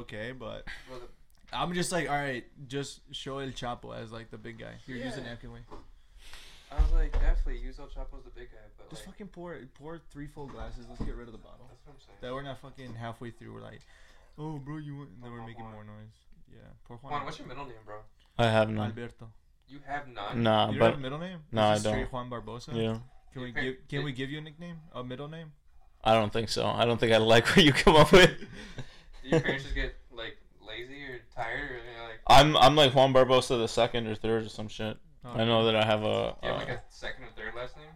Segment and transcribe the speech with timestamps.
[0.00, 0.66] okay, but
[1.52, 4.74] I'm just like, all right, just show El Chapo as like the big guy.
[4.86, 5.26] Here, use a Yeah.
[5.30, 5.62] napkin, wait.
[6.72, 9.56] I was like, definitely use El Chapo's the big guy, but Just like, fucking pour
[9.74, 10.86] pour three full glasses.
[10.88, 11.66] Let's get rid of the bottle.
[11.68, 12.18] that's what I'm saying.
[12.20, 13.54] That we're not fucking halfway through.
[13.54, 13.80] We're like,
[14.38, 15.10] oh, bro, you want?
[15.10, 16.14] And then we're making more noise.
[16.52, 17.12] Yeah, poor Juan.
[17.12, 17.96] Juan, what's your middle name, bro?
[18.38, 18.86] I have none.
[18.86, 19.28] Alberto.
[19.68, 20.42] You have none.
[20.42, 21.38] Nah, you don't but have a middle name?
[21.52, 22.12] No, Is I don't.
[22.12, 22.74] Juan Barbosa.
[22.74, 22.98] yeah,
[23.32, 23.88] Can we Your give?
[23.88, 24.76] Can did- we give you a nickname?
[24.92, 25.52] A middle name?
[26.02, 26.66] I don't think so.
[26.66, 28.30] I don't think I like what you come up with.
[29.22, 30.36] Did your parents just get like
[30.66, 32.20] lazy or tired, or you like?
[32.26, 34.96] I'm I'm like Juan Barbosa the second or third or some shit.
[35.24, 36.36] Oh, I know that I have a.
[36.42, 37.86] Do you have Uh, like a second or third last name?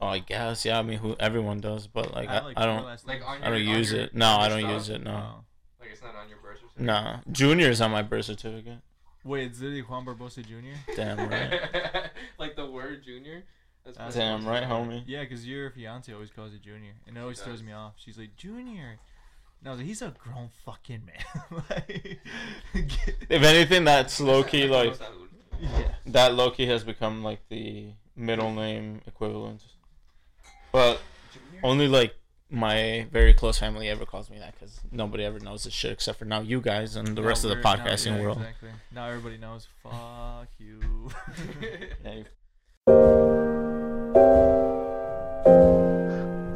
[0.00, 0.78] oh, I guess yeah.
[0.78, 2.84] I mean, who everyone does, but like I, like I don't.
[2.84, 3.22] Like names.
[3.24, 4.14] on I don't on use your- it.
[4.14, 4.72] No, I don't stuff?
[4.72, 5.02] use it.
[5.04, 5.44] No, Oh.
[5.80, 6.84] Like it's not on your birth certificate.
[6.86, 7.18] nah.
[7.30, 8.78] Junior's on my birth certificate.
[9.22, 10.92] Wait, it's literally Juan Barbosa Jr.
[10.96, 12.10] Damn right.
[12.38, 13.44] like the word junior.
[13.84, 15.04] That's That's Damn right, homie.
[15.06, 17.92] Yeah, because your fiance always calls it Junior, and it always throws me off.
[17.96, 18.98] She's like Junior,
[19.64, 21.62] and I was like, he's a grown fucking man.
[21.70, 21.86] like,
[22.74, 24.94] get- If anything, that's low key like
[25.58, 25.92] yeah.
[26.06, 26.34] that.
[26.34, 29.62] Low key has become like the middle name equivalent.
[30.70, 31.00] But
[31.62, 32.14] only like
[32.50, 36.18] my very close family ever calls me that because nobody ever knows this shit except
[36.18, 38.36] for now you guys and the Now rest of the we're- now- podcasting yeah, world.
[38.38, 38.68] Exactly.
[38.94, 39.66] Now everybody knows.
[39.82, 41.08] Fuck you-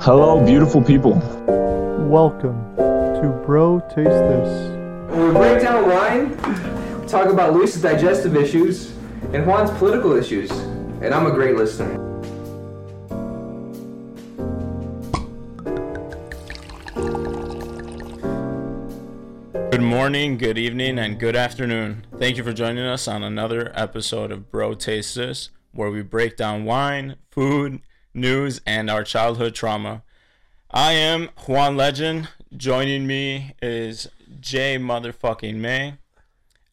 [0.01, 1.15] Hello, beautiful people.
[2.09, 2.75] Welcome
[3.23, 4.71] to Bro Taste This.
[5.11, 6.37] We break down wine,
[7.09, 8.93] talk about Luis's digestive issues
[9.33, 10.53] and Juan's political issues.
[11.01, 11.97] And I'm a great listener.
[19.73, 22.07] Good morning, good evening, and good afternoon.
[22.19, 26.37] Thank you for joining us on another episode of Bro Taste This, where we break
[26.37, 27.81] down wine, food,
[28.15, 30.05] news, and our childhood trauma.
[30.71, 32.29] I am Juan Legend.
[32.57, 34.09] Joining me is
[34.41, 35.95] Jay motherfucking May,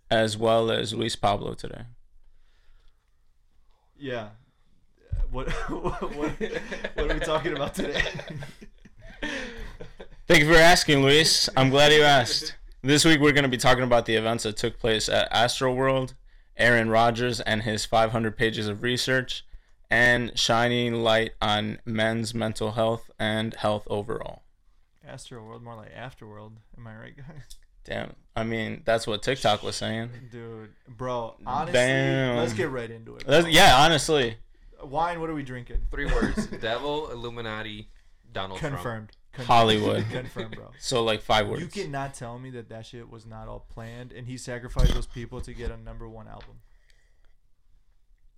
[0.09, 1.81] as well as Luis Pablo today.
[3.97, 4.29] yeah.
[5.31, 8.01] What, what, what, what are we talking about today?
[10.27, 11.49] Thank you for asking, Luis.
[11.57, 12.55] I'm glad you asked.
[12.81, 16.13] This week we're going to be talking about the events that took place at Astroworld,
[16.55, 19.45] Aaron Rodgers and his 500 pages of research,
[19.89, 24.44] and shining light on men's mental health and health overall.
[25.07, 26.53] Astro World, more like Afterworld.
[26.77, 27.43] Am I right, guys?
[27.83, 28.13] Damn.
[28.35, 30.09] I mean, that's what TikTok was saying.
[30.31, 32.37] Dude, bro, honestly, Damn.
[32.37, 33.25] let's get right into it.
[33.25, 33.51] That's- bro.
[33.51, 34.37] yeah, honestly.
[34.83, 35.81] Wine, what are we drinking?
[35.91, 37.89] Three words: Devil, Illuminati,
[38.31, 38.75] Donald Trump.
[38.75, 39.11] Confirmed.
[39.33, 39.47] Confirmed.
[39.47, 40.05] Hollywood.
[40.11, 40.71] Confirmed, bro.
[40.79, 41.61] So, like, five words.
[41.61, 45.05] You cannot tell me that that shit was not all planned and he sacrificed those
[45.07, 46.61] people to get a number one album.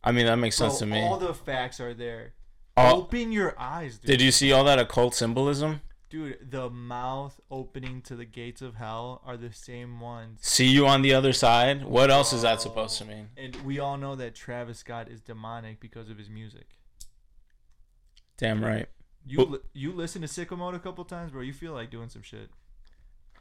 [0.04, 1.02] I mean, that makes sense to me.
[1.02, 2.34] All the facts are there.
[2.78, 4.08] Oh, Open your eyes, dude.
[4.08, 5.82] did you see all that occult symbolism?
[6.10, 10.40] Dude, the mouth opening to the gates of hell are the same ones.
[10.42, 11.84] See you on the other side?
[11.84, 13.30] What else is that supposed to mean?
[13.36, 16.78] And we all know that Travis Scott is demonic because of his music.
[18.38, 18.88] Damn right.
[19.26, 21.42] You li- you listen to Sicko Mode a couple times, bro.
[21.42, 22.50] You feel like doing some shit.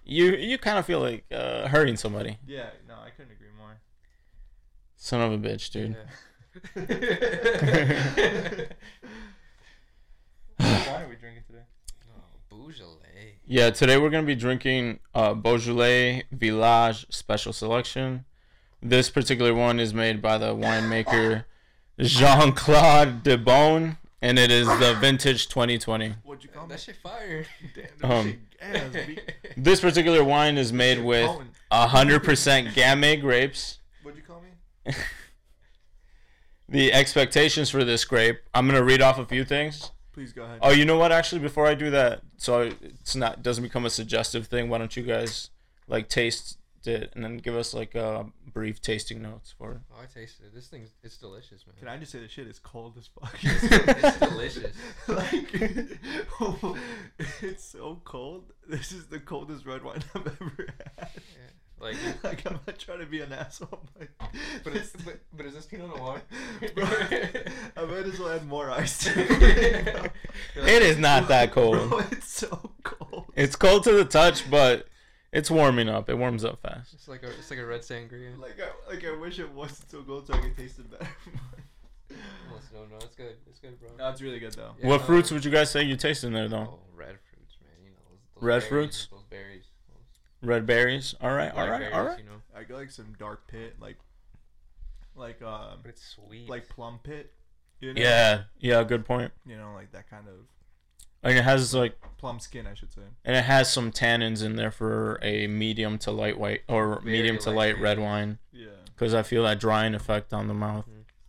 [0.04, 2.38] You you kind of feel like uh, hurting somebody.
[2.46, 3.80] Yeah, no, I couldn't agree more.
[4.96, 5.96] Son of a bitch, dude.
[10.56, 11.62] what wine are we drinking today?
[12.56, 13.34] Beaujolais.
[13.46, 18.24] Yeah, today we're gonna be drinking uh, Beaujolais Village Special Selection.
[18.82, 21.44] This particular one is made by the winemaker
[22.00, 26.14] Jean Claude Debonne, and it is the vintage 2020.
[26.24, 26.70] What'd you call me?
[26.70, 27.46] That shit fire.
[28.00, 29.24] Damn, Um, shit ass,
[29.56, 31.28] This particular wine is made with
[31.70, 33.78] 100% Gamay grapes.
[34.02, 34.92] What'd you call me?
[36.68, 39.92] The expectations for this grape, I'm gonna read off a few things.
[40.16, 40.60] Please go ahead.
[40.62, 41.12] Oh, you know what?
[41.12, 44.70] Actually, before I do that, so it's not doesn't become a suggestive thing.
[44.70, 45.50] Why don't you guys
[45.88, 46.56] like taste
[46.86, 49.80] it and then give us like uh, brief tasting notes for it?
[49.92, 50.54] Oh, I tasted it.
[50.54, 51.76] This thing's it's delicious, man.
[51.78, 53.36] Can I just say the shit is cold as fuck?
[53.42, 54.74] It's delicious.
[55.06, 55.50] like,
[57.42, 58.54] it's so cold.
[58.66, 60.68] This is the coldest red wine I've ever
[60.98, 61.10] had.
[61.78, 64.08] Like, Like, I'm not trying to be an asshole, but,
[64.64, 66.22] but it's but, but is this Pinot Noir?
[66.74, 70.12] Bro, I might as well add more ice to it.
[70.56, 71.88] It is not that cold.
[71.90, 73.26] Bro, it's so cold.
[73.34, 74.86] It's cold to the touch, but
[75.32, 76.08] it's warming up.
[76.08, 76.94] It warms up fast.
[76.94, 78.38] It's like a it's like a red sangria.
[78.38, 81.08] Like, I, like I wish it wasn't so cold so I could taste it better.
[82.48, 83.36] Almost, no, no, it's good.
[83.48, 83.90] It's good, bro.
[83.98, 84.74] no, it's really good though.
[84.78, 86.56] Yeah, what no, fruits would you guys say you taste in there though?
[86.56, 87.72] Oh, red fruits, man.
[87.84, 89.08] You know those, those Red berries, fruits?
[89.10, 89.64] Those berries.
[90.46, 91.14] Those Red berries.
[91.20, 92.18] All right, all right, blackberries, all right.
[92.18, 93.96] You know, I got like some dark pit, like,
[95.14, 96.48] like um, but it's sweet.
[96.48, 97.32] like plum pit.
[97.80, 98.00] You know?
[98.00, 98.82] Yeah, yeah.
[98.84, 99.32] Good point.
[99.46, 100.34] You know, like that kind of
[101.22, 103.02] and it has like plum skin, I should say.
[103.24, 107.16] and it has some tannins in there for a medium to light white or Very
[107.16, 108.68] medium to light light red wine Yeah.
[108.86, 110.86] because I feel that drying effect on the mouth.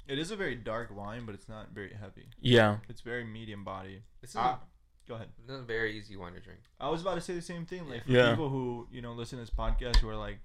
[0.08, 2.28] It is a very dark wine, but it's not very heavy.
[2.40, 4.04] Yeah, It's very medium body.
[4.22, 4.60] This is Ah,
[5.08, 5.30] go ahead.
[5.44, 6.60] It's a very easy wine to drink.
[6.80, 7.88] I was about to say the same thing.
[7.90, 8.30] Like for Yeah.
[8.32, 10.40] people who you know listen to this podcast who are like,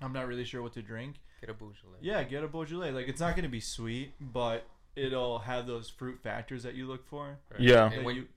[0.00, 1.16] I'm not really sure what to drink.
[1.40, 1.98] Get a Beaujolais.
[2.00, 2.90] Yeah, get a Beaujolais.
[2.92, 4.64] Like it's not gonna be sweet, but
[4.94, 7.38] it'll have those fruit factors that you look for.
[7.50, 7.60] Right.
[7.60, 7.84] Yeah.
[7.86, 8.28] And That when, you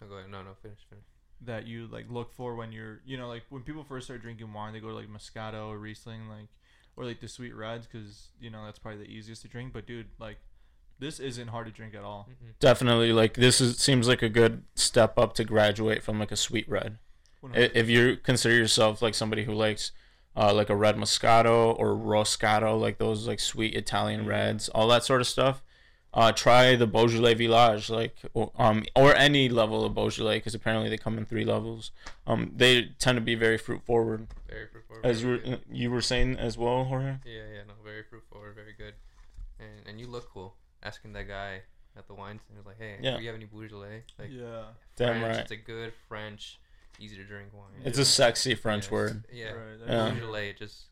[0.00, 0.30] no, go ahead.
[0.30, 1.04] No, no, finish, finish.
[1.42, 4.52] that you like look for when you're you know like when people first start drinking
[4.52, 6.48] wine, they go to like Moscato or Riesling, like
[6.96, 9.72] or like the sweet reds, because you know that's probably the easiest to drink.
[9.72, 10.38] But dude, like
[11.00, 12.28] this isn't hard to drink at all.
[12.30, 12.50] Mm-hmm.
[12.60, 13.12] definitely.
[13.12, 16.68] Like this is seems like a good step up to graduate from like a sweet
[16.68, 16.98] red.
[17.54, 19.92] I- If you consider yourself like somebody who likes
[20.36, 25.02] uh, like a red Moscato or Roscato, like those like sweet Italian reds, all that
[25.04, 25.62] sort of stuff,
[26.14, 30.88] uh, try the Beaujolais Village, like or, um or any level of Beaujolais, because apparently
[30.90, 31.90] they come in three levels.
[32.26, 35.06] Um, they tend to be very fruit forward, Very fruit forward.
[35.06, 35.60] as you were, good.
[35.70, 37.16] you were saying as well, Jorge.
[37.24, 38.94] Yeah, yeah, no, very fruit forward, very good.
[39.58, 40.54] And and you look cool.
[40.82, 41.62] Asking that guy
[41.96, 43.16] at the wine stand, he was like, "Hey, Yeah.
[43.16, 44.64] do you have any Beaujolais?" Like yeah.
[44.96, 45.36] Damn right.
[45.36, 46.58] It's a good French,
[46.98, 47.82] easy to drink wine.
[47.84, 49.24] It's a sexy French Yes, word.
[49.32, 49.50] Yeah.
[49.52, 50.10] Right, Yeah.
[50.10, 50.86] Beaujolais just.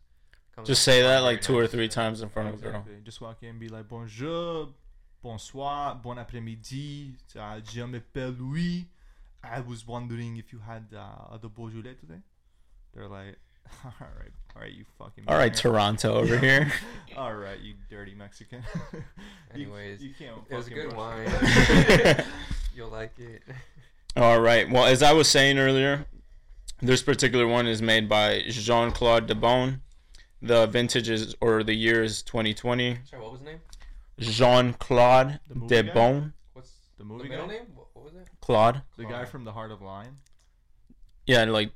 [0.64, 2.84] Just say that like very two or three times in front of a girl.
[3.04, 4.74] Just walk in and be like, bonjour,
[5.22, 7.14] bonsoir, bon après-midi.
[7.38, 8.88] Uh, je m'appelle Louis.
[9.44, 12.22] I was wondering if you had uh, the Beaujolais today.
[12.92, 13.36] They're like,
[13.84, 15.24] all right, all right, you fucking.
[15.28, 16.72] All right, Mexican." Toronto over here.
[17.16, 18.62] all right, you dirty Mexican.
[19.54, 20.36] Anyways, you, can't.
[20.48, 21.28] it was a good wine.
[22.74, 23.42] You'll like it.
[24.16, 24.68] All right.
[24.70, 26.06] Well, as I was saying earlier,
[26.80, 29.80] this particular one is made by Jean Claude Debon.
[30.40, 32.98] The vintage is or the year is 2020.
[33.04, 33.60] Sorry, what was the name?
[34.20, 35.66] Jean Claude The guy?
[35.82, 36.32] Debon.
[36.52, 37.54] What's The the movie middle guy?
[37.54, 37.66] name?
[37.74, 38.28] What, what was it?
[38.40, 38.82] Claude.
[38.96, 40.18] The guy from The Heart of Lion.
[41.26, 41.70] Yeah, like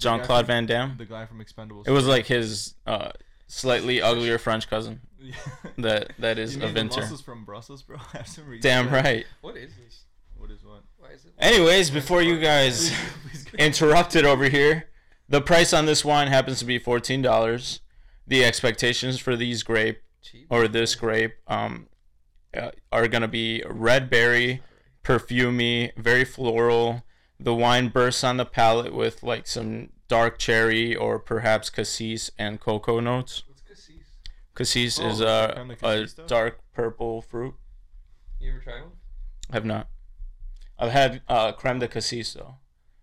[0.00, 0.96] Jean guy Claude Van Damme.
[0.96, 1.86] The guy from Expendables.
[1.86, 3.10] It was like his uh,
[3.46, 5.00] slightly uglier French cousin.
[5.18, 5.34] Yeah.
[5.78, 7.00] That that is you a mean the vinter.
[7.00, 7.96] muscles from Brussels, bro.
[8.12, 8.62] Have some reason.
[8.68, 9.24] Damn right.
[9.40, 10.04] What is this?
[10.36, 10.82] What is what?
[10.98, 11.32] Why is it?
[11.38, 12.92] Anyways, before you guys
[13.30, 13.56] Please go.
[13.58, 14.88] interrupted over here.
[15.28, 17.80] The price on this wine happens to be fourteen dollars.
[18.26, 20.46] The expectations for these grape Cheap.
[20.50, 21.86] or this grape um
[22.56, 24.62] uh, are gonna be red berry,
[25.04, 27.02] perfumey, very floral.
[27.42, 32.60] The wine bursts on the palate with like some dark cherry or perhaps cassis and
[32.60, 33.44] cocoa notes.
[33.48, 34.04] What's cassis?
[34.54, 35.24] Cassis Oh, is a,
[35.56, 36.26] de a cassis stuff?
[36.26, 37.54] dark purple fruit.
[38.40, 38.90] You ever tried one?
[39.50, 39.88] I've not.
[40.78, 42.56] I've had uh, creme de cassis though,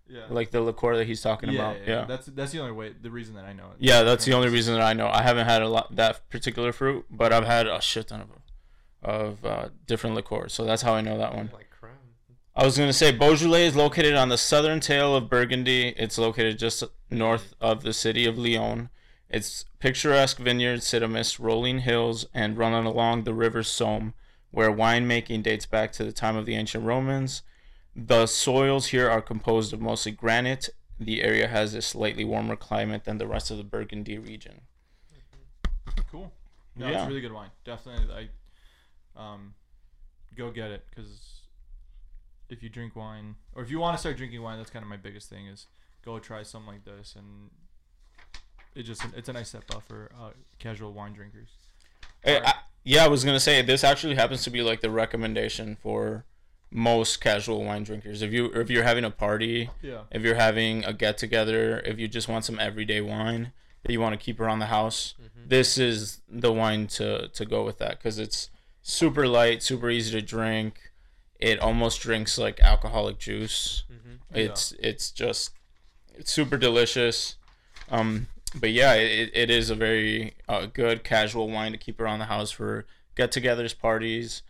[0.07, 0.25] Yeah.
[0.29, 1.77] like the liqueur that he's talking yeah, about.
[1.81, 2.05] yeah, Yeah.
[2.05, 2.93] That's that's the only way.
[3.01, 3.77] The reason that I know it.
[3.79, 5.07] Yeah, that's the only reason that I know.
[5.07, 8.29] I haven't had a lot that particular fruit, but I've had a shit ton of
[9.03, 11.49] of uh, different liqueurs, so that's how I know that one.
[11.53, 11.66] Like.
[12.57, 15.89] I was gonna say Beaujolais is located on the southern tail of Burgundy.
[15.89, 18.89] It's located just north of the city of Lyon.
[19.29, 24.13] Its picturesque vineyards sit amidst rolling hills and run along the river Saône,
[24.49, 27.43] where winemaking dates back to the time of the ancient Romans.
[27.95, 30.69] The soils here are composed of mostly granite.
[30.99, 34.61] The area has a slightly warmer climate than the rest of the Burgundy region.
[36.09, 36.33] Cool.
[36.75, 37.01] No, Yeah.
[37.01, 37.51] it's really good wine.
[37.63, 38.29] Definitely,
[39.15, 39.53] I um,
[40.35, 41.36] go get it because
[42.49, 44.89] if you drink wine or if you want to start drinking wine, that's kind of
[44.89, 45.67] my biggest thing is
[46.05, 47.49] go try something like this and
[48.75, 50.29] it just it's a nice step up for uh,
[50.59, 51.49] casual wine drinkers.
[52.23, 55.75] Eh, I- yeah, I was gonna say this actually happens to be like the recommendation
[55.81, 56.23] for
[56.71, 58.21] most casual wine drinkers.
[58.21, 60.03] If you if you're having a party, Yeah.
[60.11, 63.51] if you're having a get together, if you just want some everyday wine
[63.83, 67.65] that you want to keep around the house, this is the wine to to go
[67.65, 68.49] with that because it's
[68.81, 70.86] super light, super easy to drink.
[71.39, 73.83] It almost drinks like alcoholic juice.
[74.33, 75.51] It's it's just
[76.15, 77.35] it's super delicious.
[77.89, 78.27] Um,
[78.59, 82.25] but yeah, it, it is a very uh, good casual wine to keep around the
[82.25, 84.41] house for get-togethers, parties,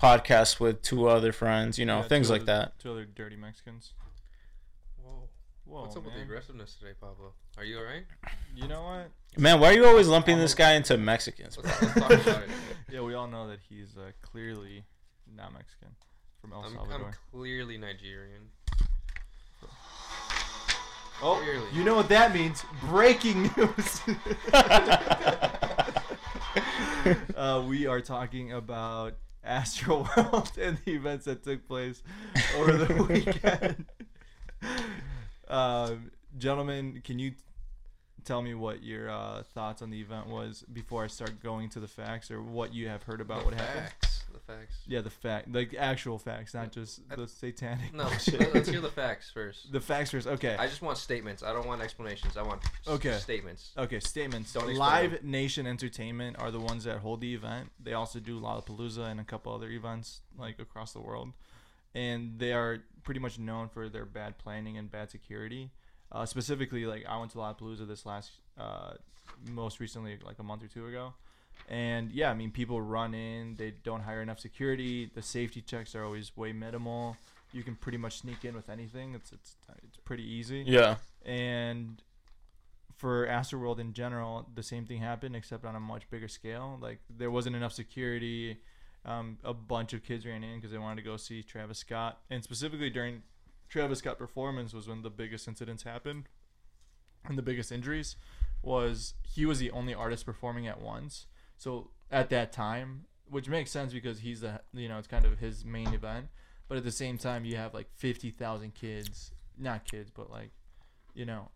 [0.00, 2.78] podcasts with two other friends, you know, Yeah, things like other- that.
[2.78, 3.92] Two other dirty Mexicans.
[5.02, 5.28] Whoa.
[5.64, 7.32] Whoa, What's up with the aggressiveness today, Pablo?
[7.56, 8.04] Are you alright?
[8.54, 9.10] You know what?
[9.36, 11.56] Man, why are you always lumping this guy into Mexicans?
[11.56, 11.64] bro?
[11.64, 12.50] Let's, let's talk about it.
[12.90, 14.84] Yeah, we all know that he's uh, clearly
[15.36, 15.88] not Mexican
[16.48, 17.06] from El I'm, Salvador.
[17.08, 18.50] I'm clearly Nigerian.
[21.20, 21.66] Oh, Clearly.
[21.72, 22.64] you know what that means?
[22.88, 24.00] Breaking news.
[27.36, 32.04] uh, we are talking about Astro World and the events that took place
[32.56, 33.84] over the weekend.
[35.48, 37.32] um, gentlemen, can you
[38.28, 41.80] tell me what your uh, thoughts on the event was before I start going to
[41.80, 43.86] the facts, or what you have heard about the what happened?
[44.02, 44.22] facts.
[44.30, 44.76] the facts.
[44.86, 47.94] Yeah, the fact, like actual facts, not just I- the satanic.
[47.94, 48.04] No,
[48.54, 49.72] let's hear the facts first.
[49.72, 50.26] the facts first.
[50.26, 50.54] Okay.
[50.58, 51.42] I just want statements.
[51.42, 52.36] I don't want explanations.
[52.36, 53.14] I want s- Okay.
[53.16, 53.72] statements.
[53.78, 54.52] Okay, statements.
[54.52, 57.70] Don't Live Nation Entertainment are the ones that hold the event.
[57.82, 61.32] They also do Lollapalooza and a couple other events like across the world,
[61.94, 65.70] and they are pretty much known for their bad planning and bad security.
[66.10, 68.92] Uh, specifically, like I went to Lollapalooza this last, uh,
[69.50, 71.12] most recently, like a month or two ago,
[71.68, 73.56] and yeah, I mean people run in.
[73.56, 75.10] They don't hire enough security.
[75.14, 77.16] The safety checks are always way minimal.
[77.52, 79.14] You can pretty much sneak in with anything.
[79.14, 80.96] It's it's it's pretty easy Yeah.
[81.24, 82.02] and
[82.96, 86.78] for Astroworld in general, the same thing happened, except on a much bigger scale.
[86.80, 88.58] Like there wasn't enough security.
[89.04, 92.18] Um, a bunch of kids ran in because they wanted to go see Travis Scott,
[92.30, 93.22] and specifically during
[93.68, 96.24] Travis Scott performance was when the biggest incidents happened,
[97.24, 98.16] and the biggest injuries
[98.62, 101.26] was he was the only artist performing at once.
[101.56, 105.38] So at that time, which makes sense because he's the you know it's kind of
[105.38, 106.28] his main event,
[106.68, 110.50] but at the same time you have like fifty thousand kids, not kids, but like
[111.14, 111.50] you know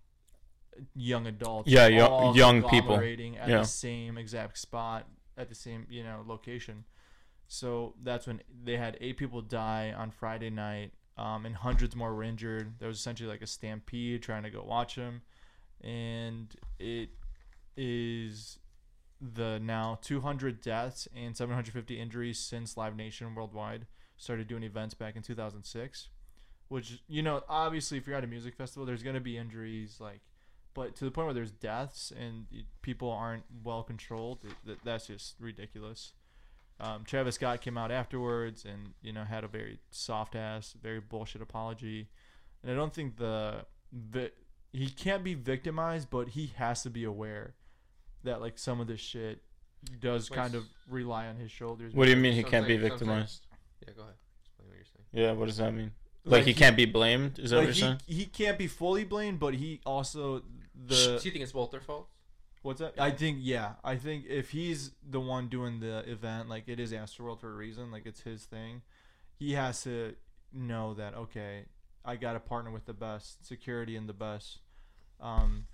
[0.95, 2.97] young adults Yeah, yo- all young people.
[2.97, 3.59] at Yeah.
[3.59, 6.85] the same exact spot at the same you know location
[7.47, 12.15] so that's when they had eight people die on friday night um, and hundreds more
[12.15, 12.75] were injured.
[12.79, 15.23] There was essentially like a stampede trying to go watch him.
[15.83, 17.11] And it
[17.77, 18.59] is
[19.21, 25.15] the now 200 deaths and 750 injuries since live nation worldwide started doing events back
[25.15, 26.09] in 2006
[26.69, 30.21] which you know obviously if you're at a music festival there's to be injuries like
[30.75, 32.47] but to the point where there's deaths and
[32.83, 36.15] people aren't well controlled th- th- that's just ridiculous
[36.83, 41.01] um, travis scott came out afterwards and you know had a very soft ass very
[41.01, 42.09] bullshit apology
[42.63, 44.31] and i don't think the vi-
[44.73, 47.55] he can't be victimized but he has to be aware
[48.25, 49.43] that like some of this shit
[50.01, 52.75] does Wait, kind of rely on his shoulders What do you mean he can't be
[52.75, 53.47] like- like- victimized?
[53.87, 54.15] Yeah, go ahead.
[54.45, 55.07] Explain what you're saying.
[55.13, 55.91] Yeah, what does that mean?
[56.25, 57.41] Like, Like he he- can't be blamed?
[57.41, 58.01] Is that like what you're saying?
[58.07, 60.45] he, he can't be fully blamed but he also
[60.87, 62.09] the so you think it's both their fault?
[62.63, 62.95] What's that?
[62.99, 63.73] I think yeah.
[63.83, 67.55] I think if he's the one doing the event, like it is Astroworld for a
[67.57, 68.83] reason, like it's his thing.
[69.39, 70.15] He has to
[70.53, 71.65] know that okay,
[72.05, 74.59] I got to partner with the best security and the best
[75.21, 75.67] um,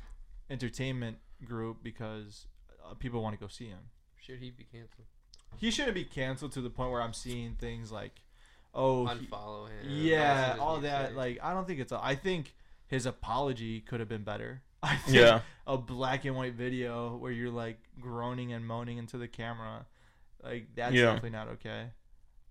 [0.49, 2.47] entertainment group because
[2.85, 3.91] uh, people want to go see him.
[4.21, 5.07] Should he be canceled?
[5.57, 8.13] He shouldn't be canceled to the point where I'm seeing things like,
[8.75, 9.91] oh, he- Unfollow him.
[9.91, 11.09] yeah, all that.
[11.09, 11.17] said.
[11.17, 11.93] Like I don't think it's.
[11.93, 12.55] A, I think
[12.87, 14.63] his apology could have been better.
[14.83, 15.41] I think Yeah.
[15.67, 19.87] a black and white video where you're like groaning and moaning into the camera,
[20.43, 21.07] like that's Yeah.
[21.07, 21.91] definitely not okay.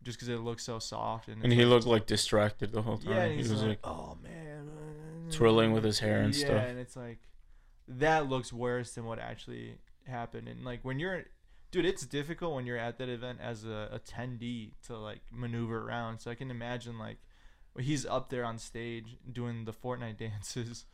[0.03, 2.97] Just because it looks so soft and, And he like- looked like distracted the whole
[2.97, 3.11] time.
[3.13, 4.69] yeah, he was like, like, oh man,
[5.31, 6.51] twirling with his hair and yeah, stuff.
[6.63, 7.19] Yeah, and it's like
[7.87, 10.47] that looks worse than what actually happened.
[10.47, 11.23] And like when you're,
[11.71, 16.19] dude, it's difficult when you're at that event as a attendee to like maneuver around.
[16.19, 17.17] So I can imagine like
[17.79, 20.85] he's up there on stage doing the Fortnite dances,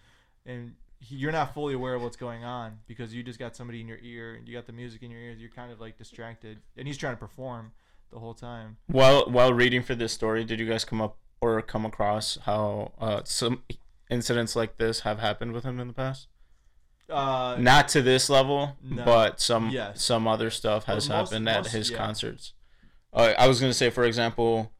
[0.45, 0.75] and
[1.09, 3.99] you're not fully aware of what's going on because you just got somebody in your
[4.01, 5.39] ear and you got the music in your ears.
[5.39, 7.71] You're kind of like distracted, and he's trying to perform
[8.11, 8.77] the whole time.
[8.87, 12.91] while while reading for this story, did you guys come up or come across how
[12.99, 13.63] uh, some
[14.09, 16.27] incidents like this have happened with him in the past?
[17.09, 19.03] Uh, Not to this level, No.
[19.03, 20.01] but some Yes.
[20.03, 21.97] some other stuff has most- happened at most- his yeah.
[21.97, 22.53] concerts.
[23.11, 24.71] Uh, I was gonna say, for example,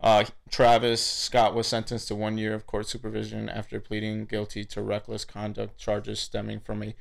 [0.00, 4.82] uh, Travis Scott was sentenced to one year of court supervision after pleading guilty to
[4.82, 6.94] reckless conduct charges stemming from a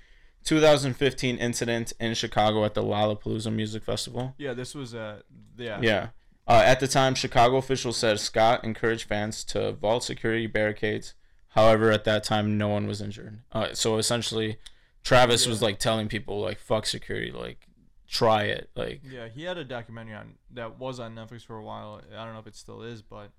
[0.43, 4.33] 2015 incident in Chicago at the Lollapalooza Music Festival.
[4.37, 5.23] yeah, this was a
[5.57, 5.79] yeah.
[5.81, 6.07] Yeah.
[6.47, 11.13] Uh, at the time, Chicago officials said Scott encouraged fans to vault security barricades.
[11.49, 13.39] However, at that time, no one was injured.
[13.51, 14.57] Uh, so essentially,
[15.03, 17.66] Travis was like telling people like "fuck security," like
[18.07, 21.63] try it, like Yeah, he had a documentary on that was on Netflix for a
[21.63, 22.01] while.
[22.15, 23.31] I don't know if it still is, but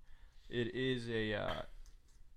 [0.49, 1.63] it is a uh,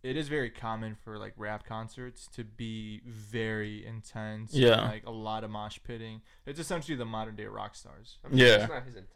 [0.03, 4.53] it is very common for like rap concerts to be very intense.
[4.53, 4.81] and, Yeah.
[4.87, 6.21] like a lot of mosh pitting.
[6.45, 8.17] It's essentially the modern day rock stars.
[8.25, 8.57] I mean, Yeah.
[8.57, 9.07] That's not his intent.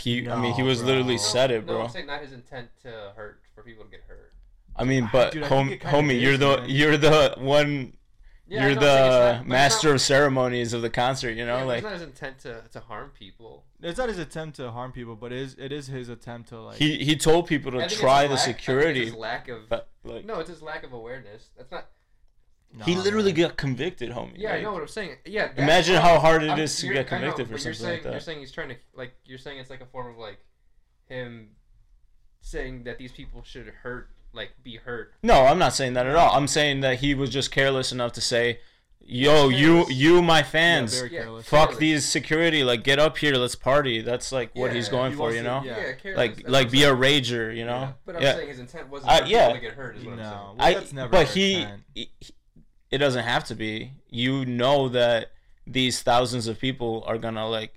[0.00, 0.28] he.
[0.28, 1.22] I mean, he No, was literally bro.
[1.24, 1.82] said it, No, bro.
[1.84, 4.32] I'm saying not his intent to hurt for people to get hurt.
[4.76, 6.68] I mean, but Dude, I hom- think it kinda homie, is, you're the man.
[6.70, 7.96] you're the one.
[8.46, 11.30] Yeah, you're know, I'm saying it's the not- master not- of ceremonies of the concert.
[11.32, 13.64] You know, yeah, but like it's not his intent to, to harm people.
[13.80, 16.60] It's not his attempt to harm people, but it is it is his attempt to
[16.60, 16.76] like.
[16.76, 19.04] he he told people to I think it's try the lack- I think it's security,
[19.06, 21.48] his lack of but like no, it's his lack of awareness.
[21.56, 21.86] That's not.
[22.84, 23.40] he literally man.
[23.48, 24.32] got convicted, homie.
[24.36, 25.16] Yeah, I know what I'm saying.
[25.24, 25.50] Yeah.
[25.56, 28.02] Imagine how hard it I'm- is to get I know, convicted for something saying, like
[28.02, 28.10] that.
[28.12, 30.38] You're saying he's trying to like you're saying it's like a form of like
[31.06, 31.50] him
[32.42, 35.12] saying that these people should hurt like be hurt.
[35.22, 36.34] No, I'm not saying that at all.
[36.36, 38.58] I'm saying that he was just careless enough to say,
[39.06, 41.20] yo, you, you, my Yeah, fans, very Yeah.
[41.22, 41.46] careless.
[41.46, 41.78] fuck careless.
[41.78, 42.64] these security.
[42.64, 44.00] Like, get up here, let's party.
[44.02, 45.62] That's like what he's going he for, wants you to- know.
[45.64, 45.76] yeah.
[45.78, 46.16] Yeah, careless.
[46.16, 47.22] Like, That's like what be I'm a saying.
[47.22, 47.80] rager, you know.
[47.80, 47.92] Yeah.
[48.06, 48.34] But I'm yeah.
[48.34, 49.46] saying his intent wasn't Uh, for yeah.
[49.48, 49.96] people to get hurt.
[49.96, 50.22] Is what I'm No.
[50.22, 50.34] saying.
[50.34, 52.10] Well, I, that's never but he, he,
[52.90, 53.92] it doesn't have to be.
[54.08, 55.32] You know that
[55.66, 57.72] these thousands of people are gonna like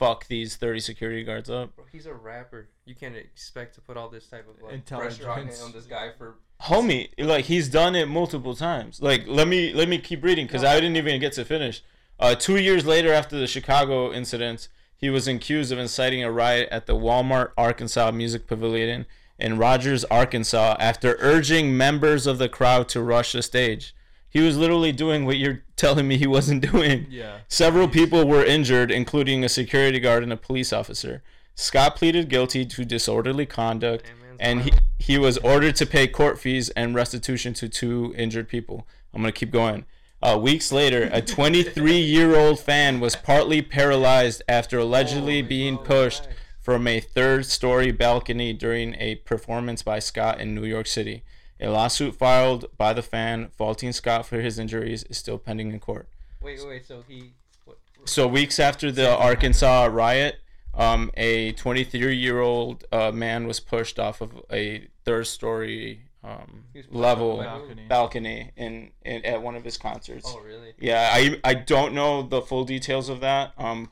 [0.00, 1.76] fuck these thirty security guards up.
[1.76, 2.68] Bro, he's a rapper.
[2.86, 5.62] You can't expect to put all this type of like, pressure on, Intelligence.
[5.62, 6.38] on this guy for.
[6.62, 10.62] homie like he's done it multiple times like let me let me keep reading because
[10.62, 11.82] i didn't even get to finish
[12.18, 16.68] uh, two years later after the chicago incident he was accused of inciting a riot
[16.70, 19.06] at the walmart arkansas music pavilion
[19.38, 23.94] in rogers arkansas after urging members of the crowd to rush the stage
[24.30, 27.38] he was literally doing what you're telling me he wasn't doing Yeah.
[27.48, 31.22] Several people were injured, including a security guard and a police officer.
[31.56, 34.06] Scott pleaded guilty to disorderly conduct,
[34.38, 38.86] and he, he was ordered to pay court fees and restitution to two injured people.
[39.12, 39.84] I'm going to keep going.
[40.22, 46.28] Uh, weeks later, a 23 year old fan was partly paralyzed after allegedly being pushed
[46.60, 51.24] from a third story balcony during a performance by Scott in New York City.
[51.60, 55.80] A lawsuit filed by the fan faulting Scott for his injuries is still pending in
[55.80, 56.08] court.
[56.42, 56.86] Wait, wait, wait.
[56.86, 57.32] So he.
[57.64, 60.36] What, So weeks after the Arkansas riot,
[60.74, 66.96] um, a 23-year-old uh, man was pushed off of a third-story um, He was pushed
[66.98, 67.84] level balcony.
[67.88, 70.32] balcony in, in at one of his concerts.
[70.34, 70.72] oh, really?
[70.78, 73.52] Yeah, I I don't know the full details of that.
[73.58, 73.90] Um,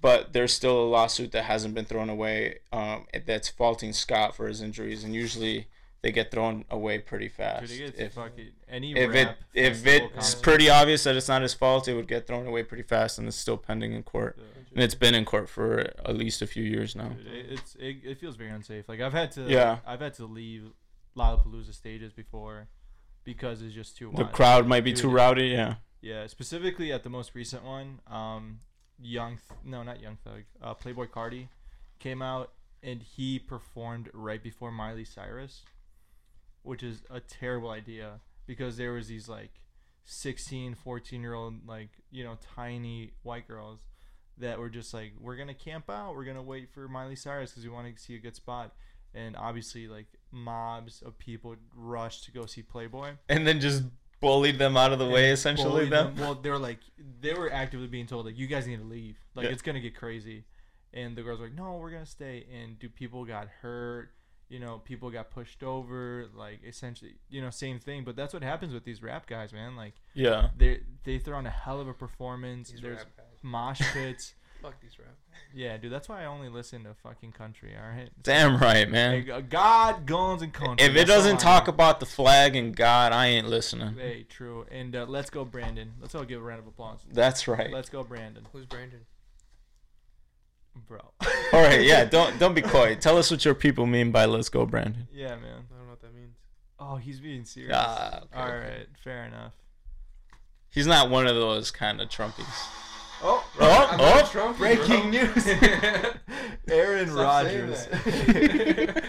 [0.00, 2.58] but there's still a lawsuit that hasn't been thrown away.
[2.72, 5.66] Um, that's faulting Scott for his injuries, and usually
[6.06, 7.66] they get thrown away pretty fast.
[7.66, 8.16] Dude, if
[8.68, 12.26] any if it if it's pretty obvious that it's not his fault, it would get
[12.28, 14.36] thrown away pretty fast, and it's still pending in court.
[14.38, 14.44] Yeah.
[14.74, 17.08] And it's been in court for at least a few years now.
[17.08, 18.88] Dude, it, it's it, it feels very unsafe.
[18.88, 19.78] Like I've had to Yeah.
[19.86, 20.70] I've had to leave
[21.16, 22.68] Lollapalooza stages before
[23.24, 24.32] because it's just too The wild.
[24.32, 25.46] crowd might be Dude, too rowdy.
[25.48, 25.74] Yeah.
[26.00, 28.60] Yeah, specifically at the most recent one, um,
[29.00, 31.48] Young Th- no not Young Thug, uh, Playboi Carti
[31.98, 35.62] came out and he performed right before Miley Cyrus,
[36.66, 39.50] which is a terrible idea because there was these like
[40.04, 43.80] 16, 14 year old like you know tiny white girls
[44.38, 47.64] that were just like we're gonna camp out, we're gonna wait for Miley Cyrus because
[47.64, 48.74] we want to see a good spot,
[49.14, 53.84] and obviously like mobs of people rushed to go see Playboi And then just
[54.20, 55.86] bullied them out of the way, essentially.
[55.86, 56.16] bullied Them.
[56.16, 56.80] Well, they were like,
[57.20, 59.16] they were actively being told like, you guys need to leave.
[59.34, 59.52] Like Yeah.
[59.52, 60.44] it's gonna get crazy,
[60.92, 62.46] and the girls were like, no, we're gonna stay.
[62.52, 64.10] And do people got hurt?
[64.48, 66.26] You know, people got pushed over.
[66.34, 68.04] Like essentially, you know, same thing.
[68.04, 69.76] But that's what happens with these rap guys, man.
[69.76, 70.50] Like Yeah.
[70.56, 72.70] they they throw on a hell of a performance.
[72.70, 73.00] These There's
[73.42, 74.34] mosh pits.
[74.62, 75.14] Fuck these rap.
[75.54, 75.92] yeah, dude.
[75.92, 77.74] That's why I only listen to fucking country.
[77.80, 78.08] All right.
[78.22, 79.30] Damn right, man.
[79.30, 80.84] uh, God, guns, and country.
[80.86, 83.96] If it that's doesn't talk about the flag and God, I ain't listening.
[83.96, 84.64] Hey, true.
[84.70, 85.92] And uh, let's go, Brandon.
[86.00, 87.00] Let's all give a round of applause.
[87.12, 87.70] That's right.
[87.70, 88.46] Let's go, Brandon.
[88.52, 89.00] Who's Brandon?
[90.86, 91.00] Bro.
[91.52, 92.04] All right, yeah.
[92.10, 92.94] Don't don't be coy.
[92.96, 95.66] Tell us what your people mean by "Let's go, Brandon." Yeah, man.
[95.70, 96.36] I don't know what that means.
[96.78, 97.72] Oh, he's being serious.
[97.74, 98.56] Ah, okay, All okay.
[98.78, 99.52] right, fair enough.
[100.70, 102.44] He's not one of those kind of Trumpies.
[103.22, 104.28] Oh, Oh, I'm oh.
[104.30, 105.10] Trump, breaking bro.
[105.10, 105.46] news.
[106.68, 107.88] Aaron Stop Rodgers.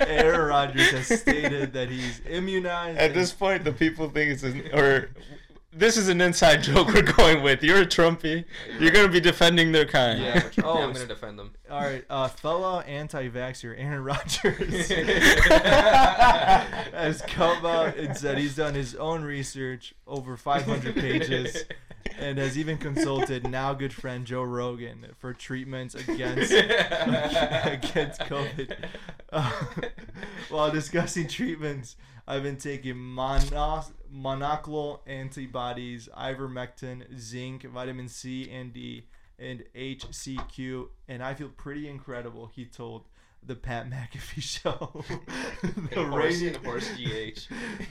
[0.08, 2.97] Aaron Rodgers has stated that he's immunized.
[2.99, 5.10] At this point, the people think it's an, or
[5.78, 7.63] this is an inside joke we're going with.
[7.63, 8.46] You're a Trumpy.
[8.80, 10.22] You're gonna be defending their kind.
[10.22, 11.52] Yeah, I'm, a Oh, I'm gonna defend them.
[11.70, 14.90] All right, uh, fellow anti-vaxxer Aaron Rodgers
[16.94, 21.66] has come out and said he's done his own research over 500 pages
[22.20, 28.76] and has even consulted now good friend Joe Rogan for treatments against against COVID.
[29.32, 29.52] Uh,
[30.50, 31.96] while discussing treatments,
[32.28, 39.08] I've been taking monos- monoclonal antibodies, ivermectin, zinc, vitamin C and D,
[39.39, 42.52] and HCQ, and I feel pretty incredible.
[42.54, 43.06] He told
[43.43, 45.04] the Pat McAfee show.
[45.91, 47.47] the In horse, rating, in horse GH.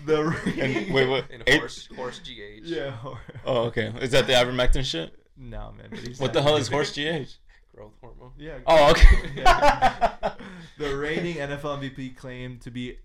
[0.07, 0.19] the
[0.61, 1.31] And wait, what?
[1.31, 2.65] In eight- horse, horse GH.
[2.65, 2.91] Yeah.
[2.91, 3.93] hor- Oh, okay.
[4.01, 5.15] Is that the ivermectin shit?
[5.37, 5.89] No, man.
[5.91, 7.37] But he's What the hell is horse GH?
[7.75, 8.33] Growth hormone.
[8.39, 8.59] Yeah.
[8.67, 9.17] Oh, okay.
[9.37, 10.35] Yeah.
[10.79, 12.99] the reigning NFL MVP claimed to be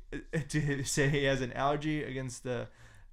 [0.49, 2.67] to say he has an allergy against the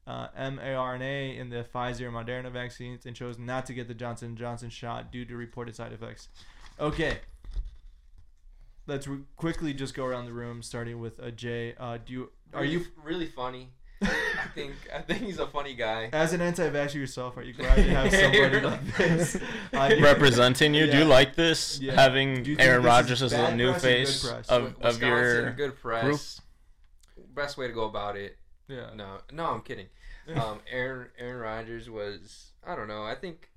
[0.07, 4.37] uh, mRNA in the Pfizer and Moderna vaccines and chose not to get the Johnson
[4.37, 6.29] Johnson shot due to reported side effects.
[6.81, 7.19] Okay.
[8.89, 11.75] Let's re- quickly just go around the room, starting with uh, Jay.
[11.79, 13.69] Uh, do you are Really- you really funny?
[14.03, 16.09] I think I think he's a funny guy.
[16.13, 17.37] as an anti-vaxxer yourself?
[17.37, 19.37] Are you glad to have somebody like this
[19.75, 20.91] on your- Representing you?
[20.91, 21.79] Do you like this?
[21.81, 21.95] Yeah.
[21.95, 24.49] Having Do you think Aaron this Rodgers as a new press or good face press?
[24.49, 26.05] of, Wi- of your Wisconsin, good press.
[26.05, 27.35] group?
[27.35, 28.37] Best way to go about it.
[28.69, 28.91] Yeah.
[28.97, 29.87] No, no, I'm kidding.
[30.37, 33.03] um, Aaron Aaron Rodgers was I don't know.
[33.03, 33.51] I think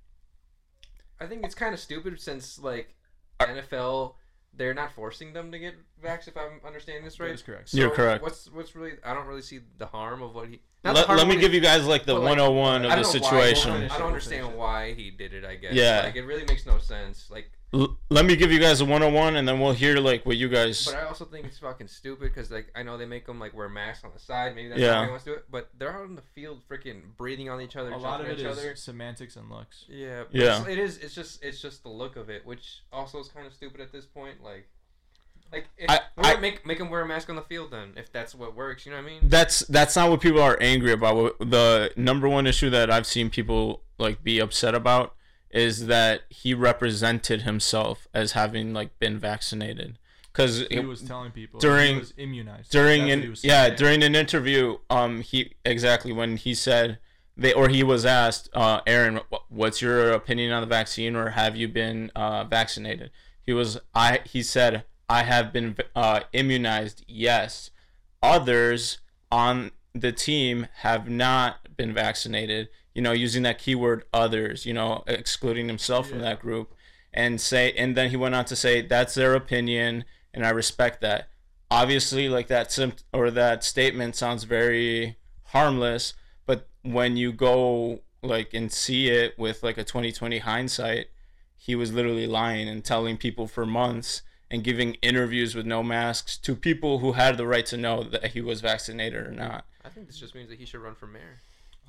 [1.19, 2.95] I think it's kind of stupid since like
[3.39, 4.15] NFL
[4.55, 6.27] they're not forcing them to get vax.
[6.27, 7.31] If I'm understanding this right.
[7.31, 7.73] is correct.
[7.73, 8.23] You're correct.
[8.23, 10.61] What's what's really I don't really see the harm of what he.
[10.83, 13.05] Let, let me give it- you guys like the but, like, 101 of the don't
[13.05, 13.71] why- situation.
[13.91, 15.45] I don't understand why he did it.
[15.45, 15.73] I guess.
[15.73, 16.01] Yeah.
[16.05, 17.29] Like it really makes no sense.
[17.29, 20.35] Like, L- let me give you guys a 101 and then we'll hear like what
[20.35, 23.25] you guys but I also think it's fucking stupid because like I know they make
[23.25, 24.55] them like wear masks on the side.
[24.55, 24.95] Maybe that's Yeah.
[24.95, 25.45] how he wants to do it.
[25.49, 28.45] But they're out in the field, freaking breathing on each other, A lot of jumping
[28.45, 28.75] it each is other.
[28.75, 29.85] semantics and looks.
[29.87, 30.59] Yeah, Yeah.
[30.61, 31.15] it's- It is.
[31.15, 31.41] Just.
[31.43, 34.43] It's just the look of it, which also is kind of stupid at this point.
[34.43, 34.67] Like,
[35.53, 38.11] like if, I- I- make make them wear a mask on the field then, if
[38.11, 38.85] that's what works.
[38.85, 39.29] You know what I mean?
[39.29, 41.15] that's that's not what people are angry about.
[41.15, 45.15] What- The number one issue that I've seen people like be upset about
[45.53, 49.97] is that he represented himself as having like been vaccinated.
[50.31, 51.59] Because He was telling people.
[51.59, 52.71] During- he was immunized.
[52.71, 56.99] during an yeah during an interview um he exactly when he said
[57.35, 61.55] they or he was asked uh Aaron what's your opinion on the vaccine or have
[61.57, 63.11] you been uh vaccinated?
[63.45, 67.71] He was I he said I have been uh immunized yes.
[68.23, 68.99] Others
[69.31, 75.03] on the team have not been vaccinated you know using that keyword others you know
[75.07, 76.73] excluding himself from that group
[77.13, 81.01] and say and then he went on to say that's their opinion and I respect
[81.01, 81.27] that.
[81.69, 86.13] Obviously like that sim- or that statement sounds very harmless
[86.45, 91.07] but when you go like and see it with like a 2020 hindsight
[91.57, 96.37] he was literally lying and telling people for months and giving interviews with no masks
[96.37, 99.65] to people who had the right to know that he was vaccinated or not.
[99.85, 101.39] I think this just means that he should run for mayor.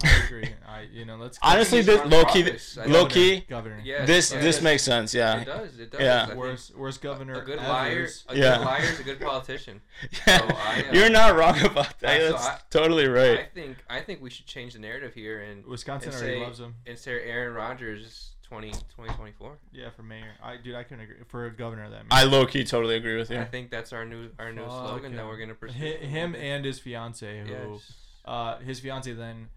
[0.05, 0.49] I agree.
[0.67, 2.77] I you know let's honestly this low key, office.
[2.77, 3.81] Low don't key governor.
[3.85, 4.05] Yeah.
[4.05, 5.79] this yeah, this makes sense yeah It does.
[5.79, 6.01] It does.
[6.01, 6.35] Yeah.
[6.35, 7.35] Worst worst governor.
[7.35, 8.03] A good ever liar.
[8.05, 8.57] is- A Yeah.
[8.57, 9.81] good liar is a good politician.
[10.27, 13.11] Yeah, So I, uh, you're not wrong about that uh, so that's I- totally I
[13.11, 13.77] right think.
[13.89, 16.75] I think we should change the narrative here and Wisconsin and already say- loves him.
[16.87, 19.57] and say Aaron Rodgers 20, 2024.
[19.73, 20.33] Yeah, for mayor.
[20.43, 21.17] I dude, I couldn't agree.
[21.29, 22.09] For a governor, that means.
[22.11, 24.89] I low key totally agree with you I think that's our new our new Fuck
[24.89, 25.79] slogan that we're gonna pursue.
[25.79, 27.93] Hi- him and his fiance, who yes.
[28.25, 29.49] uh his fiance then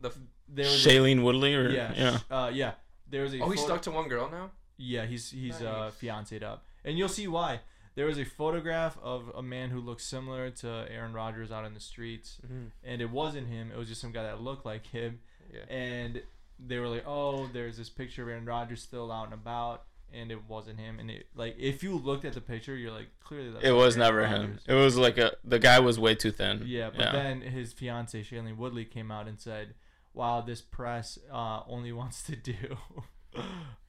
[0.00, 0.10] The
[0.48, 2.72] there was a, Shailene Woodley or yeah yeah sh- uh yeah
[3.08, 4.50] there was a oh, he's stuck to one girl now.
[4.76, 5.94] Yeah, he's he's uh Nice.
[6.00, 7.60] fiancéed up, and you'll see why.
[7.96, 11.74] There was a photograph of a man who looked similar to Aaron Rodgers out in
[11.74, 12.66] the streets, Mm-hmm.
[12.84, 13.70] and it wasn't him.
[13.72, 15.18] It was just some guy that looked like him,
[15.52, 15.64] Yeah.
[15.74, 16.22] and
[16.58, 19.82] they were like, "Oh, there's this picture of Aaron Rodgers still out and about,"
[20.12, 20.98] and it wasn't him.
[21.00, 23.96] And it like if you looked at the picture, you're like, clearly that's it was
[23.98, 27.12] Aaron never him it was like a the guy was way too thin Yeah, but
[27.12, 29.74] then his fiance Shailene Woodley came out and said,
[30.14, 32.76] "Wow, this press uh, only wants to do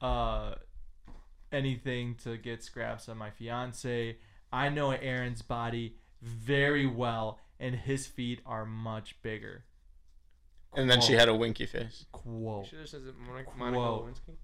[0.02, 0.56] uh,
[1.52, 4.18] anything to get scraps on my fiance.
[4.52, 9.66] I know Aaron's body very well, and his feet are much bigger."
[10.74, 12.66] and then she had a winky face You Quote.
[12.68, 14.08] should have said it Monica, Monica Whoa.
[14.08, 14.36] Lewinsky.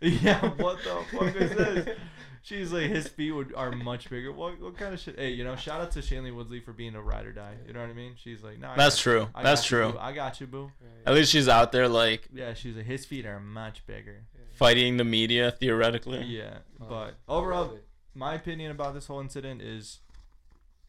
[0.00, 1.98] Yeah, what the fuck is this?
[2.44, 4.32] She's like, his feet would, are much bigger.
[4.32, 5.16] What, what kind of shit?
[5.16, 7.54] Hey, you know, shout out to Shailene Woodley for being a ride or die.
[7.68, 8.14] You know what I mean?
[8.16, 9.28] She's like, no, I that's got true you.
[9.34, 9.98] I that's got you, true boo.
[10.00, 10.72] I got you, boo.
[11.06, 14.24] at least she's out there like Yeah, she's like, his feet are much bigger.
[14.54, 17.78] fighting the media theoretically Yeah, Oh, but I overall,
[18.14, 20.00] my opinion about this whole incident is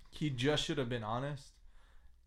[0.09, 1.51] he just should have been honest,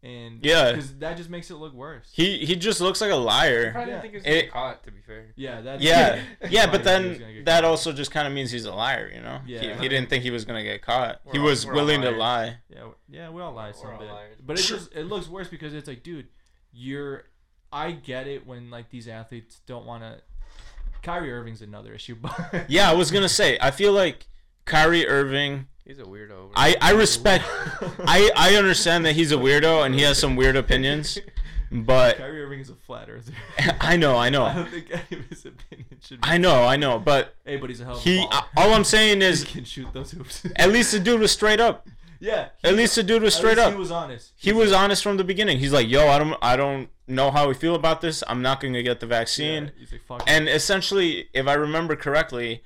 [0.07, 0.73] and Yeah.
[0.73, 2.09] because that just makes it look worse.
[2.13, 4.01] he he just looks like a liar probably Yeah.
[4.01, 4.85] didn't think he was gonna It- get caught.
[4.85, 5.27] To be fair.
[5.37, 5.81] yeah, that.
[5.81, 7.71] yeah yeah but then that caught.
[7.71, 9.61] also just kind of means he's a liar you know Yeah.
[9.77, 12.03] he, he didn't think he was gonna get caught he We're all- was all willing
[12.03, 14.37] to lie Yeah, yeah, we all lie We're some all bit, liars.
[14.45, 16.29] but it just it looks worse because it's like, dude,
[16.73, 17.25] you're.
[17.73, 20.21] I get it when like these athletes don't want to.
[21.03, 24.27] Kyrie Irving's another issue, but yeah i was gonna say i feel like
[24.65, 26.51] Kyrie Irving He's a weirdo.
[26.57, 27.45] I, I respect
[28.07, 31.19] I, I understand that he's a weirdo and he has some weird opinions
[31.71, 33.33] but Kyrie Irving is a flat earther.
[33.81, 34.45] I know I know.
[34.45, 36.29] I don't think any of his opinions should be.
[36.29, 38.45] I know I know but Hey, but he's a hell of a he baller.
[38.57, 40.45] all I'm saying he is can shoot those hoops.
[40.57, 41.87] at least the dude was straight up
[42.19, 44.33] yeah, at least the dude was straight up He was honest.
[44.37, 47.47] he was honest from the beginning he's like yo I don't I don't know how
[47.47, 50.49] we feel about this I'm not gonna get the Yeah, vaccine he's like, fuck And
[50.49, 52.63] essentially, if I remember correctly,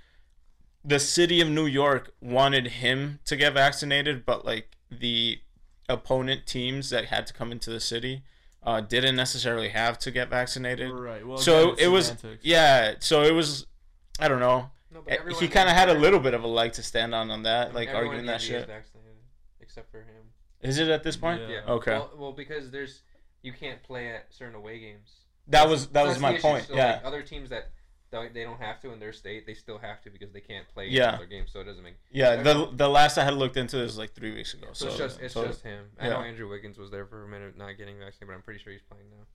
[0.85, 5.41] the city of New York wanted him to get vaccinated, but like the
[5.89, 8.23] opponent teams that had to come into the city
[8.63, 10.91] uh, didn't necessarily have to get vaccinated.
[10.91, 11.27] Right.
[11.27, 12.45] Well, so again, it was, semantics.
[12.45, 12.95] yeah.
[13.01, 13.67] So it was,
[14.19, 14.71] I don't know.
[14.93, 16.83] No, but Eh, everyone- He kind of had a little bit of a leg to
[16.83, 18.67] stand on on that, like arguing that the NBA is shit.
[18.67, 19.17] vaccinated,
[19.61, 20.07] except for him.
[20.63, 21.41] Is it at this point?
[21.43, 21.49] Yeah.
[21.67, 21.73] Yeah.
[21.73, 21.93] Okay.
[21.93, 23.03] Well, well, because there's
[23.43, 25.11] you can't play at certain away games.
[25.49, 26.67] That was that that's was my point.
[26.67, 26.95] So, yeah.
[26.97, 27.71] Like, other teams that don't,
[28.11, 30.89] they don't have to in their state, they still have to because they can't play
[30.89, 31.11] Yeah.
[31.11, 31.51] in other games.
[31.53, 31.95] So it doesn't make.
[32.11, 32.37] Yeah.
[32.43, 34.69] The the last I had looked into is like three weeks ago.
[34.73, 35.87] So, So, it's just it's so- just him.
[35.99, 36.13] I yeah.
[36.15, 38.73] know Andrew Wiggins was there for a minute not getting vaccinated, but I'm pretty sure
[38.73, 39.27] he's playing now.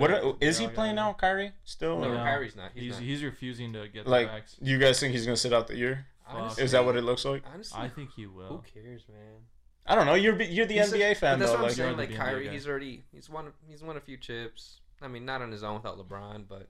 [0.00, 1.52] What They're- are- is he playing now, Kyrie?
[1.64, 1.98] Still?
[2.00, 2.18] No, No.
[2.22, 2.70] Kyrie's not.
[2.72, 3.02] He's, He's not.
[3.02, 4.62] he's refusing to get Like, the vax.
[4.64, 6.06] do you guys think he's gonna sit out the year?
[6.26, 7.42] Honestly, Is that what it looks like?
[7.52, 8.46] Honestly, I think he will.
[8.46, 9.46] who cares, man?
[9.84, 10.14] I don't know.
[10.14, 11.56] You're you're the He's a- NBA fan that's though.
[11.58, 11.96] what I'm Like, you're saying.
[11.96, 12.52] the Like NBA Kyrie, guy.
[12.52, 14.80] he's already he's won he's won a few chips.
[15.02, 16.68] I mean, not on his own without LeBron, but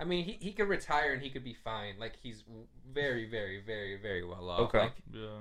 [0.00, 1.94] I mean, he, he could retire and he could be fine.
[1.98, 2.44] Like he's
[2.92, 4.60] very, very, very, very well off.
[4.60, 4.78] Okay.
[4.80, 5.38] Like, Yeah.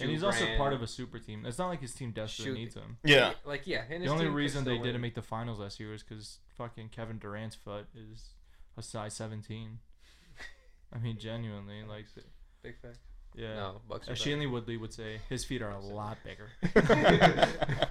[0.00, 1.44] And he's also part of a super team.
[1.44, 2.58] It's not like his team desperately Shoot.
[2.58, 2.98] needs him.
[3.02, 3.32] yeah.
[3.44, 6.02] Like yeah, and The only reason they still didn't make the finals last year was
[6.02, 8.30] because fucking Kevin Durant's foot is
[8.76, 9.78] a size 17.
[10.92, 12.06] I mean, genuinely, like,
[12.62, 12.98] big fact.
[13.34, 13.54] yeah.
[13.54, 14.08] No, Bucks.
[14.08, 14.18] As.
[14.20, 16.50] Shailene Woodley would say, his feet are a lot bigger.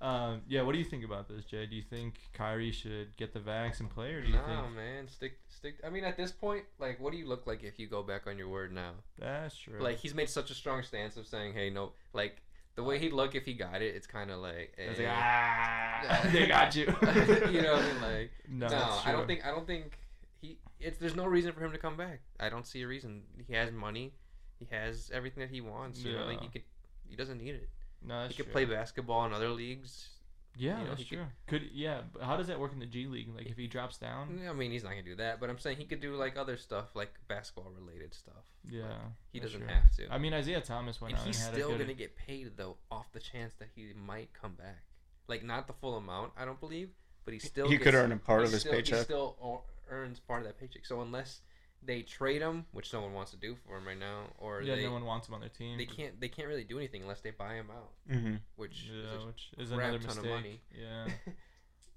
[0.00, 1.66] um, yeah, what do you think about this, Jay?
[1.66, 4.76] Do you think Kyrie should get the vax and play, or do you No, think
[4.76, 5.76] man, stick, stick.
[5.84, 8.26] I mean, at this point, like, what do you look like if you go back
[8.26, 8.92] on your word now?
[9.18, 9.80] that's true?
[9.80, 12.42] Like, he's made such a strong stance of saying, "Hey, no," like
[12.76, 15.02] the way he'd look if he got it, it's kind of like, It's eh.
[15.02, 16.84] like, ah, they got you.
[17.50, 18.00] you know what I mean?
[18.00, 19.98] Like, no, no, I don't think, I don't think
[20.40, 20.58] he.
[20.78, 22.20] It's there's no reason for him to come back.
[22.38, 23.22] I don't see a reason.
[23.48, 24.12] He has money.
[24.60, 26.04] He has everything that he wants.
[26.04, 26.62] You know, like he could.
[27.08, 27.68] He doesn't need it.
[28.04, 28.52] No, that's he could true.
[28.52, 30.08] play basketball in other leagues.
[30.56, 31.26] Yeah, you know, that's he could- true.
[31.46, 33.28] Could yeah, but how does that work in the G League?
[33.34, 35.58] Like if he drops down, mm, I mean, he's not gonna do that, but I'm
[35.58, 38.44] saying he could do like other stuff, like basketball related stuff.
[38.68, 38.98] yeah,
[39.32, 39.68] He doesn't true.
[39.68, 40.12] have to.
[40.12, 41.84] I mean, Isaiah Thomas went and out he's and had still a good.
[41.84, 44.82] gonna get paid though off the chance that he might come back.
[45.28, 46.90] Like not the full amount, I don't believe,
[47.24, 49.04] but he still He gets, could earn a part of his still, He paycheck.
[49.04, 50.86] still earns part of that paycheck.
[50.86, 51.42] So unless
[51.82, 54.74] they trade him, which no one wants to do for him right now, or yeah,
[54.74, 55.78] they no one wants him on their team.
[55.78, 58.34] they can't they can't really do anything unless they buy him out, Mm-hmm.
[58.56, 60.60] which Yeah, is which is another ton of money.
[60.78, 61.06] Yeah,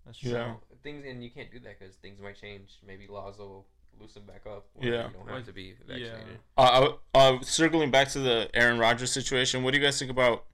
[0.06, 0.32] that's true.
[0.32, 0.54] Yeah.
[0.70, 2.80] so things and you can't do that because things might change.
[2.86, 3.66] Maybe laws will
[4.00, 4.68] loosen back up.
[4.74, 5.08] Where Yeah.
[5.08, 6.40] you don't Well, have to be vaccinated.
[6.58, 10.46] Uh, uh, circling back to the Aaron Rodgers situation, what do you guys think about?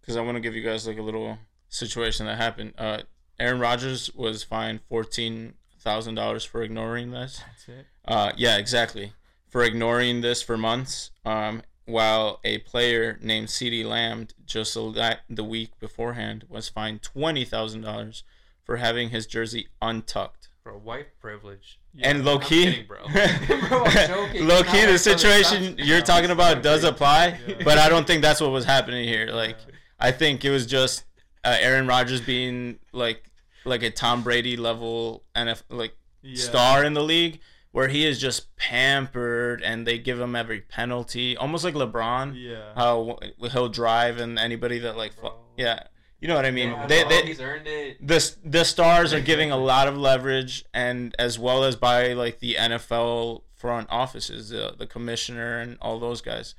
[0.00, 2.74] Because I want to give you guys like a little situation that happened.
[2.76, 3.02] Uh,
[3.40, 7.40] Aaron Rodgers was fined fourteen thousand dollars for ignoring this.
[7.46, 7.86] That's it.
[8.06, 9.12] Uh, yeah, exactly.
[9.48, 11.10] For ignoring this for months.
[11.24, 17.82] Um, while a player named CeeDee Lamb just the week beforehand was fined twenty thousand
[17.82, 18.24] dollars
[18.64, 20.48] for having his jersey untucked.
[20.62, 21.78] For a white privilege.
[22.00, 23.04] and low key, kidding, bro.
[23.68, 23.84] Bro, low
[24.32, 26.88] key, the like from the situation you're No, talking about does crazy.
[26.94, 27.54] apply, Yeah.
[27.64, 29.26] but I don't think that's what was happening here.
[29.28, 29.74] Like, Yeah.
[30.00, 31.04] I think it was just
[31.44, 33.30] uh, Aaron Rodgers being like
[33.64, 36.36] like a Tom Brady level NF like Yeah.
[36.42, 37.40] star in the league,
[37.72, 42.34] where he is just pampered and they give him every penalty, almost like LeBron.
[42.36, 42.72] Yeah.
[42.74, 43.18] How
[43.52, 45.34] he'll drive and anybody that like, fu- Bro.
[45.56, 45.84] yeah,
[46.20, 46.70] you know what I mean.
[46.70, 48.06] Yeah, they, they, he's earned it.
[48.06, 52.38] the the stars are giving a lot of leverage and as well as by like
[52.40, 56.54] the NFL front offices the, the commissioner and all those guys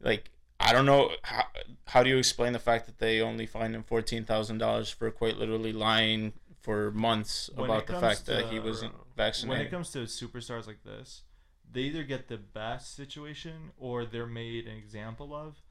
[0.00, 0.30] like
[0.60, 1.44] I don't know how,
[1.86, 5.72] how do you explain the fact that they only fined him $14,000 for quite literally
[5.72, 9.58] lying for months When about the fact that he wasn't vaccinated.
[9.58, 11.22] when it comes to superstars like this,
[11.70, 15.62] they either get the best situation or they're made an example of.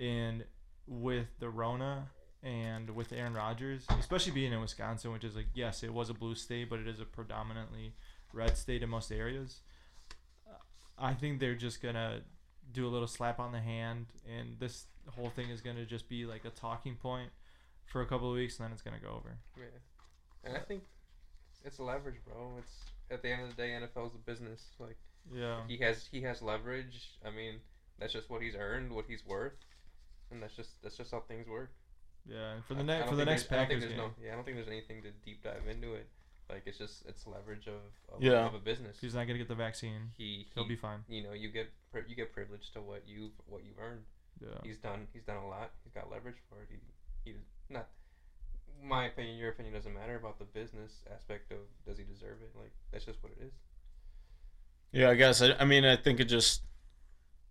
[0.00, 0.44] And
[0.86, 2.08] with the Rona
[2.42, 6.14] and with Aaron Rodgers, especially being in Wisconsin, which is like, yes, it was a
[6.14, 7.94] blue state, but it is a predominantly
[8.32, 9.60] red state in most areas.
[10.98, 12.22] I think they're just going to
[12.74, 16.08] do a little slap on the hand, and this whole thing is going to just
[16.08, 17.30] be like a talking point
[17.86, 19.36] for a couple of weeks, and then it's going to go over.
[19.56, 19.64] Yeah.
[20.44, 20.82] And I think
[21.64, 22.56] it's leverage, bro.
[22.58, 24.70] It's at the end of the day, NFL's a business.
[24.78, 24.96] Like
[25.32, 25.60] Yeah.
[25.68, 27.10] he has he has leverage.
[27.24, 27.60] I mean,
[27.98, 29.54] that's just what he's earned, what he's worth,
[30.30, 31.70] and that's just that's just how things work.
[32.26, 34.24] Yeah, and for the next for the next there's- I don't think Packers game, no,
[34.24, 36.08] yeah, I don't think there's anything to deep dive into it.
[36.50, 37.80] Like it's just it's leverage of
[38.14, 38.46] of, Yeah.
[38.46, 38.98] of a business.
[39.00, 40.10] he's not gonna get the vaccine.
[40.18, 41.00] He, He'll be fine.
[41.08, 44.04] you know you get pri- you get privilege to what you what you've earned.
[44.40, 44.48] Yeah.
[44.62, 45.70] He's done he's done a lot.
[45.84, 46.68] He's got leverage for it.
[46.70, 46.78] He
[47.30, 47.36] he
[47.70, 47.88] not
[48.82, 52.50] my opinion, your opinion doesn't matter about the business aspect of does he deserve it?
[52.58, 53.52] Like that's just what it is.
[54.92, 56.62] yeah I guess I, I mean I think it just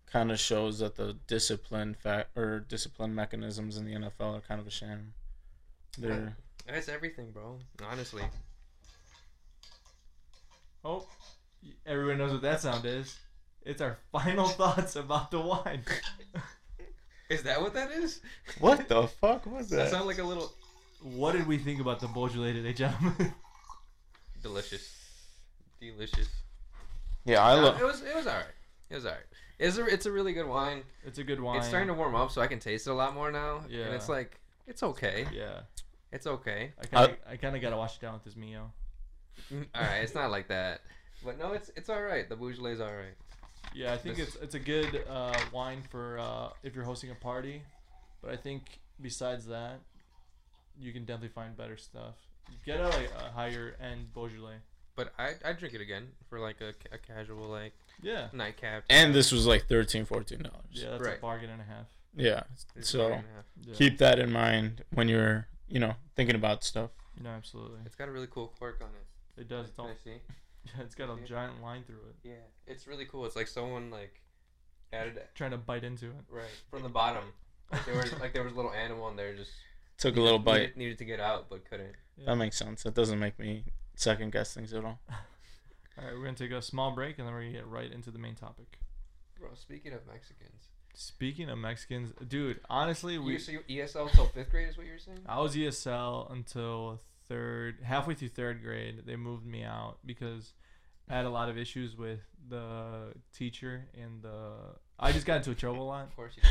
[0.06, 4.60] kind of shows that the discipline fact or discipline mechanisms in the NFL are kind
[4.60, 5.14] of a sham
[5.98, 6.36] they're
[6.68, 7.58] That's everything, bro.
[7.90, 8.22] Honestly.
[10.84, 11.06] Oh,
[11.86, 13.16] everyone knows what that sound is.
[13.62, 15.82] It's our final thoughts about the wine.
[17.30, 18.20] Is that what that is?
[18.60, 20.52] what the fuck was That that sounded like a little
[21.02, 23.32] what did we think about the Beaujolais today, gentlemen?
[24.42, 24.90] delicious.
[25.80, 26.28] Delicious.
[27.24, 28.44] yeah I uh, love it was it was alright.
[28.90, 29.24] It was alright.
[29.58, 30.82] It's a it's a really good wine.
[31.04, 31.58] it's a good wine.
[31.58, 33.62] It's starting to warm up, so I can taste it a lot more now.
[33.70, 33.84] Yeah.
[33.84, 35.26] And it's like it's okay.
[35.32, 35.60] Yeah,
[36.12, 36.72] It's okay.
[36.80, 38.70] I kind of I kind of gotta wash it down with this Mio.
[39.52, 40.80] All right, it's not like that.
[41.24, 42.28] But no, it's it's all right.
[42.28, 43.14] The Beaujolais is all right.
[43.74, 47.10] Yeah, I think This- it's it's a good uh, wine for uh, if you're hosting
[47.10, 47.62] a party.
[48.22, 49.80] But I think besides that,
[50.78, 52.14] you can definitely find better stuff.
[52.64, 54.58] get a like a higher end Beaujolais.
[54.96, 58.28] But I I drink it again for like a, ca- a casual like Yeah.
[58.32, 58.84] nightcap.
[58.90, 60.54] And this was like 13 14 dollars.
[60.70, 61.18] Yeah, that's Right.
[61.18, 61.86] a bargain and a half.
[62.14, 62.42] Yeah.
[62.76, 63.44] It's So bargain and a half.
[63.62, 63.74] Yeah.
[63.74, 66.90] keep that in mind when you're, you know, thinking about stuff.
[67.20, 67.80] No, absolutely.
[67.86, 69.04] It's got a really cool cork on it.
[69.36, 69.66] It does.
[69.68, 69.86] It's Can.
[69.86, 70.10] I see?
[70.64, 71.26] yeah, It's got a Yeah.
[71.26, 72.16] giant line through it.
[72.22, 72.34] Yeah,
[72.66, 73.24] it's really cool.
[73.26, 74.20] It's like someone like
[74.92, 76.24] added it Trying to bite into it.
[76.28, 77.24] right from the bottom.
[77.72, 79.50] Like there was like there was a little animal in there just
[79.98, 80.60] Took a little bite.
[80.60, 81.94] needed, needed to get out but couldn't.
[82.16, 82.26] Yeah.
[82.26, 82.82] That makes sense.
[82.84, 83.64] That doesn't make me
[83.96, 85.00] second guess things at all.
[85.96, 88.10] All right, we're gonna take a small break and then we're gonna get right into
[88.10, 88.78] the main topic.
[89.38, 94.26] Bro, speaking of Mexicans, Speaking of Mexicans, dude, honestly, we you so you ESL till
[94.26, 95.18] fifth grade is what you were saying?
[95.26, 99.02] I was ESL until third, halfway through third grade.
[99.06, 100.52] They moved me out because
[101.08, 104.52] I had a lot of issues with the teacher and the.
[104.98, 106.04] I just got into a trouble a lot.
[106.04, 106.42] Of course you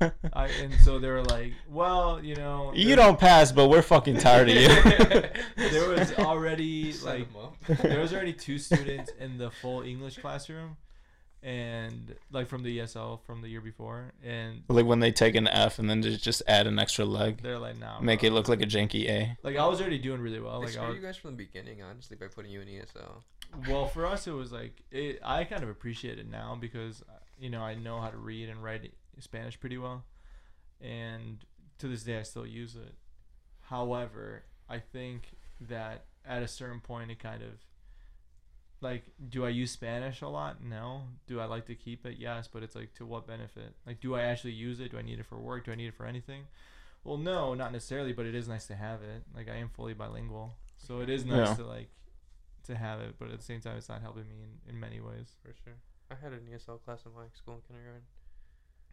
[0.00, 0.12] did.
[0.32, 4.18] I and so they were like, well, you know, you don't pass, but we're fucking
[4.18, 4.68] tired of you.
[5.70, 7.56] There was already Set like 'em up.
[7.82, 10.76] there was already two students in the full English classroom,
[11.42, 15.48] and like from the ESL from the year before, and like when they take an
[15.48, 18.32] F and then just just add an extra leg, they're like, nah, make bro." it
[18.32, 19.36] look like a janky A.
[19.42, 20.60] like I was already doing really well.
[20.60, 22.68] They Like I screwed was, you guys from the beginning, honestly, by putting you in
[22.68, 23.22] ESL.
[23.68, 27.14] well for us it was like it, I kind of appreciate it now because uh,
[27.38, 30.04] you know I know how to read and write Spanish pretty well,
[30.80, 31.44] and
[31.78, 32.94] to this day I still use it.
[33.62, 35.24] However, I think
[35.60, 37.50] that at a certain point it kind of
[38.82, 40.62] like do I use Spanish a lot?
[40.62, 41.02] No.
[41.26, 42.16] Do I like to keep it?
[42.18, 43.74] Yes, but it's like to what benefit?
[43.86, 44.90] Like do I actually use it?
[44.90, 45.64] Do I need it for work?
[45.66, 46.42] Do I need it for anything?
[47.04, 49.22] Well, no, not necessarily, but it is nice to have it.
[49.34, 50.52] Like I am fully bilingual.
[50.76, 51.54] So it is nice Yeah.
[51.54, 51.88] to like
[52.64, 54.36] to have it, but at the same time it's not helping me
[54.68, 55.32] in, in many ways.
[55.42, 55.74] For sure.
[56.10, 58.02] I had an ESL class in my school in kindergarten.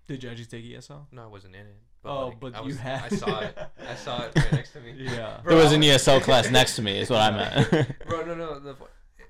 [0.08, 1.06] Did you actually take ESL?
[1.12, 1.78] No, I wasn't in it.
[2.04, 3.58] Oh, like, but I you was, had- I saw it.
[3.88, 4.94] I saw it right next to me.
[4.98, 5.40] Yeah.
[5.46, 6.98] There was an ESL class next to me.
[7.00, 7.94] Is what I meant.
[8.08, 8.60] Bro, no, no.
[8.60, 8.86] The, fu-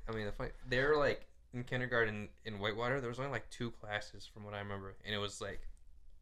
[0.09, 2.99] I mean, the funny, they're like in kindergarten in Whitewater.
[2.99, 5.61] There was only like two classes from what I remember, and it was like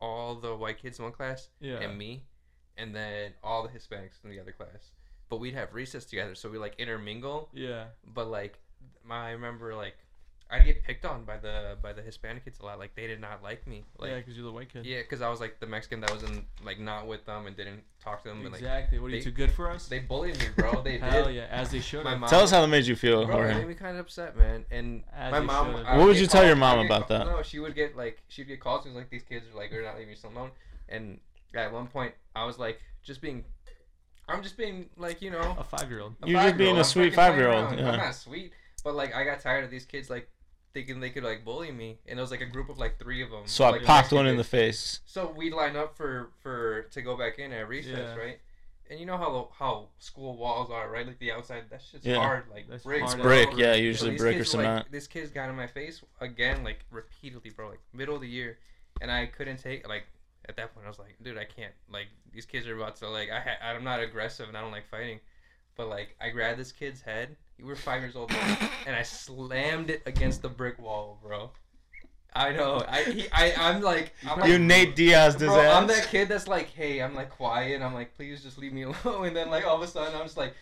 [0.01, 1.79] all the white kids in one class Yeah.
[1.79, 2.23] and me,
[2.77, 4.91] and then all the Hispanics in the other class.
[5.29, 7.49] But we'd have recess together, so we like intermingle.
[7.53, 7.85] Yeah.
[8.05, 8.59] But like,
[9.03, 9.97] my, I remember like
[10.49, 12.79] I'd get picked on by the by the Hispanic kids a lot.
[12.79, 13.83] Like they did not like me.
[13.99, 14.85] Like yeah, because you're the white kid.
[14.85, 17.55] yeah, because I was like the Mexican that was in like not with them and
[17.57, 18.39] didn't talk to them.
[18.39, 18.99] And, like Exactly.
[18.99, 19.87] What are you they- too good for us?
[19.89, 20.81] they bullied me, bro.
[20.81, 21.35] They Hell did.
[21.35, 22.05] yeah, as they should.
[22.05, 24.05] My mom- Tell us how that made you feel, Bro, it made me kind of
[24.05, 24.63] upset, man.
[24.71, 25.75] And As my mom.
[25.75, 25.85] should.
[25.85, 27.27] What would you tell your mom about call- that?
[27.27, 28.83] No, she would get like she'd get calls.
[28.83, 30.51] She was like, "These kids are like they're not leaving me alone."
[30.87, 31.19] And
[31.53, 33.43] at one point, I was like, just being,
[34.29, 36.15] I'm just being like you know, a five year old.
[36.25, 36.57] You're just five-year-old.
[36.57, 37.91] being a I'm sweet five-year-old, yeah.
[37.91, 38.53] I'm not sweet,
[38.85, 40.29] but like I got tired of these kids like
[40.77, 43.23] thinking they could like bully me, and it was like a group of like three
[43.23, 43.41] of them.
[43.45, 44.99] So I like, popped one in the face.
[45.05, 48.15] So we'd line up for for to go back in at recess, Yeah.
[48.15, 48.39] right?
[48.89, 51.05] And you know how how school walls are, right?
[51.07, 52.17] Like the outside, that shit's Yeah.
[52.17, 53.01] hard, like That's brick.
[53.01, 54.91] hard It's brick, yeah, usually these brick or kids were, like- cement.
[54.91, 57.69] this kid's got in my face again, like repeatedly, bro.
[57.69, 58.59] Like middle of the year,
[59.01, 60.03] and I couldn't take like
[60.47, 61.73] at that point I was like, dude, I can't.
[61.89, 64.71] Like these kids are about to like I ha- I'm not aggressive and I don't
[64.71, 65.19] like fighting,
[65.75, 67.35] but like I grabbed this kid's head.
[67.59, 68.39] We were five years old, bro,
[68.85, 71.51] and I slammed it against the brick wall, bro.
[72.33, 72.83] I know.
[72.87, 76.47] I he, I I'm like I'm like, You Nate Diaz Bro, I'm that kid that's
[76.47, 77.81] like, hey, I'm like quiet.
[77.81, 79.27] I'm like, please just leave me alone.
[79.27, 80.53] And then like all of a sudden, I'm just like,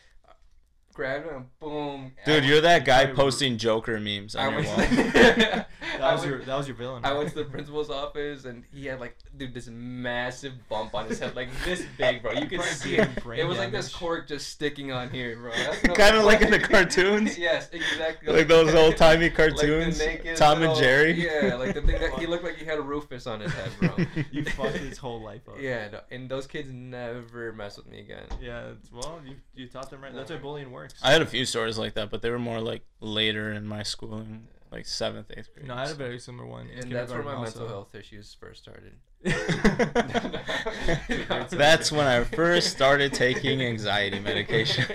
[0.96, 2.14] grab him boom.
[2.26, 5.66] Dude, I- you're that guy posting Joker memes I on your went, wall.
[6.00, 7.06] That was your that was your villain.
[7.06, 11.08] I went to the principal's office and he had like, dude, this massive bump on
[11.08, 12.34] his head, like this big, bro.
[12.34, 13.24] You could see it.
[13.24, 15.52] brain It was like this cork just sticking on here, bro.
[15.88, 18.34] No- kind of like in the cartoons, yes, exactly.
[18.34, 21.14] like those old timey Like cartoons, naked Tom and Jerry.
[21.14, 23.72] Yeah, like the thing that he looked like he had a Rufus on his head,
[23.80, 24.06] bro.
[24.32, 25.56] You fucked his whole life up.
[25.60, 28.26] Yeah, no, and those kids never mess with me again.
[28.42, 28.72] Yeah.
[28.92, 30.14] Well, you you taught them right.
[30.14, 30.85] That's why bullying works.
[31.04, 33.84] I had a few stories like that, but they were more like later in my
[33.84, 35.68] schooling, like seventh, eighth grade.
[35.68, 36.68] no, I had a very similar one.
[36.70, 38.94] And that's where my kindergarten mental health issues first started.
[41.50, 44.86] That's when I first started taking anxiety medication.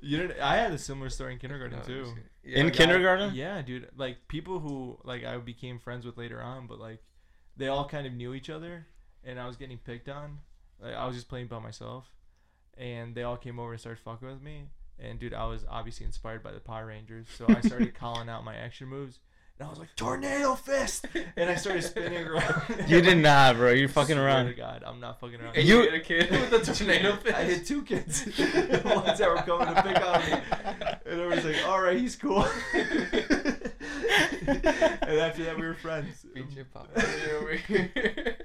[0.00, 0.38] You did.
[0.38, 2.02] I had a similar story in kindergarten No, too.
[2.04, 3.34] just- In yeah, kindergarten?
[3.34, 3.88] Yeah, dude.
[3.96, 7.02] Like people who like I became friends with later on, but like
[7.56, 8.86] they all kind of knew each other,
[9.24, 10.38] and I was getting picked on.
[10.80, 12.04] Like I was just playing by myself,
[12.78, 14.64] and they all came over and started fucking with me.
[15.00, 18.44] And dude, I was obviously inspired by the Power Rangers, so I started calling out
[18.44, 19.20] my action moves,
[19.58, 21.06] and I was like tornado fist,
[21.36, 22.62] and I started spinning around.
[22.88, 23.70] you did not, bro.
[23.72, 24.56] You're fucking around.
[24.56, 25.54] God, I'm not fucking around.
[25.56, 27.36] You- you hit a kid with a tornado fist.
[27.36, 30.42] I hit two kids, the ones that were coming to pick on me,
[31.06, 32.44] and everyone's like, "All right, he's cool."
[35.02, 36.24] and after that, we were friends.
[36.34, 38.36] Beat your pop over here.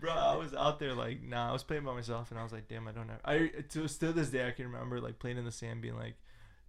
[0.00, 2.42] Bro, Bro, I was out there like, nah, I was playing by myself, and I
[2.42, 3.20] was like, damn, I don't have.
[3.24, 6.14] I to still this day I can remember like playing in the sand, being like,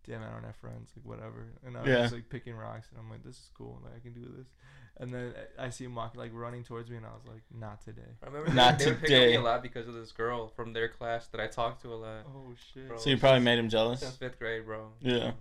[0.07, 1.47] damn, I don't have friends, like whatever.
[1.65, 2.01] And I was Yeah.
[2.01, 4.47] just like picking rocks, and I'm like, this is cool, like I can do this.
[5.01, 7.41] And then I I see him walking like running towards me, and I was like,
[7.57, 8.01] not today.
[8.21, 10.47] I remember Not they, they would pick on me a lot because of this girl
[10.49, 12.25] from their class that I talked to a lot.
[12.27, 12.87] Oh shit.
[12.89, 12.97] Bro.
[12.97, 14.17] So you probably made him Since jealous.
[14.17, 14.89] fifth grade, bro.
[14.99, 15.31] Yeah.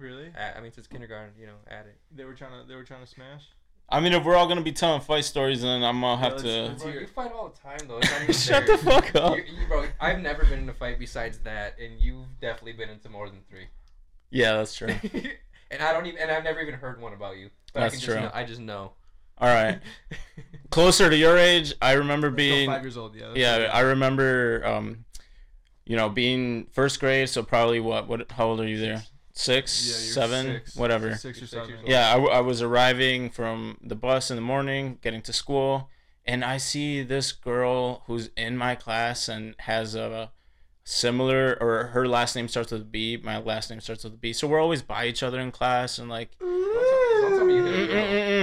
[0.00, 0.32] Really?
[0.36, 1.98] I, I mean, since kindergarten, you know, at it.
[2.16, 2.66] They were trying to.
[2.66, 3.44] They were trying to smash.
[3.92, 6.42] I mean, if we're all gonna be telling fight stories, then I'm gonna have let's-
[6.44, 6.62] to.
[6.62, 7.98] let's- Bro, you fight all the time though.
[7.98, 8.76] It's not even Shut fair.
[8.76, 9.36] the fuck up.
[9.36, 12.88] You, you, bro, I've never been in a fight besides that, and you've definitely been
[12.88, 13.66] into more than three.
[14.30, 14.88] Yeah, that's true.
[15.70, 17.50] and I don't even, and I've never even heard one about you.
[17.74, 18.14] But That's I can true.
[18.14, 18.92] Just know, I just know.
[19.38, 19.80] All right.
[20.70, 22.68] Closer to your age, I remember being.
[22.70, 23.14] five years old.
[23.16, 23.32] Yeah.
[23.34, 23.74] Yeah, right.
[23.74, 24.64] I remember.
[24.64, 25.04] Um,
[25.84, 28.06] you know, being first grade, so probably what?
[28.06, 28.30] What?
[28.30, 29.02] How old are you there?
[29.32, 31.14] Six, Yeah, seven, six- whatever.
[31.16, 31.68] Six or Six seven.
[31.68, 31.88] years old.
[31.88, 35.88] Yeah, I, w- I was arriving from the bus in the morning, getting to school,
[36.26, 40.30] and I see this girl who's in my class and has a
[40.84, 43.16] similar, or her last name starts with a B.
[43.22, 44.32] My last name starts with a B.
[44.32, 47.64] So we're always by each other in class, and like, Don't tell me you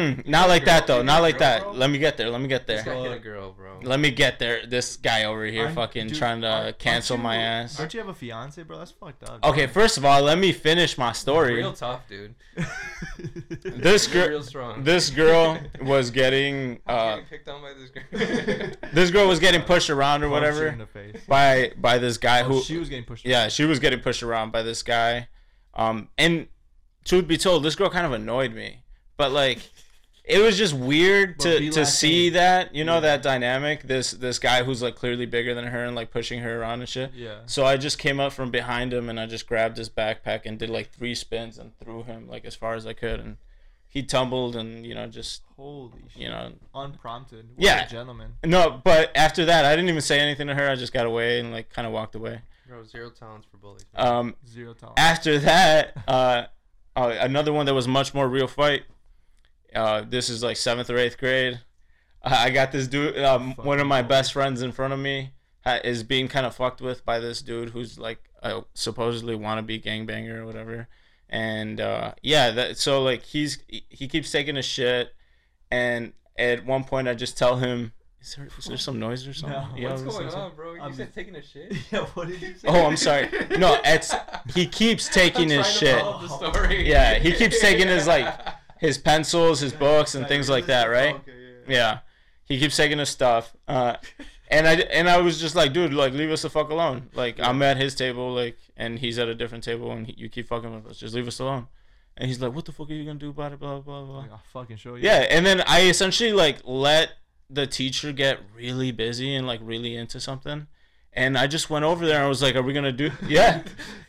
[0.08, 0.24] hit a girl.
[0.24, 0.28] Mm-mm-mm.
[0.32, 1.64] not like that though, not like girl, that.
[1.64, 1.72] bro?
[1.74, 2.30] Let me get there.
[2.30, 2.94] Let me get This there.
[2.96, 3.80] guy hit a girl, bro.
[3.84, 4.66] Let me get there.
[4.66, 7.78] This guy over here, Aren't- fucking dude, trying to aren't- cancel aren't my you- ass.
[7.78, 8.78] Don't you have a fiance, bro?
[8.80, 9.44] That's fucked up.
[9.46, 11.56] Okay, first of all, let me finish my story.
[11.56, 12.36] Real tough, dude.
[13.64, 14.42] This girl,
[14.82, 18.72] this girl was getting, uh, picked on by this girl.
[18.94, 21.16] this girl was getting pushed around or whatever in the face.
[21.28, 23.26] by by this guy Oh, who, she was getting pushed.
[23.26, 25.28] yeah, she was getting pushed around by this guy.
[25.74, 26.48] Um, and
[27.06, 28.84] truth be told, this girl kind of annoyed me,
[29.18, 29.60] but like.
[30.28, 32.34] It was just weird to, to last see name.
[32.34, 33.00] that, you know, Yeah.
[33.02, 33.84] that dynamic.
[33.84, 36.90] This this guy who's like clearly bigger than her and like pushing her around and
[36.90, 37.14] shit.
[37.16, 37.40] Yeah.
[37.46, 40.60] So I just came up from behind him and I just grabbed his backpack and
[40.60, 43.38] did like three spins and threw him like as far as I could and
[43.90, 46.22] he tumbled and you know just Holy shit.
[46.24, 47.48] you know Unprompted.
[47.56, 47.86] What Yeah.
[47.86, 48.34] A gentleman.
[48.44, 51.40] no but after that I didn't even say anything to her I just got away
[51.40, 52.42] and like kind of walked away.
[52.68, 53.86] Bro, zero tolerance for bullies.
[53.96, 55.00] Um Zero tolerance.
[55.00, 56.44] after that uh,
[56.98, 58.84] uh another one that was much more real fight.
[59.78, 61.60] Uh this is like 7th or 8th grade.
[62.24, 65.32] I I got this dude um, one of my best friends in front of me
[65.66, 69.84] ha- is being kind of fucked with by this dude who's like a supposedly wannabe
[69.84, 70.88] gangbanger or whatever.
[71.30, 75.14] And uh, yeah, that so like he's he keeps taking a shit,
[75.70, 79.34] and at one point I just tell him, "Is there, is there some noise or
[79.34, 79.76] something?" No.
[79.76, 80.42] You know What's going saying?
[80.42, 80.74] on, bro?
[80.76, 81.74] You I'm- said taking a shit?
[81.92, 82.06] yeah.
[82.14, 82.68] What did you say?
[82.72, 83.30] Oh, I'm sorry.
[83.58, 84.14] No, it's
[84.56, 86.90] he keeps taking I'm his trying to shit, the story.
[86.90, 88.34] Yeah, he keeps taking his, like,
[88.80, 91.16] his pencils, his books, and things like that, right?
[91.16, 91.32] Okay,
[91.68, 91.74] yeah.
[91.76, 92.00] Yeah,
[92.46, 93.56] he keeps taking his stuff.
[93.68, 93.96] Uh,
[94.50, 97.10] and I and I was just like, dude, like leave us the fuck alone.
[97.14, 100.30] Like I'm at his table, like, and he's at a different table, and he, you
[100.30, 100.98] keep fucking with us.
[100.98, 101.68] Just leave us alone.
[102.20, 103.60] And he's like, what the fuck are you gonna do about it?
[103.60, 104.20] Blah blah blah.
[104.20, 105.04] Like, I'll fucking show you.
[105.04, 107.12] Yeah, and then I essentially like let
[107.50, 110.68] the teacher get really busy and like really into something.
[111.14, 113.64] And I just went over there and I was like, "Are we gonna do?" Yeah,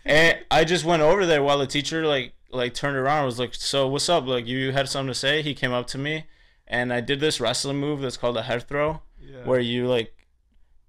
[0.04, 3.24] and I just went over there while the teacher like like turned around.
[3.26, 4.26] was like, "So what's up?
[4.26, 6.24] Like you had something to say?" He came up to me,
[6.66, 9.44] and I did this wrestling move that's called a head throw, Yeah.
[9.44, 10.14] where you like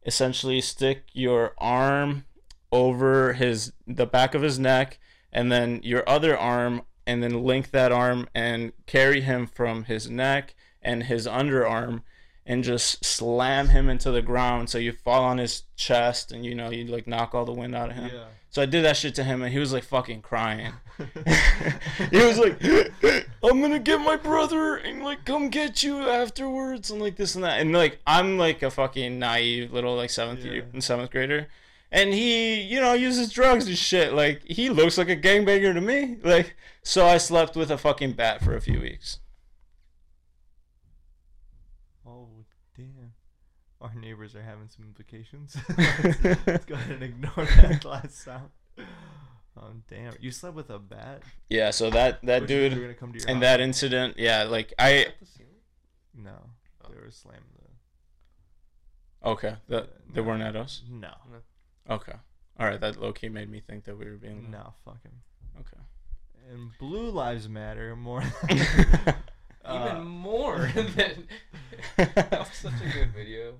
[0.06, 2.26] essentially stick your arm
[2.72, 5.00] over his the back of his neck,
[5.32, 10.10] and then your other arm, and then link that arm and carry him from his
[10.10, 12.04] neck and his underarm
[12.46, 16.56] and just slam him into the ground so you fall on his chest and you
[16.56, 18.10] know you like knock all the wind out of him.
[18.14, 18.26] Yeah.
[18.50, 20.74] So I did that shit to him and he was like fucking crying.
[22.12, 22.62] he was like,
[23.44, 27.44] I'm gonna get my brother and like come get you afterwards and like this and
[27.44, 27.62] that.
[27.62, 30.52] And like I'm like a fucking naive little like seventh Yeah.
[30.52, 31.48] year seventh grader.
[31.92, 34.14] And he, you know, uses drugs and shit.
[34.14, 36.18] Like he looks like a gangbanger to me.
[36.24, 39.20] Like so I slept with a fucking bat for a few weeks.
[42.06, 42.28] Oh
[42.76, 43.14] damn.
[43.82, 45.56] Our neighbors are having some implications.
[45.78, 48.50] let's, let's go ahead and ignore that last sound.
[49.58, 50.14] Um, damn.
[50.22, 51.22] You slept with a bat?
[51.50, 53.44] Yeah, so that that Which dude They're gonna come to your and house?
[53.44, 55.52] that incident, yeah, like I Up the ceiling?
[56.16, 56.32] No.
[56.84, 56.90] Oh.
[56.90, 57.44] They were slamming
[59.22, 59.30] the.
[59.30, 60.28] okay, that they No.
[60.28, 60.82] weren't at us.
[60.90, 61.14] No.
[61.90, 62.14] Okay,
[62.60, 64.74] all right, that low key made me think that we were being No.
[64.86, 65.22] Fuck him.
[65.60, 65.82] Okay.
[66.52, 68.24] And Blue Lives Matter more.
[68.24, 69.14] Uh,
[69.92, 71.28] Even more than.
[71.98, 73.56] that was such a good video.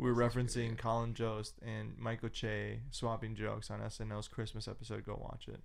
[0.00, 0.78] We're Such good referencing.
[0.78, 5.04] Colin Jost and Michael Che swapping jokes on SNL's Christmas episode.
[5.04, 5.60] Go watch it.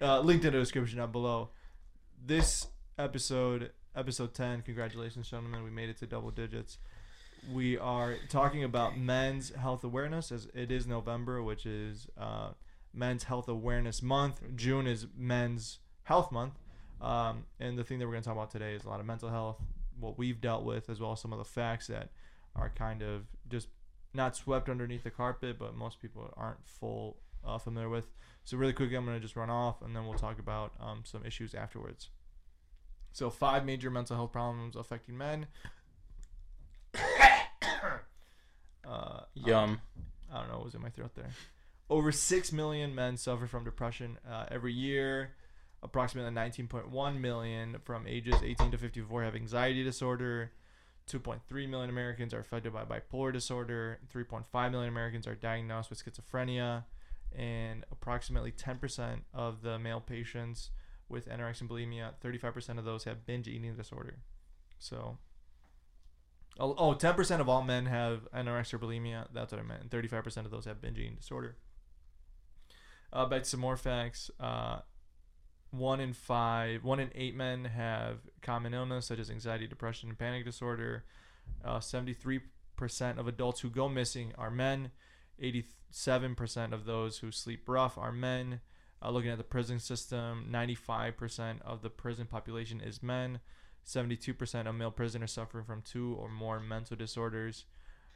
[0.00, 1.50] Uh, linked in the description down below.
[2.24, 2.66] This
[2.98, 5.64] episode, episode 10, congratulations, gentlemen.
[5.64, 6.78] We made it to double digits.
[7.52, 12.52] We are talking about men's health awareness as it is November, which is uh,
[12.94, 14.40] Men's Health Awareness Month.
[14.56, 16.54] June is Men's Health Month.
[17.02, 19.06] Um, and the thing that we're going to talk about today is a lot of
[19.06, 19.58] mental health,
[20.00, 22.08] what we've dealt with, as well as some of the facts that
[22.58, 23.68] are kind of just
[24.14, 28.06] not swept underneath the carpet, but most people aren't full uh, familiar with.
[28.44, 31.24] So really quickly, I'm gonna just run off, and then we'll talk about um, some
[31.24, 32.08] issues afterwards.
[33.12, 35.46] So five major mental health problems affecting men.
[38.86, 39.80] uh, Yum.
[40.32, 41.30] I don't know what was in my throat there.
[41.90, 45.30] Over 6 million men suffer from depression uh, every year.
[45.82, 50.52] Approximately 19.1 million from ages 18 to 54 have anxiety disorder.
[51.08, 53.98] 2.3 million Americans are affected by bipolar disorder.
[54.14, 56.84] 3.5 million Americans are diagnosed with schizophrenia.
[57.36, 60.70] And approximately 10% of the male patients
[61.08, 64.18] with anorexia and bulimia, 35% of those have binge eating disorder.
[64.78, 65.18] So,
[66.58, 69.26] oh, oh 10% of all men have anorexia or bulimia.
[69.32, 69.82] That's what I meant.
[69.82, 71.56] And 35% of those have binge eating disorder.
[73.12, 74.30] Uh, back to some more facts.
[74.38, 74.80] Uh,
[75.70, 80.18] one in five, one in eight men have common illness such as anxiety, depression, and
[80.18, 81.04] panic disorder.
[81.64, 82.40] Uh, 73%
[83.18, 84.90] of adults who go missing are men.
[85.42, 88.60] 87% of those who sleep rough are men.
[89.00, 93.40] Uh, looking at the prison system, 95% of the prison population is men.
[93.86, 97.64] 72% of male prisoners suffering from two or more mental disorders.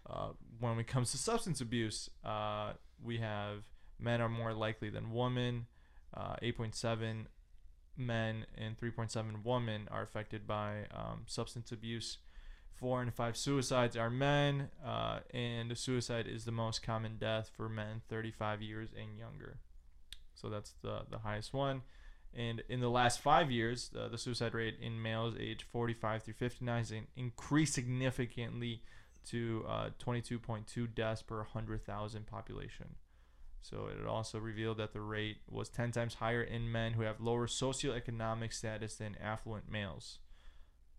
[0.09, 2.73] Uh, when it comes to substance abuse, uh,
[3.03, 3.63] we have
[4.01, 5.67] men are more likely than women.
[6.15, 7.27] Uh, 8.7
[7.97, 12.19] men and 3.7 women are affected by um, substance abuse.
[12.75, 17.69] Four and five suicides are men, uh, and suicide is the most common death for
[17.69, 19.59] men 35 years and younger.
[20.35, 21.83] So that's the, the highest one.
[22.35, 26.35] And in the last five years, the, the suicide rate in males aged 45 through
[26.35, 28.83] 59 has increased significantly
[29.27, 32.97] to uh, 22.2 deaths per 100,000 population.
[33.63, 37.21] So it also revealed that the rate was 10 times higher in men who have
[37.21, 40.19] lower socioeconomic status than affluent males.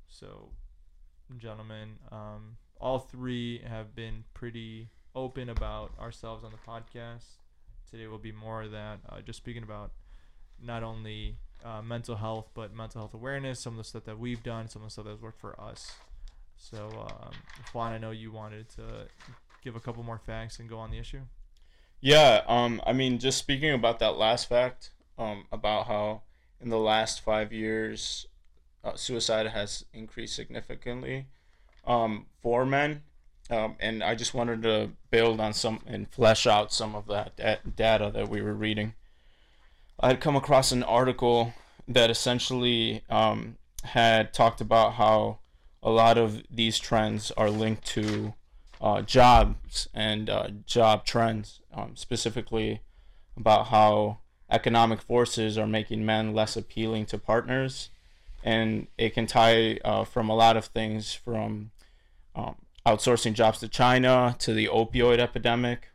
[0.07, 0.51] So,
[1.37, 7.25] gentlemen, um, all three have been pretty open about ourselves on the podcast.
[7.91, 9.91] Today will be more of that, uh, just speaking about
[10.61, 14.41] not only uh, mental health, but mental health awareness, some of the stuff that we've
[14.41, 15.91] done, some of the stuff that's worked for us.
[16.55, 17.31] So, um,
[17.73, 19.07] Juan, I know you wanted to
[19.63, 21.21] give a couple more facts and go on the issue.
[22.05, 26.23] Yeah, um, I mean, just speaking about that last fact, um, about how
[26.59, 28.27] in the last five years,
[28.83, 31.27] uh, suicide has increased significantly,
[31.87, 33.03] um, for men,
[33.49, 37.37] um, and I just wanted to build on some and flesh out some of that
[37.37, 38.95] da- data that we were reading.
[39.97, 41.53] I had come across an article
[41.87, 45.39] that essentially um, had talked about how
[45.81, 48.33] a lot of these trends are linked to
[48.83, 52.81] uh, jobs and uh, job trends, um, specifically
[53.37, 54.17] about how
[54.51, 57.89] economic forces are making men less appealing to partners.
[58.43, 61.71] And it can tie uh, from a lot of things from
[62.35, 62.55] um,
[62.85, 65.87] outsourcing jobs to China to the opioid epidemic.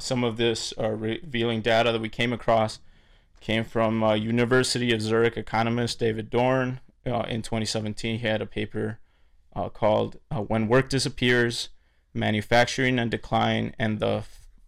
[0.00, 2.80] Some of this uh, revealing data that we came across
[3.40, 6.80] came from uh, University of Zurich economist David Dorn.
[7.06, 8.98] Uh, in 2017, he had a paper
[9.72, 11.68] called "When Work Disappears:
[12.14, 14.24] Manufacturing and Decline and the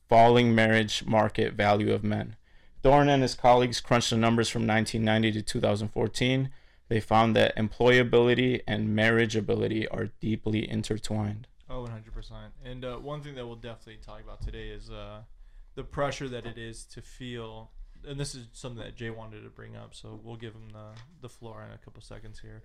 [0.08, 2.36] Falling Marriage Market Value of Men."
[2.82, 6.50] Dorn and his colleagues crunched the numbers from 1990 to 2014.
[6.88, 11.48] They found that employability and marriageability are deeply intertwined.
[11.68, 12.30] Oh, 100%.
[12.64, 15.22] And uh, one thing that we'll definitely talk about today is uh,
[15.74, 17.70] the pressure that it is to feel,
[18.06, 21.00] and this is something that Jay wanted to bring up, so we'll give him the,
[21.22, 22.62] the floor in a couple seconds here.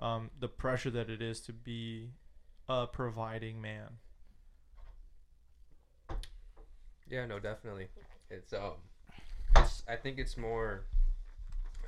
[0.00, 2.10] Um, the pressure that it is to be
[2.68, 3.98] a providing man.
[7.10, 7.88] Yeah, no, definitely.
[8.30, 8.74] It's um,
[9.56, 10.84] it's I think it's more.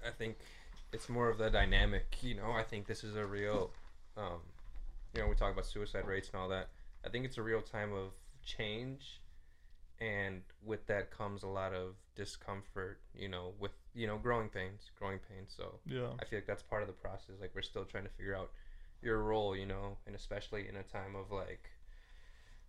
[0.07, 0.37] I think
[0.93, 2.17] it's more of the dynamic.
[2.23, 3.71] You know, I think this is a real,
[4.17, 4.41] um,
[5.15, 6.69] you know, we talk about suicide rates and all that.
[7.05, 8.11] I think it's a real time of
[8.45, 9.21] change,
[10.01, 12.99] and with that comes a lot of discomfort.
[13.17, 15.55] You know, with you know growing pains, growing pains.
[15.57, 16.09] So Yeah.
[16.21, 17.37] I feel like that's part of the process.
[17.41, 18.51] Like we're still trying to figure out
[19.03, 21.71] your role, you know, and especially in a time of like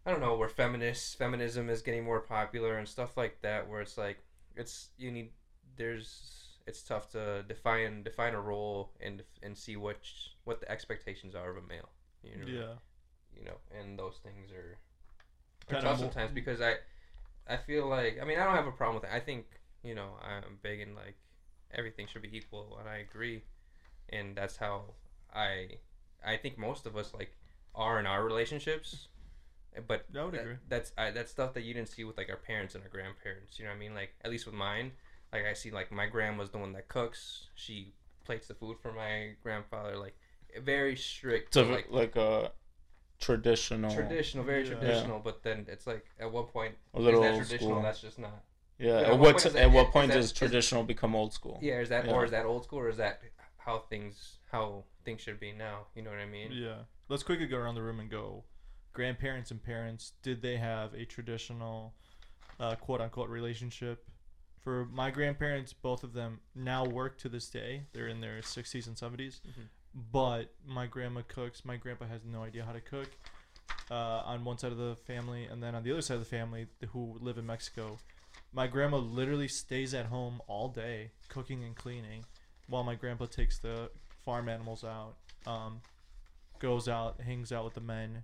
[0.06, 3.82] I don't know, where feminist feminism is getting more popular and stuff like that where
[3.82, 4.20] it's like
[4.56, 5.32] it's you need
[5.78, 9.98] there's it's tough to define define a role and and see what
[10.44, 11.90] what the expectations are of a male.
[12.24, 12.74] You know, Yeah.
[13.38, 14.78] you know, and those things are,
[15.76, 16.76] are tough mo- sometimes because I
[17.48, 19.16] I feel like I mean I don't have a problem with it.
[19.16, 19.46] I think
[19.84, 21.16] you know I'm big in like
[21.72, 23.44] everything should be equal, and I agree,
[24.10, 24.94] and that's how
[25.34, 25.78] I
[26.26, 27.36] I think most of us like
[27.76, 29.08] are in our relationships,
[29.88, 30.56] but I would that- agree.
[30.70, 33.58] that's I, that's stuff that you didn't see with like our parents and our grandparents.
[33.60, 33.94] You know what I mean?
[33.96, 34.92] Like at least with mine,
[35.32, 37.48] like I see like my grandma's the one that cooks.
[37.56, 37.94] She
[38.26, 39.98] plates the food for my grandfather.
[39.98, 40.16] Like
[40.62, 41.54] very strict.
[41.54, 42.52] So like like a
[43.20, 43.94] traditional.
[43.94, 44.76] traditional, very Yeah.
[44.76, 45.20] traditional.
[45.20, 47.72] But then it's like at one point A little is that old traditional?
[47.72, 47.82] school.
[47.84, 48.44] That's just not.
[48.80, 49.00] Yeah.
[49.02, 50.84] Yeah, At what what point t- that- at what is point that- does is- traditional
[50.84, 51.60] become old school?
[51.62, 52.14] Yeah, is that Yeah.
[52.14, 53.22] or is that old school or is that
[53.58, 55.88] how things how things should be now?
[55.96, 56.52] You know what I mean?
[56.52, 56.84] Yeah.
[57.10, 58.44] Let's quickly go around the room and go.
[58.94, 61.94] Grandparents and parents, did they have a traditional,
[62.60, 64.06] uh, quote unquote, relationship?
[64.60, 67.84] For my grandparents, both of them now work to this day.
[67.92, 69.42] They're in their 60s and 70s.
[69.46, 69.68] Mhm.
[70.12, 71.66] But my grandma cooks.
[71.66, 73.10] My grandpa has no idea how to cook
[73.92, 75.46] uh, on one side of the family.
[75.46, 78.00] And then on the other side of the family, who live in Mexico,
[78.54, 82.26] my grandma literally stays at home all day cooking and cleaning
[82.68, 83.92] while my grandpa takes the
[84.24, 85.16] farm animals out.
[85.46, 85.82] Um,
[86.60, 88.24] goes out, hangs out with the men,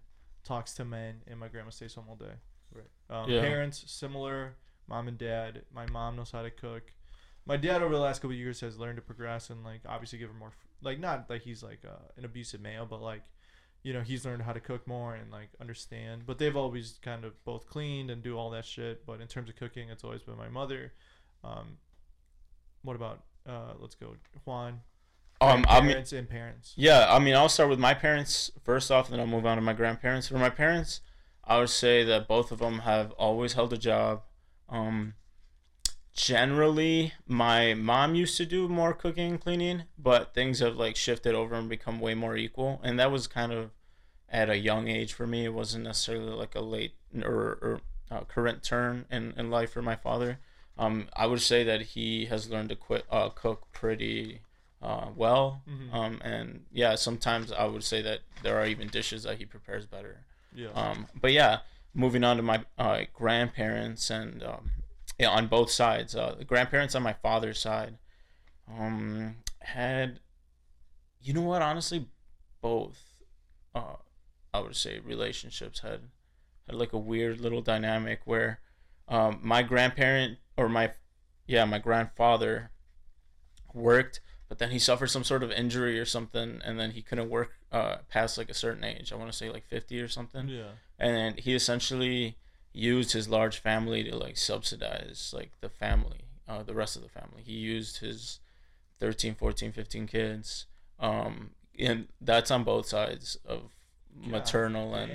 [0.49, 2.33] talks to men, and my grandma stays home all day.
[2.73, 2.89] Right.
[3.15, 3.41] Um, Yeah.
[3.41, 4.55] Parents similar.
[4.87, 5.61] Mom and dad.
[5.71, 6.91] My mom knows how to cook.
[7.45, 10.17] My dad over the last couple of years has learned to progress and like obviously
[10.17, 13.21] give her more like not like he's like uh, an abusive male, but like
[13.83, 16.23] you know he's learned how to cook more and like understand.
[16.25, 19.05] But they've always kind of both cleaned and do all that shit.
[19.05, 20.93] But in terms of cooking, it's always been my mother.
[21.43, 21.77] Um,
[22.81, 24.81] what about uh, let's go Juan.
[25.41, 26.73] Um, I mean, parents and parents.
[26.75, 29.57] Yeah, I mean, I'll start with my parents first off, and then I'll move on
[29.57, 30.27] to my grandparents.
[30.27, 31.01] For my parents,
[31.45, 34.23] I would say that both of them have always held a job.
[34.67, 35.13] Um,
[36.13, 41.33] generally, my mom used to do more cooking and cleaning, but things have like shifted
[41.35, 43.71] over and become way more equal, and that was kind of
[44.27, 45.45] at a young age for me.
[45.45, 47.81] It wasn't necessarily like a late or, or
[48.11, 50.39] uh, current turn in, in life for my father.
[50.77, 54.41] Um, I would say that he has learned to quit uh, cook pretty
[54.81, 55.61] uh, well.
[55.69, 55.93] Mhm.
[55.93, 59.85] Um, and yeah, sometimes I would say that there are even dishes that he prepares
[59.85, 60.25] better.
[60.53, 60.69] Yeah.
[60.69, 61.59] Um, but yeah,
[61.93, 64.71] moving on to my uh, grandparents and um,
[65.17, 67.97] yeah, on both sides, uh, the grandparents on my father's side
[68.71, 70.19] um, had,
[71.21, 71.61] you know what?
[71.61, 72.07] Honestly,
[72.61, 72.97] both,
[73.75, 73.95] uh,
[74.53, 76.01] I would say, relationships had
[76.67, 78.59] had like a weird little dynamic where
[79.07, 80.91] um, my grandparent or my
[81.47, 82.69] yeah my grandfather
[83.73, 87.29] worked but then he suffered some sort of injury or something and then he couldn't
[87.29, 90.47] work uh, past like a certain age i want to say like 50 or something
[90.49, 90.71] yeah.
[90.97, 92.35] and then he essentially
[92.73, 97.09] used his large family to like subsidize like the family uh, the rest of the
[97.09, 98.39] family he used his
[98.99, 100.65] 13 14 15 kids
[100.99, 103.71] um and that's on both sides of
[104.15, 105.11] maternal and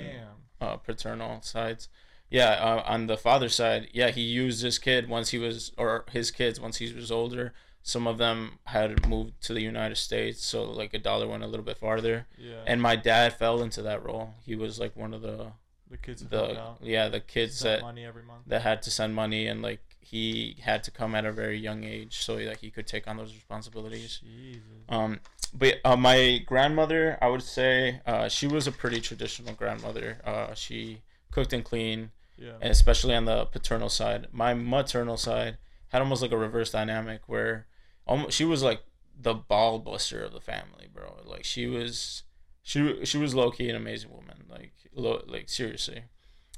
[0.61, 1.89] uh, paternal sides.
[2.29, 6.05] Yeah, uh, on the father's side, yeah, he used his kid once he was, or
[6.11, 7.53] his kids once he was older.
[7.87, 11.47] Some of them had moved to the United States, so like a dollar went a
[11.47, 12.25] little bit farther.
[12.35, 12.55] Yeah.
[12.65, 14.33] And my dad fell into that role.
[14.43, 15.51] He was like one of the
[15.91, 18.41] the kids the yeah the kids Send that money every month.
[18.47, 21.83] that had to send money, and like he had to come at a very young
[21.83, 24.19] age so that he could take on those responsibilities.
[24.23, 24.61] Jesus.
[24.89, 25.19] Um,
[25.53, 30.17] but uh, my grandmother, I would say, uh, she was a pretty traditional grandmother.
[30.25, 32.53] Uh, she cooked and cleaned, Yeah.
[32.61, 34.25] and especially on the paternal side.
[34.31, 35.57] My maternal side
[35.89, 37.67] had almost like a reverse dynamic where
[38.07, 38.81] almost, she was like
[39.19, 41.17] the ball buster of the family, bro.
[41.25, 42.23] Like she was,
[42.63, 44.45] she she was low key an amazing woman.
[44.49, 46.03] Like lo- like seriously,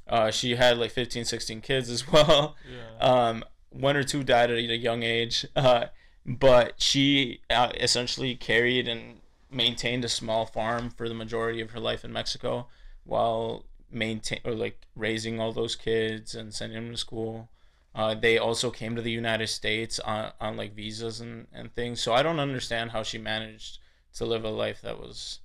[0.06, 2.56] uh, she had like 15, 16 kids as well.
[2.70, 2.98] yeah.
[3.04, 5.86] Um, one or two died at a young age, uh,
[6.24, 9.20] but she uh, essentially carried and
[9.50, 12.66] maintained a small farm for the majority of her life in Mexico,
[13.04, 17.48] while maintain or like raising all those kids and sending them to school.
[17.94, 22.00] Uh, they also came to the United States on, on like visas and, and things.
[22.00, 23.78] So I don't understand how she managed
[24.14, 25.40] to live a life that was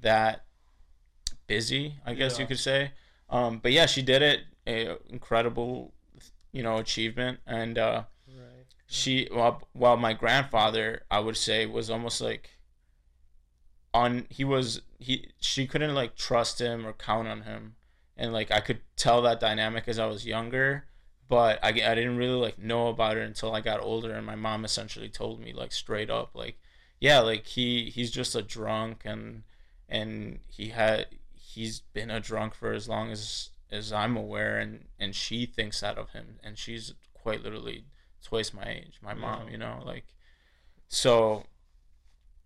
[0.00, 0.44] that
[1.46, 2.92] busy, I guess you could say.
[3.30, 4.40] Um, but yeah, she did it.
[4.66, 5.92] A incredible,
[6.52, 7.40] you know, achievement.
[7.46, 8.64] And uh, Right.
[8.86, 12.50] she, while, while my grandfather, I would say, was almost like
[13.94, 14.26] on.
[14.30, 15.28] He was he.
[15.40, 17.76] She couldn't like trust him or count on him,
[18.16, 20.86] and like I could tell that dynamic as I was younger.
[21.28, 24.34] But I, I didn't really like know about it until I got older, and my
[24.34, 26.58] mom essentially told me like straight up, like,
[27.00, 29.44] yeah, like he he's just a drunk, and
[29.88, 34.86] and he had he's been a drunk for as long as as I'm aware, and
[34.98, 37.84] and she thinks that of him, and she's quite literally
[38.22, 40.04] twice my age, my mom, you know, like,
[40.88, 41.44] so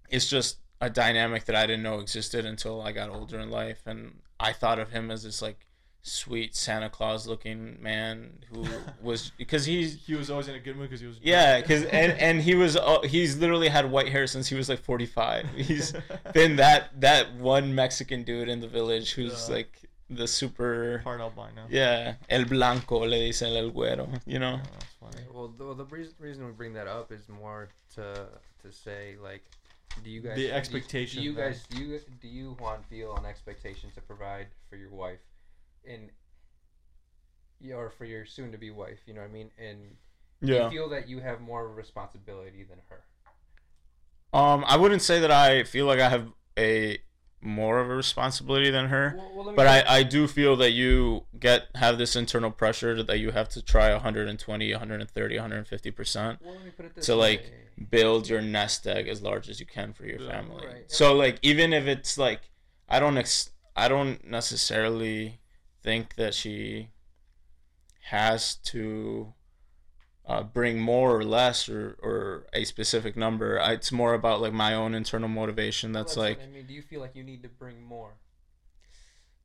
[0.08, 3.82] it's just a dynamic that I didn't know existed until I got older in life,
[3.86, 5.66] and I thought of him as this like
[6.07, 8.64] sweet Santa Claus looking man who
[9.02, 11.18] was because he's He was always in a good mood because he was.
[11.22, 14.68] yeah, because and and he was uh, he's literally had white hair since he was
[14.68, 15.46] like forty five.
[15.57, 15.92] He's
[16.32, 19.57] been that that one Mexican dude in the village who's Yeah.
[19.57, 19.72] like
[20.09, 21.62] the super part albino.
[21.68, 24.61] yeah el blanco le dicen el güero, you know.
[24.62, 25.26] Oh, that's funny.
[25.34, 28.28] Well, the, well, the reason, reason we bring that up is more to
[28.62, 29.42] to say like
[30.04, 31.50] Do you guys The do- expectation Do you then.
[31.50, 35.18] guys do you do you Juan feel an expectation to provide for your wife,
[35.87, 36.11] in
[37.61, 38.99] yeah, or for your soon-to-be wife?
[39.07, 39.51] You know what I mean?
[39.59, 39.97] And
[40.41, 40.64] Yeah.
[40.64, 43.05] you feel that you have more responsibility than her?
[44.32, 46.28] Um, I wouldn't say that I feel like I have
[46.59, 46.99] a
[47.41, 49.14] more of a responsibility than her.
[49.16, 53.18] Well, well, But I, I do feel that you get have this internal pressure that
[53.18, 57.14] you have to try 120, 130, 150 percent well, let me put it this to
[57.14, 57.87] like way.
[57.91, 60.32] build your nest egg as large as you can for your Yeah.
[60.32, 60.66] family.
[60.66, 60.84] Right.
[60.91, 62.41] So like even if it's like
[62.89, 65.41] I don't ex- I don't necessarily
[65.87, 66.89] think that she
[68.11, 69.32] has to
[70.26, 73.61] uh, bring more or less or, or a specific number.
[73.61, 75.93] I, it's more about like my own internal motivation.
[75.93, 78.14] Well, That's, what like I mean, do you feel like you need to bring more?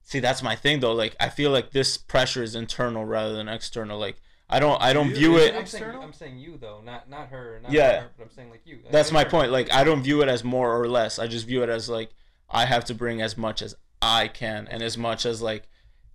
[0.03, 0.93] see that's my thing though.
[0.93, 3.99] Like I feel like this pressure is internal rather than external.
[3.99, 4.17] Like
[4.49, 6.01] I don't I don't You- view it it I'm saying, external?
[6.01, 8.01] I'm saying you though, not not her, not Yeah.
[8.01, 8.79] her, but I'm saying like you.
[8.83, 9.51] Like, That's in my her- point.
[9.51, 11.19] Like I don't view it as more or less.
[11.19, 12.09] I just view it as like
[12.49, 15.67] I have to bring as much as I can and as much as like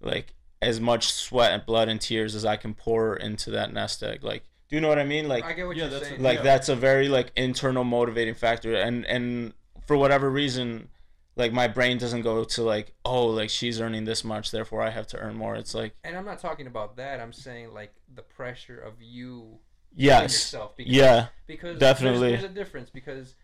[0.07, 4.02] like as much sweat and blood and tears as I can pour into that nest
[4.02, 4.24] egg.
[4.24, 5.28] Like do you know what I mean?
[5.28, 6.22] Like I get what Yeah, you're that's saying.
[6.22, 6.42] what- like yeah.
[6.44, 9.52] that's a very like internal motivating factor and and
[9.86, 10.88] for whatever reason
[11.36, 14.90] like my brain doesn't go to like oh like she's earning this much therefore I
[14.90, 15.54] have to earn more.
[15.57, 17.20] It's like And I'm not talking about that.
[17.20, 19.59] I'm saying like the pressure of you doing
[19.94, 20.22] yes.
[20.32, 20.76] yourself.
[20.76, 21.26] Because, Yeah.
[21.46, 22.30] because definitely.
[22.30, 23.34] There's, there's a difference because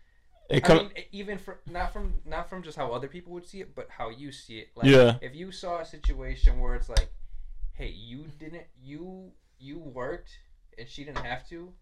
[0.53, 3.61] It I mean, even for not from not from just how other people would see
[3.61, 4.69] it, but how you see it.
[4.75, 5.15] Like, Yeah.
[5.21, 7.09] If you saw a situation where it's like,
[7.73, 10.31] hey, you didn't, you you worked
[10.77, 11.73] and she didn't have to,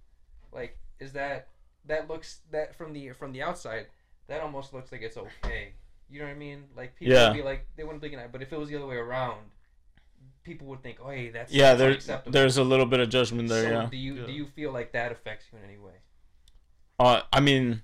[0.54, 1.48] like, is that
[1.86, 3.88] that looks that from the from the outside,
[4.28, 5.74] that almost looks like it's okay.
[6.10, 6.66] You know what I mean?
[6.76, 7.28] Like people Yeah.
[7.30, 8.98] would be like they wouldn't blink an eye, but if it was the other way
[8.98, 9.40] around,
[10.44, 13.50] people would think, oh, hey, that's yeah, that's there, there's a little bit of judgment
[13.50, 13.88] there, so yeah.
[13.90, 14.26] do you Yeah.
[14.28, 15.94] do you feel like that affects you in any way?
[17.00, 17.82] Uh, I mean,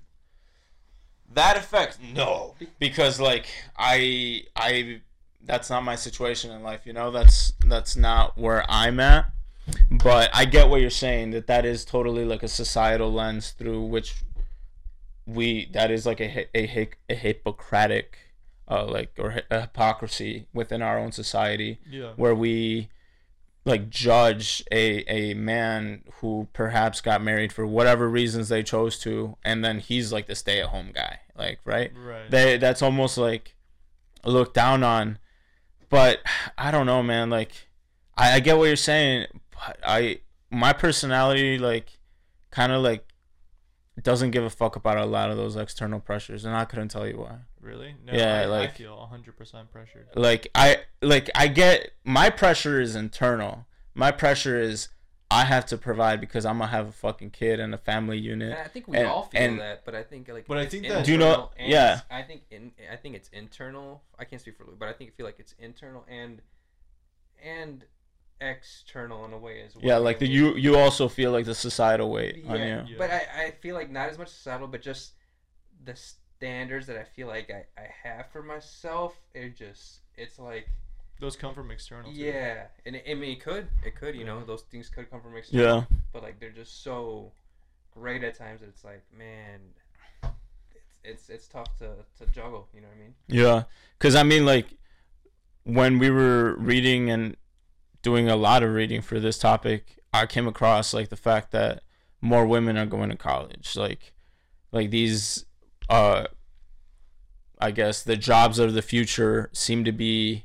[1.34, 5.00] that affects no, because like I I
[5.44, 6.82] that's not my situation in life.
[6.84, 9.30] You know, that's that's not where I'm at.
[9.90, 13.82] But I get what you're saying that that is totally like a societal lens through
[13.84, 14.14] which
[15.26, 18.16] we that is like a a, a hypocritic
[18.70, 22.12] uh like or a hypocrisy within our own society Yeah.
[22.16, 22.88] where we
[23.68, 29.36] like judge a a man who perhaps got married for whatever reasons they chose to
[29.44, 31.92] and then he's like the stay-at-home guy like right?
[31.96, 32.30] Right.
[32.30, 33.54] they that's almost like
[34.24, 35.18] looked down on.
[35.88, 36.18] But
[36.58, 37.68] i don't know man like
[38.16, 41.98] i, I get what you're saying but i my personality like
[42.50, 43.06] kind of like
[44.02, 47.06] doesn't give a fuck about a lot of those external pressures and i couldn't tell
[47.06, 47.38] you why
[47.68, 47.94] really?
[48.04, 50.06] No, Yeah, I, like- I feel 100% pressured.
[50.14, 54.88] like i like i get my pressure is internal my pressure is
[55.30, 58.50] i have to provide because i'm gonna have a fucking kid and a family unit
[58.52, 60.46] And I think we And- all feel and- that, but I think like.
[60.46, 62.00] But I think that- Do you know- yeah.
[62.10, 64.02] I think in I think it's internal.
[64.18, 66.40] I can't speak for Lou, but I think I feel like it's internal and
[67.56, 67.84] and
[68.40, 69.84] external in a way as well.
[69.84, 73.10] yeah like the you you also feel like the societal weight on Yeah, you but
[73.10, 75.12] I, I feel like not as much societal, but just
[75.84, 75.94] the
[76.38, 79.14] standards that I feel like I, I have for myself.
[79.34, 80.68] It just it's like
[81.20, 82.12] Those come from external.
[82.12, 82.18] too.
[82.18, 85.20] yeah, and it, I mean it could it could you know those things could come
[85.20, 85.64] from external.
[85.66, 87.32] yeah but like they're just so
[87.92, 89.58] great at times that it's like man
[90.22, 90.32] it's
[91.04, 93.62] it's, it's tough to, to juggle you know what i mean Yeah,
[93.98, 94.66] because I mean, like,
[95.64, 97.36] when we were reading and
[98.02, 101.82] doing a lot of reading for this topic, I came across like the fact that
[102.20, 103.74] more women are going to college.
[103.76, 104.12] Like,
[104.72, 105.44] like these,
[105.88, 106.26] uh,
[107.58, 110.44] I guess the jobs of the future seem to be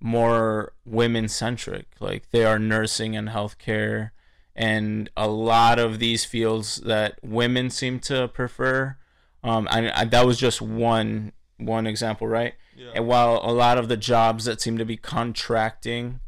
[0.00, 1.86] more women centric.
[2.00, 4.10] Like they are nursing and healthcare,
[4.54, 8.96] and a lot of these fields that women seem to prefer.
[9.42, 12.54] Um, and I, that was just one one example, right?
[12.76, 12.90] Yeah.
[12.94, 16.20] And while a lot of the jobs that seem to be contracting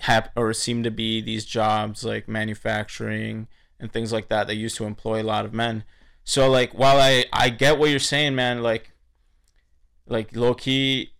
[0.00, 3.48] have or seem to be these jobs like manufacturing
[3.78, 5.84] and things like that that used to employ a lot of men.
[6.24, 8.90] So like while I I get what you're saying, man, like
[10.06, 11.14] like low key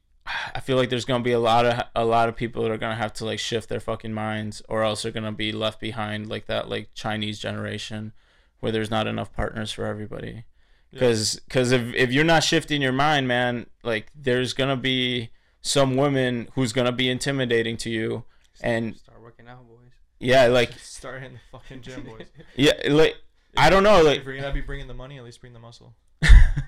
[0.55, 2.79] I feel like there's gonna be a lot of a lot of people that are
[2.79, 6.29] gonna have to like shift their fucking minds, or else they're gonna be left behind
[6.29, 8.13] like that like Chinese generation,
[8.61, 10.45] where there's not enough partners for everybody.
[10.91, 15.31] Because because if if you're not shifting your mind, man, like there's gonna be
[15.61, 18.25] some woman who's gonna be intimidating to you,
[18.63, 19.85] and start working out boys
[20.25, 22.27] yeah, like Start hitting the fucking gym, boys.
[22.57, 23.17] yeah, like
[23.57, 25.59] I don't know, like if you're gonna be bringing the money, at least bring the
[25.61, 25.95] muscle.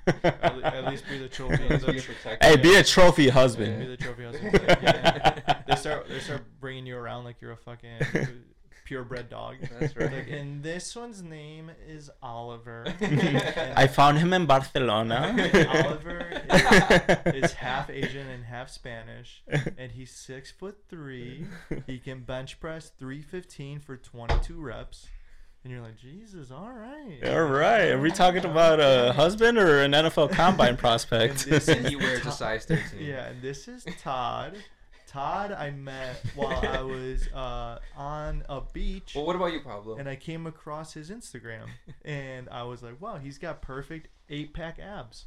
[0.06, 1.62] At, le- at least be the trophy.
[1.68, 2.46] Let's be a tr- protector.
[2.46, 3.90] hey, be a trophy be husband.
[3.90, 4.60] the trophy husband.
[4.82, 5.62] Yeah.
[5.66, 7.98] They start they start bringing you around like you're a fucking
[8.84, 9.56] purebred dog.
[9.80, 10.12] That's right.
[10.12, 12.86] Like, and this one's name is Oliver.
[13.76, 15.34] I found him in Barcelona.
[15.84, 16.40] Oliver
[17.34, 19.42] is, is half Asian and half Spanish,
[19.76, 21.46] and he's six foot three.
[21.88, 25.08] He can bench press three fifteen for twenty two reps,
[25.66, 27.18] and you're like, Jesus, all right.
[27.28, 27.90] All right.
[27.90, 31.42] Are we talking about a husband or an NFL combine prospect?
[31.42, 33.00] And this and he wears a size 13.
[33.00, 34.56] Yeah, and this is Todd.
[35.08, 39.14] Todd, I met while I was uh, on a beach.
[39.16, 39.96] Well, what about you, Pablo?
[39.96, 41.66] and I came across his Instagram,
[42.04, 45.24] and I was like, "Wow, he's got perfect eight pack abs."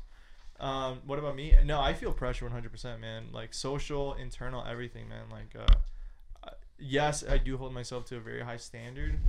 [0.61, 1.53] Um, what about me?
[1.65, 3.25] No, I feel pressure 100%, man.
[3.33, 5.23] Like social, internal, everything, man.
[5.29, 9.19] Like, uh, uh, yes, I do hold myself to a very high standard,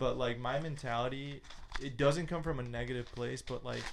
[0.00, 1.42] but like my mentality,
[1.80, 3.84] it doesn't come from a negative place, but like,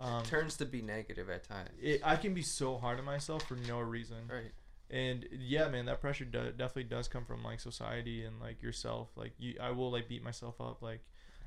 [0.00, 1.70] um, turns to be negative at times.
[1.80, 4.16] it, I can be so hard on myself for no reason.
[4.28, 4.50] Right.
[4.90, 9.10] And yeah, man, that pressure do- definitely does come from like society and like yourself.
[9.14, 10.80] Like you, I will like beat myself up.
[10.80, 11.00] Like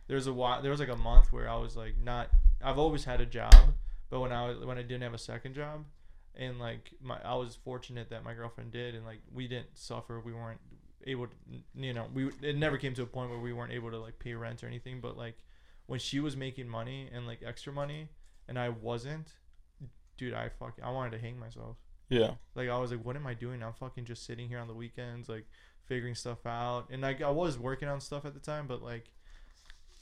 [0.07, 2.29] there's a while, there was like a month where I was like not.
[2.63, 3.73] I've always had a job,
[4.09, 5.85] but when I was when I didn't have a second job,
[6.35, 10.19] and like my I was fortunate that my girlfriend did, and like we didn't suffer.
[10.19, 10.59] We weren't
[11.09, 11.33] able to,
[11.75, 14.19] you know, we it never came to a point where we weren't able to like
[14.19, 15.01] pay rent or anything.
[15.01, 15.37] But like
[15.87, 18.09] when she was making money and like extra money,
[18.47, 19.33] and I wasn't,
[20.17, 21.77] dude, I fuck, I wanted to hang myself.
[22.09, 22.31] yeah.
[22.55, 23.63] Like I was like, what am I doing?
[23.63, 25.45] I'm fucking just sitting here on the weekends, like
[25.85, 26.87] figuring stuff out.
[26.91, 29.11] And like I was working on stuff at the time, but like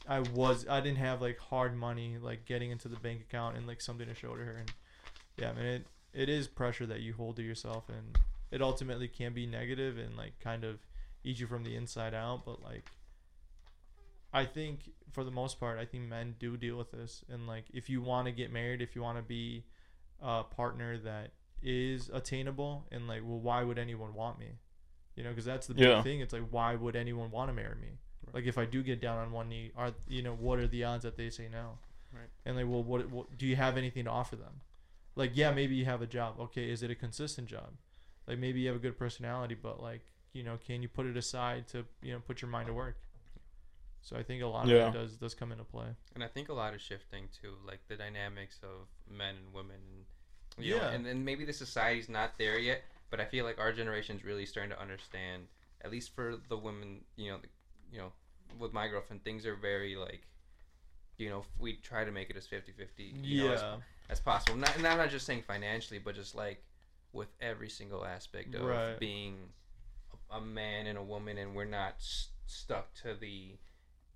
[0.08, 3.68] I was I didn't have like hard money like getting into the bank account and
[3.68, 4.58] like something to show to her.
[4.58, 4.72] And
[5.38, 8.18] yeah, I mean it it is pressure that you hold to yourself, and
[8.52, 10.80] it ultimately can be negative and like kind of
[11.28, 12.46] eat you from the inside out.
[12.46, 12.92] But like
[14.34, 17.24] I think for the most part, I think men do deal with this.
[17.30, 19.66] And like if you want to get married, if you want to be
[20.22, 21.32] a partner that
[21.64, 24.46] is attainable and like well why would anyone want me
[25.16, 26.04] you know because that's the big Yeah.
[26.04, 27.98] thing it's like why would anyone want to marry me
[28.32, 30.84] like if i do get down on one knee are you know what are the
[30.84, 31.80] odds that they say no
[32.14, 32.30] Right.
[32.46, 34.62] and like well what, what do you have anything to offer them
[35.16, 37.70] like yeah maybe you have a job okay is it a consistent job
[38.28, 40.02] like maybe you have a good personality but like
[40.38, 42.98] you know can you put it aside to you know put your mind to work
[44.02, 44.90] so i think a lot of Yeah.
[44.90, 47.80] it does does come into play And I think a lot is shifting too, like
[47.88, 48.88] the dynamics of
[49.22, 49.76] men and women.
[50.58, 50.90] And, you know, Yeah.
[50.96, 52.82] and then maybe the society's not there yet,
[53.12, 55.48] but I feel like our generation's really starting to understand,
[55.84, 57.50] at least for the women, you know, the,
[57.92, 58.12] you know,
[58.58, 60.24] with my girlfriend, things are very like,
[61.18, 63.76] you know, we try to make it as 50 50 you know, as, yeah
[64.10, 64.58] as possible.
[64.58, 66.64] Not, and I'm not just saying financially, but just like
[67.14, 68.98] with every single aspect of Right.
[69.00, 69.36] being
[70.32, 73.58] a, a man and a woman, and we're not s- stuck to the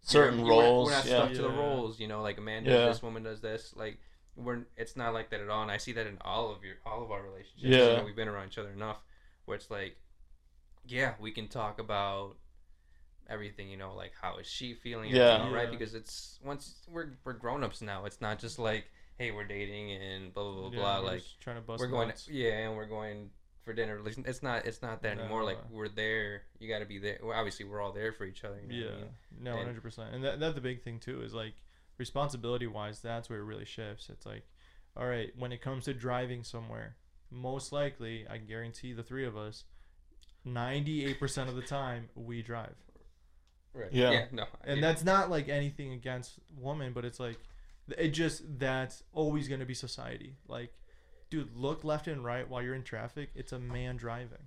[0.03, 0.88] Certain you're- you're- roles.
[0.89, 1.12] We're not yeah.
[1.12, 2.86] stuck to the roles, you know, like a man does Yeah.
[2.88, 3.74] this, woman does this.
[3.76, 3.99] Like
[4.36, 5.62] we're, it's not like that at all.
[5.62, 7.64] And I see that in all of your, all of our relationships.
[7.64, 7.89] Yeah.
[7.91, 8.97] you know, we've been around each other enough
[9.45, 9.97] where it's like,
[10.88, 12.38] yeah, we can talk about
[13.30, 15.12] everything, you know, like how is she feeling?
[15.12, 15.22] Yeah.
[15.36, 15.66] everything all right?
[15.66, 15.78] Yeah.
[15.78, 18.05] Because it's once we're we're grown ups now.
[18.05, 18.86] It's not just like,
[19.18, 20.99] hey, we're dating and blah blah blah Yeah, blah.
[21.01, 22.28] we're Like just trying to bust we're going, nuts.
[22.28, 23.30] yeah, and we're going
[23.72, 23.99] for dinner.
[24.26, 25.43] It's not, it's not that anymore.
[25.43, 26.43] Like we're there.
[26.59, 27.19] You got to be there.
[27.24, 28.59] Well, obviously, we're all there for each other.
[28.61, 29.09] You know Yeah, I mean?
[29.41, 30.13] no, one hundred percent.
[30.13, 31.53] And that, that's the big thing too is like
[31.97, 32.99] responsibility wise.
[33.01, 34.09] That's where it really shifts.
[34.09, 34.43] It's like,
[34.95, 36.97] all right, when it comes to driving somewhere,
[37.30, 39.63] most likely, I guarantee the three of us,
[40.43, 42.76] ninety eight percent of the time we drive.
[43.74, 43.93] Right.
[43.93, 44.26] Yeah.
[44.32, 44.45] no.
[44.65, 44.88] And yeah.
[44.88, 47.38] that's not like anything against women, but it's like,
[47.97, 50.36] it just that's always gonna be society.
[50.47, 50.74] Like,
[51.32, 53.29] dude, look left and right while you're in traffic.
[53.34, 54.45] It's a man driving.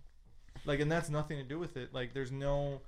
[0.64, 1.92] Like, and that's nothing to do with it.
[1.92, 2.82] Like, there's no.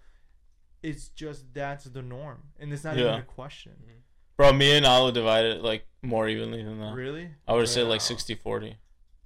[0.83, 3.73] It's just that's the norm, and it's not even a question.
[3.83, 3.99] Mm-hmm.
[4.37, 6.95] Bro, me and Ala divided like more evenly than that.
[6.95, 7.31] Really?
[7.49, 8.05] I would say like Wow.
[8.05, 8.77] 60 40.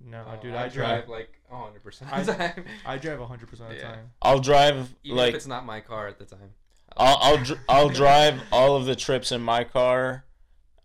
[0.03, 1.09] No, Oh, dude, I, I drive drive.
[1.09, 2.65] like hundred percent I- of the time.
[2.87, 3.91] I drive 100 percent of the Yeah.
[3.91, 4.11] time.
[4.23, 6.55] I'll drive Even like if it's not my car at the time.
[6.97, 10.25] I'll I'll, dr- I'll drive all of the trips in my car.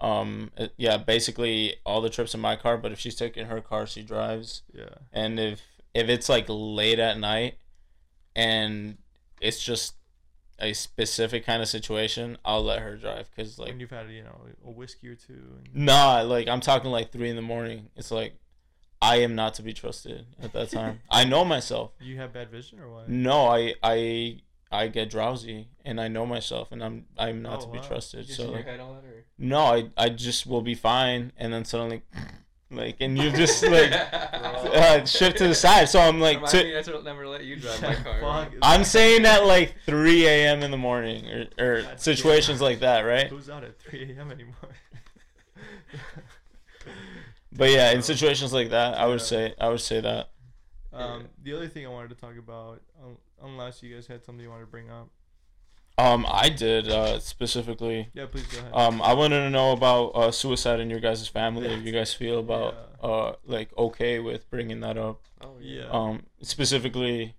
[0.01, 2.77] Um, it- yeah, basically all the trips in my car.
[2.77, 4.63] But if she's taking her car, she drives.
[4.73, 4.89] Yeah.
[5.13, 5.61] And if
[5.93, 7.57] if it's like late at night,
[8.35, 8.97] and
[9.41, 9.95] it's just
[10.59, 13.29] a specific kind of situation, I'll let her drive.
[13.35, 15.33] Cause like when you've had you know a whiskey or two.
[15.73, 17.89] And, nah, like I'm talking like three in the morning.
[17.95, 18.35] It's like
[19.01, 21.01] I am not to be trusted at that time.
[21.11, 21.91] I know myself.
[21.99, 23.09] you have bad vision or what?
[23.09, 24.39] No, I I
[24.75, 28.27] I get drowsy and I know myself and I'm I'm not Oh, to be trusted.
[28.27, 29.25] You So your like, head all that, or?
[29.37, 32.03] no, I I just will be fine and then suddenly
[32.71, 35.87] like and you just like uh, shift to the side.
[35.89, 38.19] So I'm like to, me not never let you drive my car.
[38.21, 38.53] Fuck.
[38.61, 40.63] I'm saying at like 3 a.m.
[40.63, 43.27] in the morning or, or That's situations like that, right?
[43.27, 44.31] Who's out at 3 a.m.
[44.31, 44.55] anymore?
[47.57, 50.29] But yeah, in situations like that, I would say I would say that.
[50.95, 54.43] Um, the other thing I wanted to talk about, um, unless you guys had something
[54.43, 55.09] you wanted to bring up,
[55.97, 58.09] Um, I did uh, specifically.
[58.13, 58.71] Yeah, please go ahead.
[58.73, 61.67] Um, I wanted to know about uh, suicide in your guys' family.
[61.67, 63.09] If you guys feel about Yeah.
[63.09, 65.21] uh, like okay with bringing that up.
[65.41, 65.85] Oh yeah.
[65.89, 67.35] Um, specifically,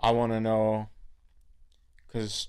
[0.00, 0.88] I want to know
[2.06, 2.48] because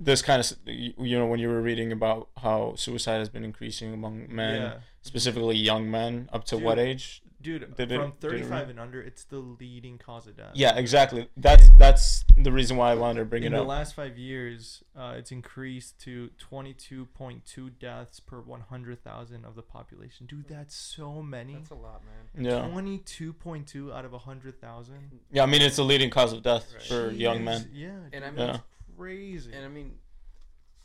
[0.00, 3.44] this kind of you you know when you were reading about how suicide has been
[3.44, 4.74] increasing among men, yeah.
[5.02, 7.21] specifically young men, up to what age?
[7.42, 10.36] Dude, Did it- from did it 35 really- and under, it's the leading cause of
[10.36, 10.52] death.
[10.54, 11.28] Yeah, exactly.
[11.36, 14.16] That's that's the reason why I wanted to bring it up In the last five
[14.16, 20.26] years, uh, it's increased to 22.2 deaths per 100,000 of the population.
[20.26, 21.54] Dude, that's so many.
[21.54, 22.44] That's a lot, man.
[22.44, 25.20] Yeah, 22.2 out of 100,000.
[25.30, 25.42] yeah.
[25.42, 26.82] I mean, it's a leading cause of death Right.
[26.82, 27.70] for young men.
[27.72, 27.90] Yeah.
[28.12, 28.62] And I dude, mean- that's
[28.96, 29.52] crazy.
[29.52, 29.98] And I mean,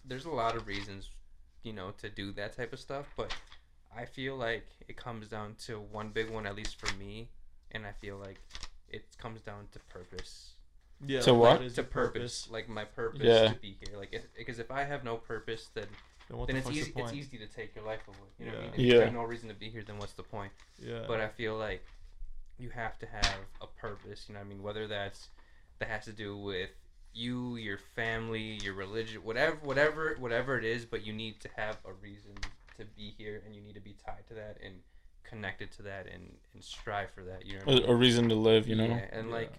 [0.05, 1.09] there's a lot of reasons,
[1.63, 3.35] you know, to do that type of stuff, but
[3.97, 7.29] I feel like it comes down to one big one, at least for me,
[7.71, 8.39] and I feel like
[8.89, 10.51] it comes down to purpose.
[11.05, 11.21] yeah.
[11.21, 11.61] To like, what?
[11.63, 13.49] is to your purpose, like my purpose Yeah.
[13.53, 13.97] to be here.
[13.97, 15.87] Like, because if I have no purpose, then
[16.29, 16.91] Then, then the it's easy.
[16.91, 18.17] the It's easy to take your life away.
[18.39, 18.73] You know what I mean?
[18.73, 20.51] If you have no reason to be here, then what's the point?
[20.79, 21.05] Yeah.
[21.07, 21.83] But I feel like
[22.59, 24.25] you have to have a purpose.
[24.27, 25.29] You know, what I mean, whether that's
[25.79, 26.71] that has to do with
[27.13, 30.85] you, your family, your religion, whatever, whatever, whatever it is.
[30.85, 32.33] But you need to have a reason
[32.77, 34.75] to be here, and you need to be tied to that and
[35.23, 37.45] connected to that, and and strive for that.
[37.45, 37.89] You know, what mean?
[37.89, 38.85] a reason to live, you know.
[38.85, 39.53] Yeah, and like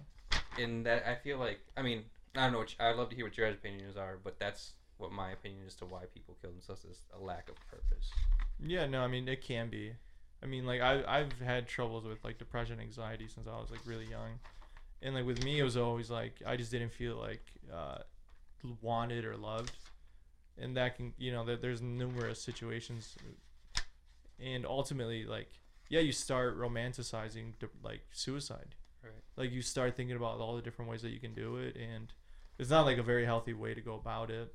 [0.57, 2.03] in that, I feel like I mean,
[2.35, 2.59] I don't know.
[2.59, 5.31] What you, I'd love to hear what your guys' opinions are, but that's what my
[5.31, 8.11] opinion is to why people kill themselves is a lack of purpose.
[8.61, 9.93] Yeah, no, I mean it can be.
[10.43, 13.81] I mean, like I I've had troubles with like depression, anxiety since I was like
[13.85, 14.39] really young,
[15.01, 17.43] and like with me it was always like I just didn't feel like
[17.73, 17.99] uh,
[18.81, 19.71] wanted or loved,
[20.61, 23.15] and that can you know that there's numerous situations,
[24.39, 25.49] and ultimately like
[25.89, 27.53] yeah you start romanticizing
[27.83, 29.13] like suicide, Right.
[29.37, 32.11] like you start thinking about all the different ways that you can do it, and
[32.57, 34.53] it's not like a very healthy way to go about it.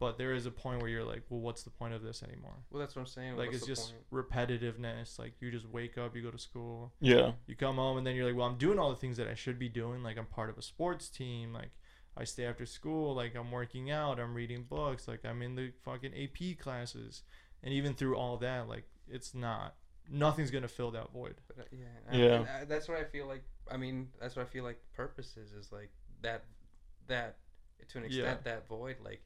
[0.00, 2.56] But there is a point where you're like, well, what's the point of this anymore?
[2.70, 3.36] Well, that's what I'm saying.
[3.36, 4.28] like What's it's just point?
[4.30, 8.06] repetitiveness like you just wake up you go to school Yeah, you come home and
[8.06, 10.18] then you're like well i'm doing all the things that i should be doing like
[10.18, 11.70] i'm part of a sports team like
[12.16, 15.72] i stay after school like i'm working out i'm reading books like i'm in the
[15.84, 17.22] fucking ap classes
[17.62, 19.74] and even through all that like it's not
[20.10, 22.34] nothing's gonna fill that void But, uh, yeah, I- Yeah.
[22.34, 23.42] and, uh, that's what I feel like.
[23.70, 24.78] I mean, that's what I feel like.
[24.92, 25.90] Purpose is is like
[26.20, 26.44] that,
[27.06, 27.38] that
[27.88, 28.52] to an extent Yeah.
[28.52, 28.96] that void.
[29.02, 29.22] Like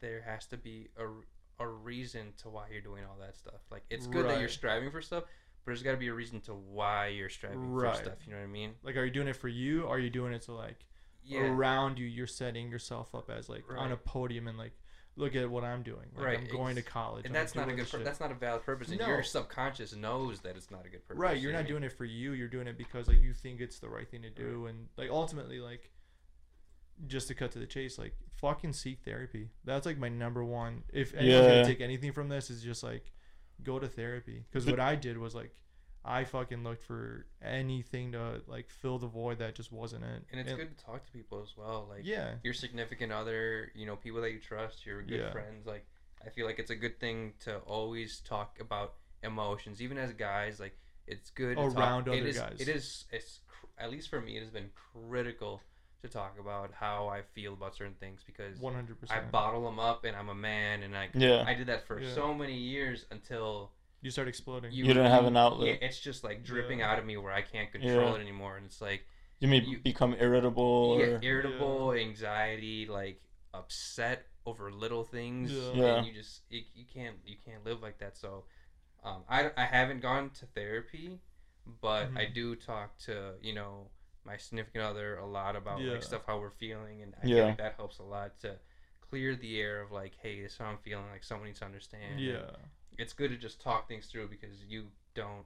[0.00, 1.08] there has to be a
[1.62, 3.60] a reason to why you're doing all that stuff.
[3.70, 6.40] Like it's good that you're striving for stuff, but there's got to be a reason
[6.42, 7.96] to why you're striving Right.
[7.96, 8.24] for stuff.
[8.24, 8.76] You know what I mean?
[8.84, 10.84] like are you doing it for you or are you doing it to like
[11.24, 11.40] Yeah.
[11.42, 14.72] around you you're setting yourself up as like on a podium and like
[15.14, 17.68] look at what i'm doing like Right, i'm going to college And I'm that's not
[17.68, 17.88] a good.
[17.88, 19.06] Pur- that's not a valid purpose, and No.
[19.06, 21.20] your subconscious knows that it's not a good purpose.
[21.20, 23.78] right you're not doing it for you you're doing it because like you think it's
[23.78, 25.90] the right thing to do and like ultimately like
[27.06, 30.82] just to cut to the chase like fucking seek therapy that's like my number one
[30.92, 31.48] if anyone's Yeah.
[31.48, 33.12] gonna take anything from this is just like
[33.62, 35.52] go to therapy because what i did was like
[36.04, 40.40] i fucking looked for anything to like fill the void that just wasn't it And
[40.40, 41.86] it's good to talk to people as well.
[41.88, 45.30] Like yeah your significant other, you know, people that you trust, your good Yeah.
[45.32, 45.66] friends.
[45.66, 45.86] Like,
[46.24, 50.58] I feel like it's a good thing to always talk about emotions, even as guys.
[50.60, 50.76] Like,
[51.06, 52.14] it's good to Around talk.
[52.14, 52.56] other it is, guys.
[52.60, 53.04] It is.
[53.12, 55.60] It's cr- at least for me, it has been critical
[56.02, 60.04] to talk about how I feel about certain things because 100% I bottle them up
[60.04, 61.44] and I'm a man and I Yeah.
[61.46, 62.12] I did that for Yeah.
[62.14, 63.70] so many years until
[64.02, 65.68] you start exploding You don't have an outlet.
[65.80, 66.90] Yeah, it's just like dripping Yeah.
[66.92, 68.14] out of me where I can't control Yeah.
[68.16, 69.06] it anymore, and it's like
[69.38, 73.22] you may You- become irritable yeah, or irritable, anxiety, like
[73.54, 75.52] upset over little things.
[75.52, 75.72] Yeah.
[75.72, 75.96] Yeah.
[75.98, 78.16] And you just you, you can't you can't live like that.
[78.16, 78.44] So,
[79.04, 81.20] um, I I haven't gone to therapy,
[81.80, 82.34] but I Mhm.
[82.34, 83.90] do talk to you know
[84.24, 85.92] my significant other a lot about Yeah.
[85.92, 87.34] like stuff how we're feeling, and I Yeah.
[87.36, 88.58] feel like that helps a lot to
[89.00, 91.08] clear the air of like, hey, this is how I'm feeling.
[91.10, 92.20] Like someone needs to understand.
[92.20, 92.50] yeah
[92.98, 95.44] it's good to just talk things through because you don't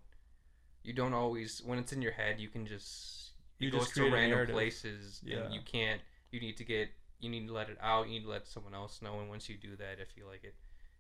[0.83, 3.95] you don't always when it's in your head you can just You it goes just
[3.95, 5.39] to random places Yeah.
[5.45, 6.89] and you can't you need to get
[7.21, 9.49] you need to let it out you need to let someone else know and once
[9.49, 10.55] you do that i feel like it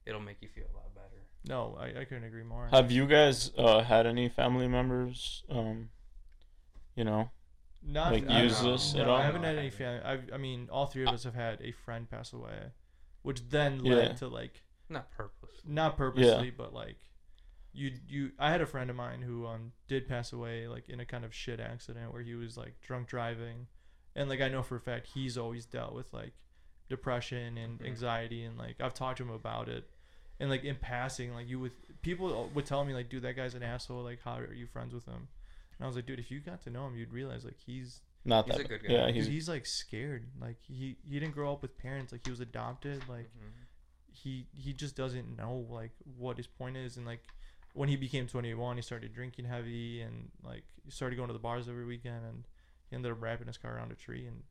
[0.06, 3.06] it'll make you feel a lot better no i, I couldn't agree more have you
[3.06, 5.90] guys uh, had any family members um
[6.94, 7.30] you know
[7.82, 9.16] Not Like, I- use no, this no, at all?
[9.18, 10.00] I haven't had any family.
[10.02, 12.72] I've, I mean, all three of us have had a friend pass away,
[13.22, 13.94] which then Yeah.
[13.94, 15.60] led to like not purposely.
[15.72, 16.96] not purposely, but like
[17.72, 18.30] you you.
[18.38, 21.24] I had a friend of mine who um did pass away like in a kind
[21.24, 23.66] of shit accident where he was like drunk driving,
[24.14, 26.32] and like I know for a fact he's always dealt with like
[26.88, 27.86] depression and Mhm.
[27.86, 29.88] anxiety and like I've talked to him about it,
[30.40, 31.72] and like in passing like you would
[32.02, 34.94] people would tell me like dude that guy's an asshole like how are you friends
[34.94, 35.28] with him,
[35.78, 38.00] and I was like dude if you got to know him you'd realize like he's
[38.24, 38.64] not He's that.
[38.64, 38.92] a good guy.
[38.92, 40.26] Yeah, he's, he's like scared.
[40.40, 42.10] Like he he didn't grow up with parents.
[42.10, 43.02] Like he was adopted.
[43.08, 43.65] Like Mhm.
[44.16, 46.96] He he just doesn't know like what his point is.
[46.96, 47.22] And like
[47.74, 51.38] when he became 21, he started drinking heavy and like he started going to the
[51.38, 52.24] bars every weekend.
[52.24, 52.44] And
[52.88, 54.26] he ended up wrapping his car around a tree.
[54.26, 54.42] And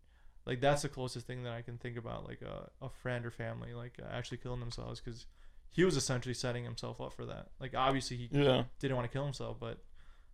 [0.46, 2.28] like that's the closest thing that I can think about.
[2.28, 5.26] Like a a friend or family like uh, actually killing themselves because
[5.72, 7.48] he was essentially setting himself up for that.
[7.60, 8.64] Like obviously he yeah.
[8.80, 9.80] didn't want to kill himself, but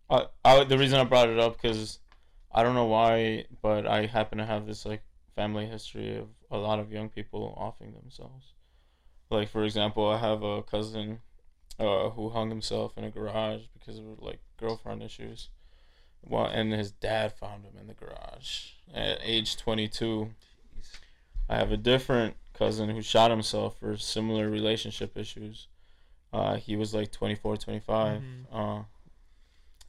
[0.08, 1.98] I, I the reason I brought it up because
[2.52, 5.02] I don't know why, but I happen to have this like
[5.34, 8.52] family history of a lot of young people offing themselves.
[9.32, 11.20] Like for example, I have a cousin
[11.78, 15.48] uh, who hung himself in a garage because of like girlfriend issues.
[16.24, 20.30] Well, and his dad found him in the garage at age 22.
[20.78, 20.90] Jeez.
[21.48, 25.66] I have a different cousin who shot himself for similar relationship issues.
[26.32, 28.20] Uh, he was like 24, 25.
[28.22, 28.44] Mhm.
[28.52, 28.84] Uh,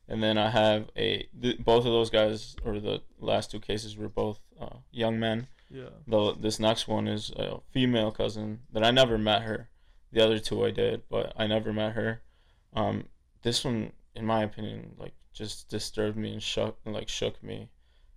[0.07, 3.95] and then I have a th- both of those guys, or the last two cases,
[3.95, 5.47] were both uh, young men.
[5.69, 5.89] Yeah.
[6.07, 9.69] The this next one is a female cousin that I never met her.
[10.11, 12.21] The other two I did, but I never met her.
[12.73, 13.05] Um,
[13.41, 17.69] this one, in my opinion, like just disturbed me and shook like shook me,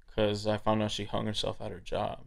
[0.06, 2.24] because I found out she hung herself at her job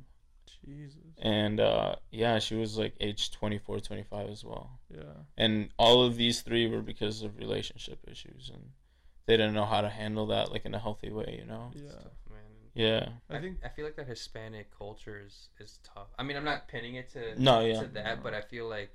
[0.65, 0.97] Jesus.
[1.19, 5.13] and uh, yeah she was like age 24 25 as well Yeah.
[5.37, 8.71] and all of these three were because of relationship issues and
[9.25, 11.91] they didn't know how to handle that like in a healthy way you know Yeah.
[12.75, 13.19] It's tough, man.
[13.29, 16.07] yeah I think I feel like that Hispanic culture is, is tough.
[16.17, 18.91] I mean, I'm not pinning it to no yeah to that, but I feel like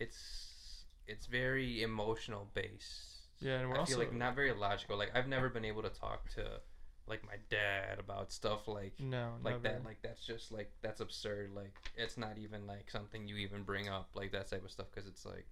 [0.00, 3.04] it's it's very emotional based.
[3.40, 4.96] Yeah, and we're I also feel like not very logical.
[4.98, 6.60] Like I've never been able to talk to
[7.06, 9.76] like my dad about stuff like no like never.
[9.76, 9.84] that.
[9.84, 11.50] Like that's just like that's absurd.
[11.54, 14.86] Like it's not even like something you even bring up like that type of stuff
[14.94, 15.46] because it's like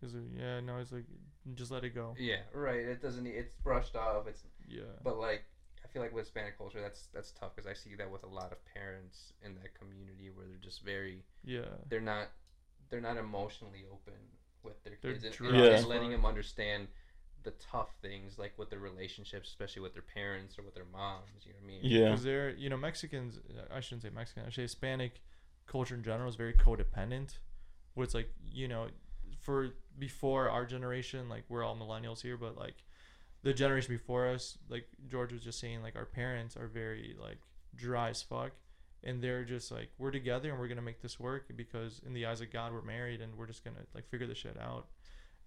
[0.00, 1.04] 'Cause it- yeah, no, it's like
[1.54, 2.14] just let it go.
[2.18, 2.80] yeah, right.
[2.80, 3.26] It doesn't.
[3.26, 4.26] It's brushed off.
[4.26, 4.82] It's Yeah.
[5.04, 5.51] but like I
[5.92, 8.52] feel like with Hispanic culture, that's that's tough because I see that with a lot
[8.52, 11.68] of parents in that community where they're just very Yeah.
[11.88, 12.28] they're not
[12.90, 14.14] they're not emotionally open
[14.62, 16.88] with their They're kids and, dry and, as and letting them understand
[17.42, 21.44] the tough things like with their relationships, especially with their parents or with their moms.
[21.44, 21.80] You know what I mean?
[21.82, 23.40] yeah Because they're, you know, Mexicans.
[23.74, 24.44] I shouldn't say Mexican.
[24.44, 25.20] I should say Hispanic
[25.66, 27.38] culture in general is very codependent.
[27.94, 28.88] Where it's like, you know,
[29.40, 32.76] for before our generation, like we're all millennials here, but like
[33.42, 37.38] the generation before us, like George was just saying, like our parents are very like
[37.74, 38.52] dry as fuck,
[39.02, 42.26] and they're just like we're together and we're gonna make this work because in the
[42.26, 44.86] eyes of God we're married and we're just gonna like figure this shit out.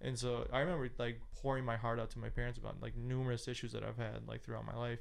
[0.02, 3.48] And so I remember like pouring my heart out to my parents about like numerous
[3.48, 5.00] issues that I've had like throughout my life,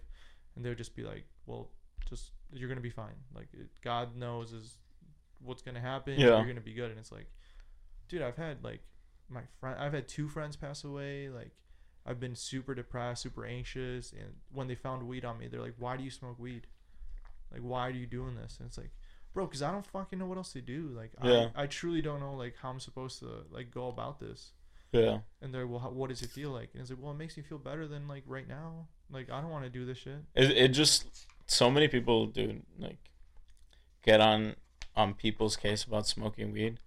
[0.55, 1.71] and they would just be like, "Well,
[2.09, 3.17] just you're gonna be fine.
[3.35, 4.79] Like it, God knows is
[5.41, 6.15] what's gonna happen.
[6.19, 6.37] Yeah.
[6.37, 7.27] You're gonna be good." And it's like,
[8.09, 8.83] dude, I've had like
[9.29, 11.29] my friend, I've had two friends pass away.
[11.29, 11.51] Like
[12.07, 15.75] I've been super depressed, super anxious, and when they found weed on me, they're like,
[15.79, 16.67] "Why do you smoke weed?
[17.53, 18.91] Like why are you doing this?" And it's like.
[19.33, 20.93] Bro, cause I don't fucking know what else to do.
[20.97, 21.49] Like, Yeah.
[21.57, 24.53] I, I truly don't know like how I'm supposed to like go about this.
[24.93, 26.69] yeah And they're well, how, what does it feel like?
[26.73, 28.87] And it's like, well, it makes me feel better than like right now.
[29.11, 30.19] Like I don't want to do this shit.
[30.37, 32.99] it, it just so many people do like
[34.05, 34.55] get on
[34.95, 36.79] on people's case about smoking weed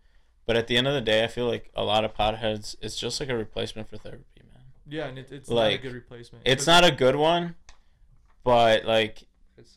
[0.46, 2.98] but at the end of the day i feel like a lot of potheads it's
[2.98, 4.37] just like a replacement for therapy
[4.90, 6.48] Yeah, and it, it's Like, not a good replacement.
[6.48, 7.56] It's not a good one
[8.48, 9.26] but like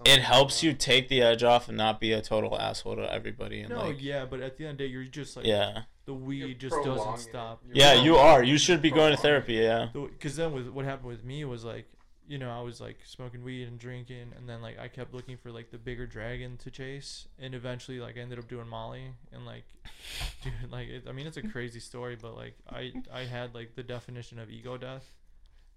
[0.05, 3.13] it helps you you take the edge off and not be a total asshole to
[3.13, 5.45] everybody and No, like yeah, but at the end of the day, you're just like
[5.45, 5.83] yeah.
[6.05, 7.63] the weed just doesn't stop.
[7.73, 8.45] Yeah you are.
[8.45, 9.89] You should be going to therapy yeah.
[9.93, 11.91] Because then with what happened with me was like,
[12.31, 15.37] you know, I was like smoking weed and drinking, and then like I kept looking
[15.37, 19.03] for like the bigger dragon to chase, and eventually like I ended up doing Molly,
[19.33, 19.65] and like,
[20.45, 23.75] dude, like it, I mean it's a crazy story, but like I I had like
[23.75, 25.13] the definition of ego death,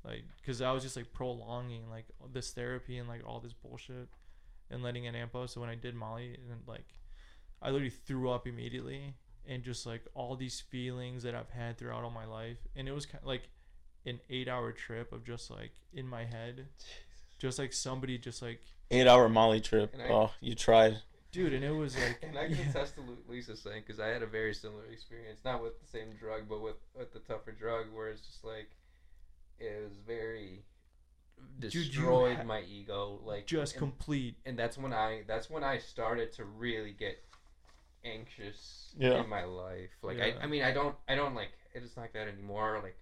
[0.05, 4.09] like because I was just like prolonging like this therapy and like all this bullshit,
[4.69, 5.49] and letting it amp up.
[5.49, 6.85] So when I did Molly, and like,
[7.63, 9.15] I literally threw up immediately,
[9.47, 12.93] and just like all these feelings that I've had throughout all my life, and it
[12.93, 13.49] was kind of like
[14.05, 16.67] an eight hour trip of just like in my head
[17.39, 18.61] just like somebody just like
[18.91, 20.97] eight hour molly trip I- oh you tried
[21.31, 22.55] dude and it was like And I yeah.
[22.57, 25.87] can attest to Luis's saying because I had a very similar experience, not with the
[25.87, 28.69] same drug, but with with the tougher drug, where it's just like
[29.59, 30.63] it was very
[31.59, 35.49] Dude, you destroyed ha- my ego, like just and, complete and that's when I that's
[35.49, 37.17] when I started to really get
[38.05, 39.21] anxious Yeah.
[39.23, 39.89] in my life.
[40.01, 40.25] Like Yeah.
[40.39, 42.79] I, I mean I don't I don't like it is not that anymore.
[42.83, 42.95] Like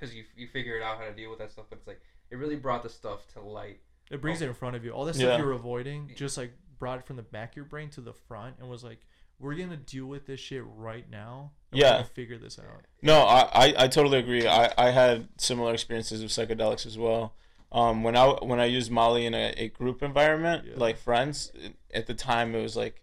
[0.00, 2.00] because you you figured out how to deal with that stuff, but it's like
[2.30, 3.80] it really brought the stuff to light.
[4.10, 4.46] it brings Oh.
[4.46, 5.38] it in front of you all that stuff Yeah.
[5.38, 8.56] you're avoiding just like brought it from the back of your brain to the front
[8.58, 9.00] and was like
[9.38, 11.98] we're gonna deal with this shit right now and Yeah.
[11.98, 14.46] we're figure this out No, I, I, I totally agree.
[14.48, 17.34] I, I had similar experiences with psychedelics as well.
[17.72, 20.74] Um, when I when I used Molly in a, a group environment, Yeah.
[20.76, 21.52] like friends,
[21.94, 23.02] at the time it was like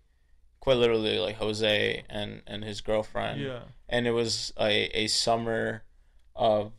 [0.59, 3.61] quite literally like Jose and and his girlfriend, Yeah.
[3.87, 5.83] and it was a, a summer
[6.35, 6.73] of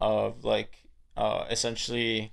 [0.00, 0.76] of like
[1.16, 2.32] uh essentially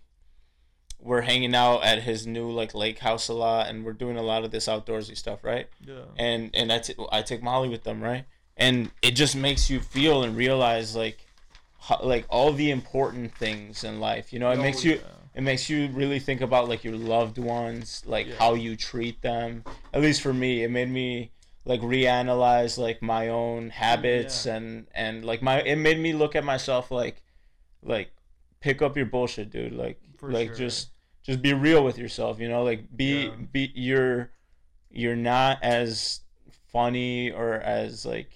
[0.99, 4.21] we're hanging out at his new like lake house a lot and we're doing a
[4.21, 6.01] lot of this outdoorsy stuff right Yeah.
[6.17, 8.25] and and I, t- I take Molly with them right
[8.55, 11.19] and it just makes you feel and realize like
[11.79, 14.99] how, like all the important things in life you know it Oh, makes you yeah.
[15.35, 18.35] it makes you really think about like your loved ones like Yeah.
[18.39, 19.63] how you treat them
[19.93, 21.31] at least for me it made me
[21.63, 24.55] like reanalyze like my own habits Yeah.
[24.55, 27.21] and and like my it made me look at myself like
[27.87, 28.11] like
[28.59, 29.73] pick up your bullshit dude.
[29.73, 30.55] Like For like sure.
[30.57, 30.89] just
[31.23, 32.63] just be real with yourself you know?
[32.63, 33.31] Like be Yeah.
[33.51, 34.31] be you're
[34.89, 36.21] you're not as
[36.71, 38.29] funny or as like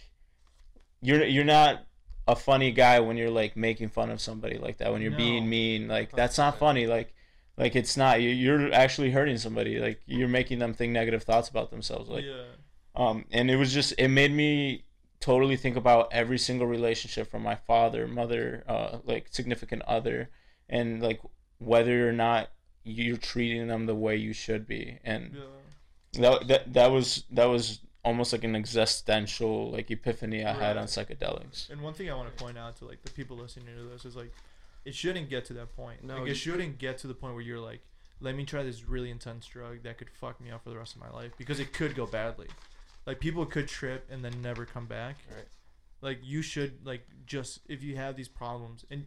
[1.02, 1.86] you're you're not
[2.28, 5.50] a funny guy when you're like making fun of somebody like that when you're being
[5.50, 5.88] mean.
[5.88, 6.88] Like that's not funny.
[6.88, 7.14] Like
[7.58, 9.80] like it's not you- you're actually hurting somebody.
[9.80, 12.10] Like you're making them think negative thoughts about themselves.
[12.10, 12.44] Like yeah.
[12.96, 14.84] um and it was just it made me
[15.22, 20.30] totally think about every single relationship from my father mother uh like significant other
[20.68, 21.22] and like
[21.60, 22.50] whether or not
[22.84, 26.22] you're treating them the way you should be and Yeah.
[26.24, 30.86] that that, that was that was almost like an existential like epiphany i had on
[30.88, 33.84] psychedelics And one thing I want to point out to like the people listening to
[33.84, 34.34] this is like,
[34.86, 36.04] it shouldn't get to that point.
[36.04, 37.82] No, like, it shouldn't get to the point where you're like,
[38.20, 40.96] let me try this really intense drug that could fuck me up for the rest
[40.96, 42.48] of my life because it could go badly.
[43.06, 45.18] Like people could trip and then never come back.
[45.34, 45.46] Right.
[46.02, 49.06] Like you should like just if you have these problems and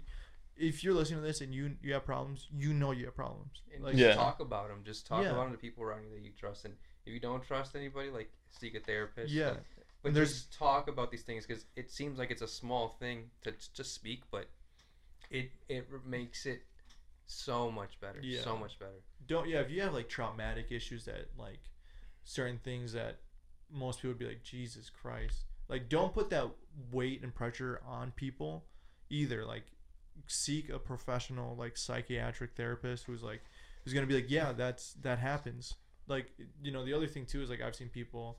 [0.57, 3.61] if you're listening to this and you you have problems, you know you have problems.
[3.75, 4.15] And Like just Yeah.
[4.15, 4.83] talk about them.
[4.85, 5.31] Just talk Yeah.
[5.31, 6.65] about them to people around you that you trust.
[6.65, 6.75] And
[7.07, 9.33] if you don't trust anybody, like seek a therapist.
[9.33, 9.51] Yeah.
[9.51, 9.65] like-
[10.03, 12.91] but And there's- just talk about these things because it seems like it's a small
[12.91, 14.49] thing to j- just speak, but
[15.31, 16.63] it it makes it
[17.27, 18.21] so much better.
[18.23, 18.43] Yeah.
[18.43, 19.03] So much better.
[19.27, 21.61] don't yeah if you have like traumatic issues that like
[22.25, 23.21] certain things that
[23.73, 25.45] most people would be like jesus christ.
[25.69, 26.49] Like don't put that
[26.93, 28.65] weight and pressure on people
[29.11, 29.45] either.
[29.45, 29.65] Like
[30.27, 33.41] seek a professional like psychiatric therapist who's like
[33.85, 35.75] who's gonna be like yeah that's that happens.
[36.07, 36.27] Like
[36.63, 38.39] you know the other thing too is like i've seen people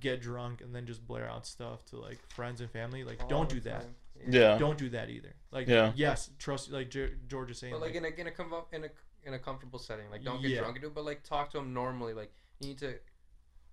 [0.00, 3.04] get drunk and then just blare out stuff to like friends and family.
[3.04, 3.80] Like All don't do that.
[3.82, 3.94] time.
[4.28, 4.58] yeah.
[4.58, 5.32] Don't do that either.
[5.50, 5.92] Like Yeah.
[5.96, 8.64] yes trust like Ge- george is saying But like like, in a in a com-
[8.72, 8.88] in a
[9.24, 10.58] in a comfortable setting, like don't get Yeah.
[10.60, 12.12] drunk and do, it, but like talk to them normally.
[12.12, 12.94] Like you need to,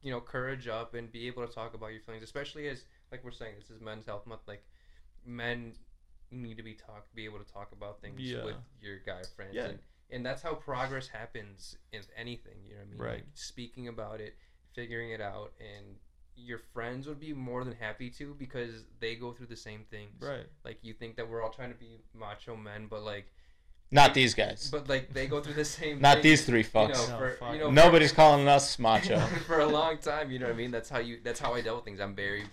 [0.06, 3.24] you know, courage up and be able to talk about your feelings, especially as like
[3.24, 4.42] we're saying this is Men's Health Month.
[4.48, 4.64] Like
[5.26, 5.74] men
[6.30, 8.46] need to be talk be able to talk about things Yeah.
[8.46, 9.56] with your guy friends.
[9.56, 9.66] Yeah.
[9.66, 9.80] And,
[10.12, 12.54] and that's how progress happens in anything.
[12.64, 13.00] You know what I mean?
[13.02, 13.14] Right.
[13.16, 14.36] Like speaking about it,
[14.74, 15.96] figuring it out, and
[16.36, 20.22] your friends would be more than happy to because they go through the same things.
[20.22, 23.26] right Like you think that we're all trying to be macho men, but like
[23.92, 26.02] not these guys but like they go through the same.
[26.02, 27.54] not thing, these three You fucks know, No, for, fuck.
[27.54, 30.32] you know, nobody's for, calling us macho for a long time.
[30.32, 30.72] You know what I mean?
[30.72, 31.20] That's how you.
[31.24, 32.00] That's how I dealt with things.
[32.00, 32.44] I'm very.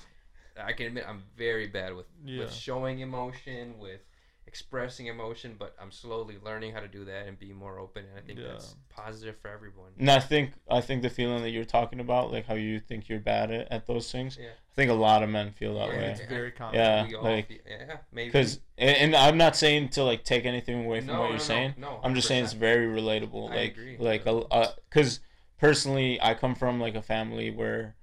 [0.62, 2.40] I can admit I'm very bad with Yeah.
[2.40, 4.00] with showing emotion, with
[4.46, 8.04] expressing emotion, but I'm slowly learning how to do that and be more open.
[8.04, 8.48] And I think Yeah.
[8.48, 9.92] that's positive for everyone.
[9.98, 13.08] And I think I think the feeling that you're talking about, like how you think
[13.08, 14.48] you're bad at, at those things, Yeah.
[14.50, 16.04] I think a lot of men feel that Yeah, way.
[16.10, 18.28] it's very common Yeah, we all like- feel, yeah, maybe.
[18.28, 21.28] Because and, and I'm not saying to like take anything away from no, what no,
[21.30, 21.74] you're no, saying.
[21.78, 23.50] No, I'm just saying it's very relatable.
[23.50, 23.96] I like agree.
[23.98, 25.20] like a because
[25.58, 27.96] personally, I come from like a family where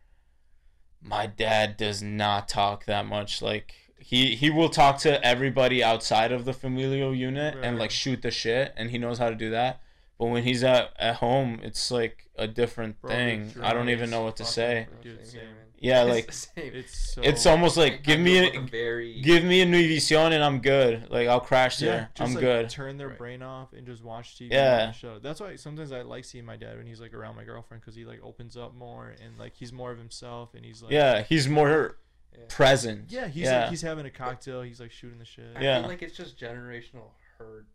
[1.02, 3.41] my dad does not talk that much.
[3.41, 8.21] Like he he will talk to everybody outside of the familial unit and like shoot
[8.21, 9.81] the shit, and he knows how to do that.
[10.17, 13.53] But when he's at at home, it's like a different Bro, thing.
[13.61, 14.88] I don't even know what to say.
[15.01, 15.41] Dude, same here, same.
[15.49, 15.55] man.
[15.81, 16.71] Yeah, like the same.
[16.73, 20.31] it's so it's almost like give me a, with a very give me a Univision
[20.34, 21.09] and I'm good.
[21.09, 22.09] Like I'll crash there.
[22.13, 22.69] just I'm like good.
[22.69, 23.17] turn their Right.
[23.17, 24.51] brain off and just watch TV.
[24.51, 24.88] Yeah.
[24.88, 25.23] and shut.
[25.23, 27.95] That's why sometimes I like seeing my dad when he's like around my girlfriend because
[27.95, 31.23] he like opens up more and like he's more of himself and he's like Yeah,
[31.23, 31.95] he's more
[32.38, 32.43] Yeah.
[32.47, 33.06] present.
[33.10, 33.61] yeah he's yeah.
[33.61, 35.45] like he's having a cocktail he's like shooting the shit.
[35.56, 35.80] I Yeah.
[35.81, 37.65] feel like it's just generational hurt,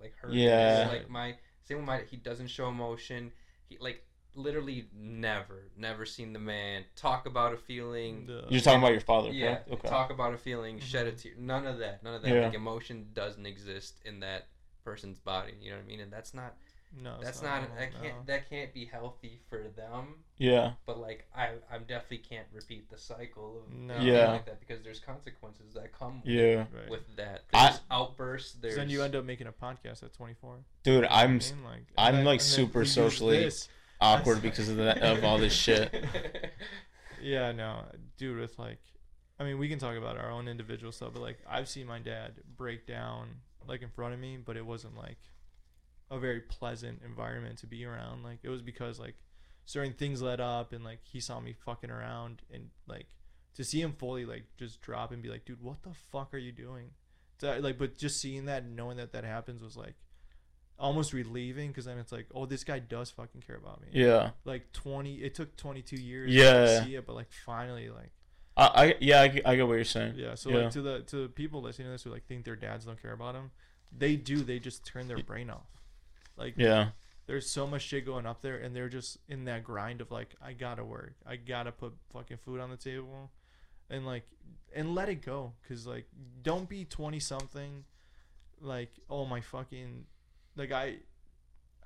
[0.00, 0.32] like hurt.
[0.32, 0.88] Yeah.
[0.90, 1.34] Like my
[1.64, 3.32] same with my he doesn't show emotion.
[3.68, 4.04] He like
[4.34, 8.26] literally never, never seen the man talk about a feeling.
[8.26, 9.72] The- You're talking about your father, yeah, correct?
[9.72, 9.88] Okay.
[9.88, 11.16] talk about a feeling, shed Mm-hmm.
[11.16, 11.32] a tear.
[11.38, 12.02] None of that.
[12.04, 12.32] None of that.
[12.32, 12.44] Yeah.
[12.46, 14.46] Like emotion doesn't exist in that
[14.84, 15.54] person's body.
[15.60, 16.00] You know what I mean?
[16.00, 16.54] And that's not.
[16.96, 17.60] No, That's not.
[17.62, 18.04] normal, that can't.
[18.16, 18.22] no.
[18.26, 20.14] That can't be healthy for them.
[20.38, 20.72] Yeah.
[20.86, 23.98] But like, I, I definitely can't repeat the cycle of No.
[23.98, 24.32] Yeah.
[24.32, 26.54] like that because there's consequences that come with Yeah.
[26.56, 26.88] Right.
[26.90, 27.44] with that.
[27.52, 28.52] I- There's outbursts.
[28.52, 30.56] 'Cause There's then you end up making a podcast at 24.
[30.82, 31.64] Dude, I'm what I mean?
[31.64, 33.50] like, I'm, then- like, super socially-
[34.00, 35.92] awkward because of that of all this shit.
[37.20, 37.84] Yeah, no,
[38.16, 38.38] dude.
[38.38, 38.78] With like,
[39.40, 41.98] I mean, we can talk about our own individual stuff, but like, I've seen my
[41.98, 43.28] dad break down
[43.66, 45.18] like in front of me, but it wasn't like,
[46.10, 48.22] a very pleasant environment to be around.
[48.22, 49.14] Like it was because like
[49.64, 53.06] certain things led up and like he saw me fucking around and like
[53.54, 56.38] to see him fully like just drop and be like, dude, what the fuck are
[56.38, 56.90] you doing?
[57.40, 59.94] To, like, but just seeing that and knowing that that happens was like
[60.78, 63.88] almost relieving because then it's like, oh, this guy does fucking care about me.
[63.92, 64.30] Yeah.
[64.44, 66.32] Like twenty, it took twenty two years.
[66.32, 66.52] Yeah.
[66.64, 68.10] To see it, but like finally, like
[68.56, 70.14] I, I yeah, I, get- I get what you're saying.
[70.16, 70.34] yeah.
[70.34, 70.56] So Yeah.
[70.62, 73.00] like to the to the people listening to this who like think their dads don't
[73.00, 73.50] care about them,
[73.96, 74.38] they do.
[74.42, 75.66] They just turn their brain off.
[76.38, 76.90] Like Yeah.
[77.26, 80.34] there's so much shit going up there and they're just in that grind of like
[80.40, 81.14] i gotta work.
[81.26, 83.30] I gotta put fucking food on the table
[83.90, 84.24] and like
[84.74, 85.52] and let it go.
[85.62, 86.06] Because like
[86.42, 87.84] don't be 20 something
[88.60, 90.04] like oh my fucking
[90.56, 90.96] like i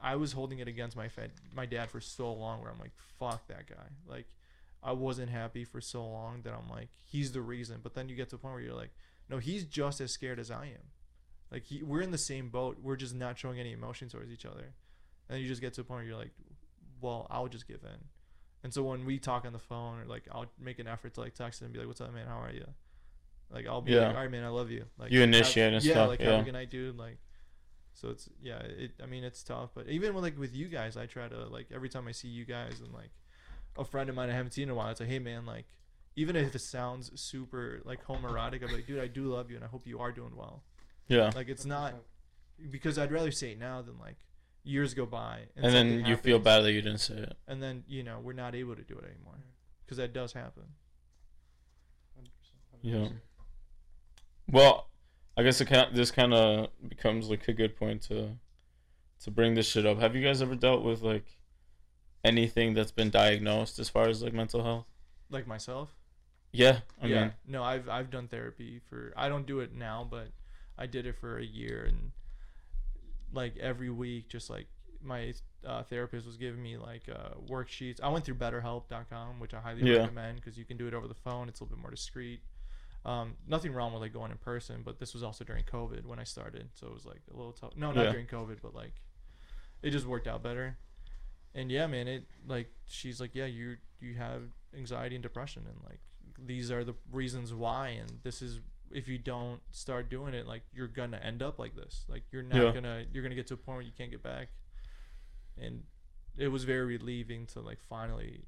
[0.03, 2.93] i was holding it against my fed, my dad for so long where i'm like
[3.19, 3.89] fuck that guy.
[4.07, 4.27] Like
[4.83, 7.81] i wasn't happy for so long that i'm like he's the reason.
[7.83, 8.95] But then you get to a point where you're like
[9.29, 10.87] no he's just as scared as i am
[11.53, 14.47] like he, we're in the same boat we're just not showing any emotion towards each
[14.47, 14.73] other
[15.29, 16.33] and you just get to a point where you're like,
[17.01, 18.01] well, I'll just give in.
[18.65, 21.21] And so when we talk on the phone, or like I'll make an effort to
[21.21, 22.27] like text him and be like, "What's up, man?
[22.29, 22.67] How are you?"
[23.51, 24.07] Like I'll be Yeah.
[24.09, 26.21] like, "All right, man, I love you." Like You have- initiate and yeah, stuff, like
[26.21, 26.31] yeah.
[26.33, 26.97] have a good night, dude.
[26.97, 27.19] Like,
[27.95, 28.93] so it's yeah, it.
[29.03, 31.67] I mean, it's tough, but even with like with you guys, I try to like
[31.75, 33.11] every time I see you guys and like
[33.77, 35.67] a friend of mine I haven't seen in a while, it's like, hey, man, like
[36.15, 39.65] even if it sounds super like homoerotic, I'm like, dude, I do love you and
[39.65, 40.63] I hope you are doing well.
[41.09, 41.31] Yeah.
[41.35, 41.95] Like it's not
[42.71, 44.17] because I'd rather say it now than like
[44.65, 47.37] years go by And then something you feel bad that you didn't say it.
[47.49, 49.39] and then you know we're not able to do it anymore
[49.85, 50.65] because that does happen.
[52.83, 53.09] Yeah.
[54.49, 54.89] Well,
[55.37, 58.31] I guess it this kind of becomes like a good point to
[59.25, 59.99] to bring this shit up.
[60.01, 61.25] Have you guys ever dealt with like
[62.25, 64.87] anything that's been diagnosed as far as like mental health?
[65.31, 65.95] Like myself.
[66.51, 66.81] Yeah.
[67.01, 67.21] I yeah.
[67.21, 69.13] mean, no, I've I've done therapy for.
[69.17, 70.29] I don't do it now, but
[70.79, 72.13] I did it for a year, and
[73.33, 74.67] like every week, just like
[75.03, 75.33] my
[75.67, 78.01] uh, therapist was giving me like uh, worksheets.
[78.03, 79.99] I went through BetterHelp.com, which I highly Yeah.
[80.03, 81.49] recommend because you can do it over the phone.
[81.49, 82.41] It's a little bit more discreet.
[83.05, 86.21] Um, nothing wrong with like going in person, but this was also during COVID when
[86.21, 87.77] I started, so it was like a little tough.
[87.77, 88.11] No, not Yeah.
[88.13, 88.93] during COVID, but like
[89.83, 90.79] it just worked out better.
[91.55, 94.43] And yeah, man, it like she's like, yeah, you you have
[94.77, 95.99] anxiety and depression, and like
[96.39, 98.61] these are the reasons why, and this is
[98.95, 102.05] if you don't start doing it, like you're gonna end up like this.
[102.09, 102.73] Like you're not Yeah.
[102.73, 104.49] gonna you're gonna get to a point where you can't get back.
[105.61, 105.83] And
[106.39, 108.45] it was very relieving to like finally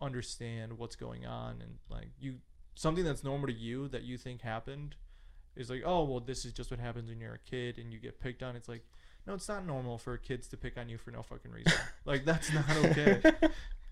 [0.00, 2.36] understand what's going on and like you
[2.74, 4.96] something that's normal to you that you think happened
[5.56, 7.98] is like oh well this is just what happens when you're a kid and you
[7.98, 8.84] get picked on it's like
[9.26, 11.72] no it's not normal for kids to pick on you for no fucking reason
[12.04, 13.22] like that's not okay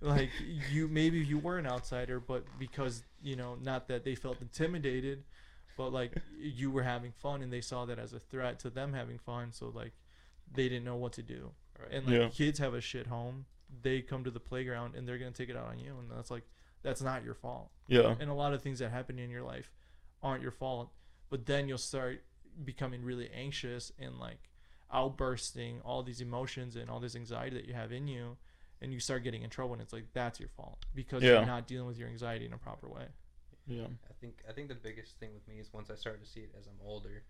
[0.01, 0.29] like
[0.71, 5.23] you maybe you were an outsider but because you know not that they felt intimidated
[5.77, 8.93] but like you were having fun and they saw that as a threat to them
[8.93, 9.93] having fun so like
[10.53, 11.51] they didn't know what to do
[11.81, 11.91] Right.
[11.93, 12.29] and like Yeah.
[12.29, 13.47] kids have a shit home
[13.83, 16.31] they come to the playground and they're gonna take it out on you and that's
[16.31, 16.45] like
[16.83, 18.15] that's not your fault yeah.
[18.21, 19.71] and a lot of things that happen in your life
[20.23, 20.91] aren't your fault
[21.31, 22.23] but then you'll start
[22.65, 24.51] becoming really anxious and like
[24.93, 28.37] outbursting all these emotions and all this anxiety that you have in you
[28.83, 31.33] and you start getting in trouble and it's like that's your fault because Yeah.
[31.33, 33.07] you're not dealing with your anxiety in a proper way
[33.67, 33.87] Yeah.
[34.09, 36.41] I think I think the biggest thing with me is once I started to see
[36.41, 37.23] it as I'm older,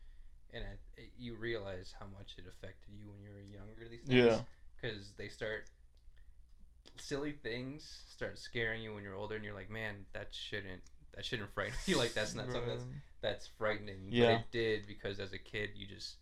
[0.53, 3.89] and I, it- you realize how much it affected you when you were younger.
[3.91, 4.41] These things, Yeah.
[4.81, 5.67] because they start
[6.99, 10.83] silly things start scaring you when you're older, and you're like, man, that shouldn't
[11.15, 11.97] that shouldn't frighten you.
[11.99, 12.85] Like that's not something that's
[13.21, 14.07] that's frightening.
[14.09, 14.27] Yeah.
[14.27, 16.17] But it did because as a kid, you just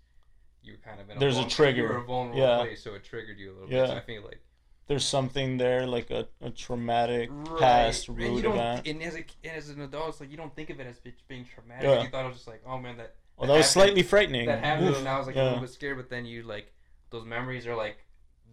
[0.62, 1.82] you were kind of in There's a a, trigger.
[1.82, 2.58] You were a vulnerable Yeah.
[2.58, 3.82] place, so it triggered you a little Yeah.
[3.82, 3.88] bit.
[3.90, 4.42] So I feel like
[4.90, 7.30] There's something there, like a, a traumatic
[7.60, 8.88] past and you don't, event.
[8.88, 10.98] and as a and as an adult, it's like you don't think of it as
[11.28, 11.84] being traumatic.
[11.88, 12.02] Yeah.
[12.02, 14.02] You thought it was just like, oh man, that oh, Well, that was happened- slightly
[14.02, 14.46] frightening.
[14.46, 14.98] that happened, Oof.
[14.98, 15.44] and I was like a yeah.
[15.44, 15.96] little bit scared.
[15.96, 16.72] But then you like
[17.10, 17.98] those memories are like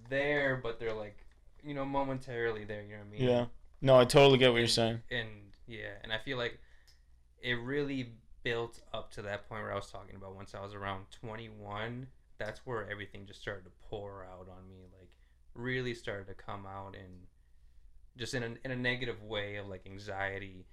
[0.09, 1.17] there, but they're like
[1.63, 2.83] you know momentarily there.
[2.83, 3.29] You know what I mean?
[3.29, 3.45] Yeah.
[3.81, 5.01] No, I totally get what you're saying.
[5.09, 5.29] And
[5.67, 6.59] yeah, and I feel like
[7.41, 8.11] it really
[8.43, 10.35] built up to that point where I was talking about.
[10.35, 12.05] Once I was around 21,
[12.37, 14.85] that's where everything just started to pour out on me.
[14.99, 15.06] Like
[15.57, 17.27] really started to come out and
[18.17, 20.65] just in a, in a negative way of like anxiety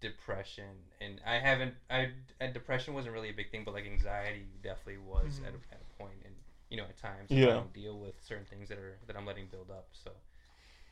[0.00, 2.10] depression and i haven't i
[2.40, 5.80] and depression wasn't really a big thing but like anxiety definitely was at, a, at
[5.80, 6.34] a point and
[6.68, 7.50] you know at times Yeah.
[7.50, 10.10] i don't deal with certain things that are that i'm letting build up so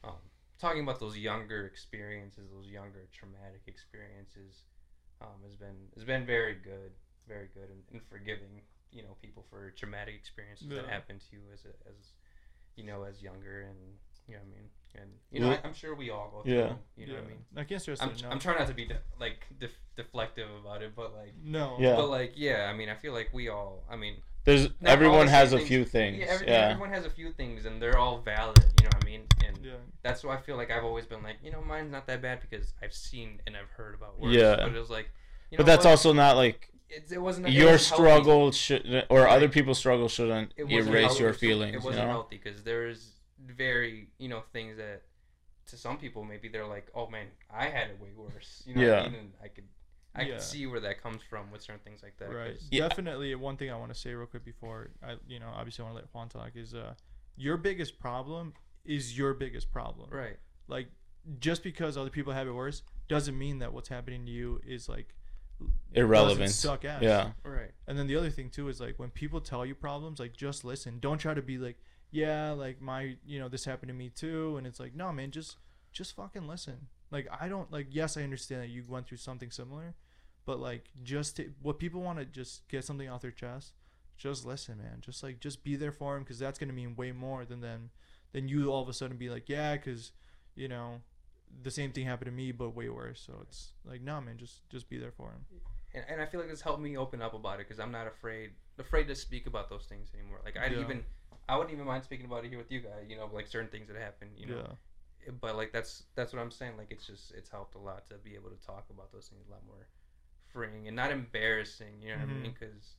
[0.04, 0.16] um,
[0.58, 4.64] talking about those younger experiences those younger traumatic experiences
[5.20, 6.92] um, has been has been very good
[7.28, 10.90] very good and, and forgiving you know people for traumatic experiences that Yeah.
[10.90, 12.12] happened to you as a, as
[12.76, 13.78] you know as younger and
[14.26, 15.58] you know what i mean and you know Yeah.
[15.62, 16.54] I, I'm sure we all go through.
[16.54, 16.72] Yeah.
[16.96, 17.38] You know what I mean.
[17.56, 20.82] I can't stress I'm, that I'm trying not to be de- like def- deflective about
[20.82, 21.76] it, but like, no.
[21.80, 21.96] Yeah.
[21.96, 22.70] but like, yeah.
[22.72, 23.82] I mean, I feel like we all.
[23.90, 26.18] I mean, There's everyone has same a few things.
[26.20, 26.52] Yeah, Yeah.
[26.68, 28.58] everyone has a few things, and they're all valid.
[28.80, 29.22] You know what I mean?
[29.44, 29.72] And Yeah.
[30.02, 32.40] that's why I feel like I've always been like, you know, mine's not that bad
[32.40, 34.34] because I've seen and I've heard about worse.
[34.36, 34.56] Yeah.
[34.56, 35.10] But it was like,
[35.50, 35.90] you know, but that's what?
[35.90, 39.36] also not like It, it wasn't it your wasn't struggle should or Right.
[39.36, 41.22] other people's struggle shouldn't erase healthy.
[41.22, 41.72] your feelings.
[41.74, 42.10] You wasn't know.
[42.12, 43.12] healthy because there's
[43.44, 45.02] very, you know, things that
[45.66, 48.62] to some people maybe they're like, oh man, I had it way worse.
[48.66, 49.00] You know what Yeah.
[49.00, 49.14] I mean?
[49.18, 49.64] And I could,
[50.14, 50.32] I Yeah.
[50.34, 52.32] could see where that comes from with certain things like that.
[52.32, 52.52] Right.
[52.54, 52.86] 'cause- Yeah.
[52.88, 53.34] Definitely.
[53.34, 55.96] One thing I want to say real quick before I, you know, obviously I want
[55.98, 56.94] to let Juan talk is, uh,
[57.36, 58.52] your biggest problem
[58.84, 60.10] is your biggest problem.
[60.10, 60.36] Right.
[60.68, 60.88] Like,
[61.40, 64.88] just because other people have it worse doesn't mean that what's happening to you is
[64.88, 65.14] like
[65.92, 66.50] Irrelevant.
[66.50, 67.02] Suck ass.
[67.02, 67.32] Yeah.
[67.44, 67.70] Right.
[67.86, 70.64] And then the other thing too is like when people tell you problems, like just
[70.64, 70.98] listen.
[71.00, 71.78] Don't try to be like,
[72.10, 74.56] yeah, like my, you know, this happened to me too.
[74.56, 75.56] And it's like, no, man, just,
[75.92, 76.88] just fucking listen.
[77.10, 77.86] Like I don't like.
[77.90, 79.94] Yes, I understand that you went through something similar,
[80.44, 83.72] but like just to, what people want to just get something off their chest.
[84.16, 84.98] Just listen, man.
[85.00, 87.90] Just like just be there for them because that's gonna mean way more than then
[88.32, 90.10] than you all of a sudden be like, yeah, because
[90.56, 91.02] you know
[91.62, 93.22] the same thing happened to me but way worse.
[93.24, 95.44] So it's like, no, man, just just be there for him.
[95.94, 98.06] And, and I feel like it's helped me open up about it because I'm not
[98.06, 100.40] afraid afraid to speak about those things anymore.
[100.44, 100.80] Like I'd Yeah.
[100.80, 101.04] even
[101.48, 103.06] I wouldn't even mind speaking about it here with you guys.
[103.08, 104.28] You know, like certain things that happen.
[104.36, 104.76] You know,
[105.26, 105.32] yeah.
[105.40, 106.76] but like that's that's what I'm saying.
[106.76, 109.46] Like it's just it's helped a lot to be able to talk about those things
[109.48, 109.86] a lot more
[110.52, 112.00] freeing and not embarrassing.
[112.00, 112.42] You know what I Mhm.
[112.42, 112.54] mean?
[112.58, 112.96] Because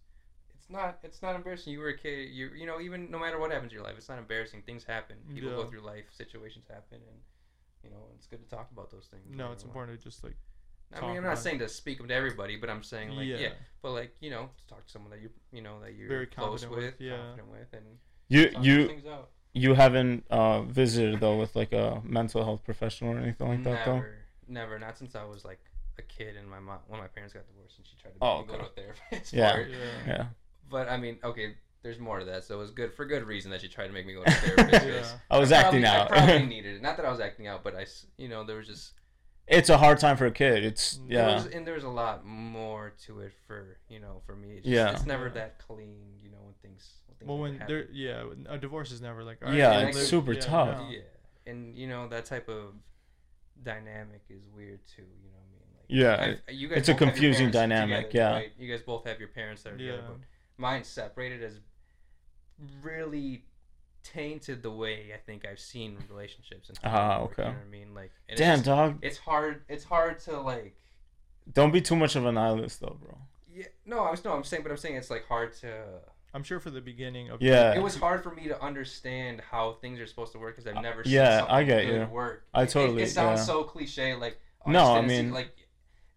[0.53, 1.73] it's not it's not embarrassing.
[1.73, 2.29] You were a kid.
[2.29, 4.61] You you know even no matter what happens in your life, it's not embarrassing.
[4.61, 5.17] Things happen.
[5.33, 6.05] People go through life.
[6.11, 7.19] Situations happen, and
[7.85, 9.23] you know it's good to talk about those things.
[9.29, 10.35] No, it's important to just like
[10.93, 13.37] I mean, I'm not saying to speak them to everybody, but I'm saying like yeah,
[13.37, 13.49] yeah.
[13.81, 16.25] but like you know, to talk to someone that you you know that you're Very
[16.27, 17.17] close confident with, with, yeah.
[17.17, 17.85] confident with, and
[18.27, 19.29] You talk you things out.
[19.53, 23.85] you haven't uh, visited though with like a mental health professional or anything like that
[23.85, 23.95] though.
[23.95, 24.15] never,
[24.47, 25.59] never, not since I was like
[25.97, 28.37] a kid and my mom, when my parents got divorced and she tried to Oh,
[28.39, 29.33] make me go to a therapist.
[29.33, 29.57] Yeah.
[29.57, 29.75] Yeah.
[30.07, 30.25] Yeah.
[30.69, 31.55] But I mean, okay,
[31.85, 33.93] there's more to that, so it was good for good reason that she tried to
[33.93, 34.87] make me go to therapy.
[34.91, 35.05] Yeah.
[35.29, 36.11] I was I acting probably, out.
[36.11, 36.81] I probably needed it.
[36.81, 37.85] Not that I was acting out, but I,
[38.17, 38.93] you know, there was just
[39.47, 40.65] it's a hard time for a kid.
[40.65, 41.09] It's Mm.
[41.09, 41.33] There yeah.
[41.35, 44.53] was, and there's a lot more to it for you know for me.
[44.57, 44.91] It's just, Yeah.
[44.91, 45.33] it's never Yeah.
[45.35, 46.01] that clean.
[46.23, 46.89] You know when things.
[47.07, 47.67] When things Well, when happen.
[47.75, 49.37] there, yeah, a divorce is never like.
[49.41, 50.79] Yeah, it's live- super tough.
[50.79, 50.89] no.
[50.89, 50.99] Yeah,
[51.45, 52.73] and you know that type of
[53.63, 55.03] dynamic is weird too.
[55.23, 55.61] You know what I mean?
[55.77, 58.35] Like, Yeah, I've- you guys it's a both have your confusing parents dynamic, together, yeah.
[58.35, 58.51] right?
[58.57, 60.07] You guys both have your parents that are together, Yeah.
[60.07, 60.17] but
[60.57, 61.59] mine separated has
[62.81, 63.43] really
[64.03, 67.33] tainted the way I think I've seen relationships and Ah, they okay.
[67.43, 67.93] You know what I mean?
[67.95, 68.99] Like, and it's Damn, just- dog.
[69.01, 69.63] it's hard.
[69.67, 70.75] It's hard to like.
[71.53, 73.17] Don't be too much of a nihilist though, bro.
[73.53, 75.83] Yeah, no, I was no, I'm saying, but I'm saying it's like hard to.
[76.33, 77.41] I'm sure for the beginning of.
[77.41, 77.73] Yeah.
[77.75, 80.83] It was hard for me to understand how things are supposed to work because I've
[80.83, 82.07] never seen yeah, I get good you.
[82.07, 82.45] work.
[82.53, 83.45] I It- it- totally- It, sounds yeah.
[83.45, 85.55] so cliche, like oh, No, I mean- like,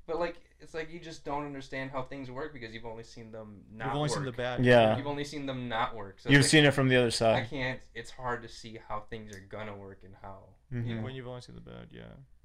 [0.06, 0.36] but like
[0.68, 3.86] it's like you just don't understand how things work because you've only seen them not
[3.86, 4.16] You've only work.
[4.18, 4.62] seen the bad.
[4.62, 4.98] Yeah.
[4.98, 6.20] You've only seen them not work.
[6.20, 7.42] So You've like, seen it from the other side.
[7.42, 7.80] I can't.
[7.94, 10.40] It's hard to see how things are gonna work and how.
[10.70, 10.86] Mhm.
[10.86, 12.02] You know, When you've only seen the bad, yeah.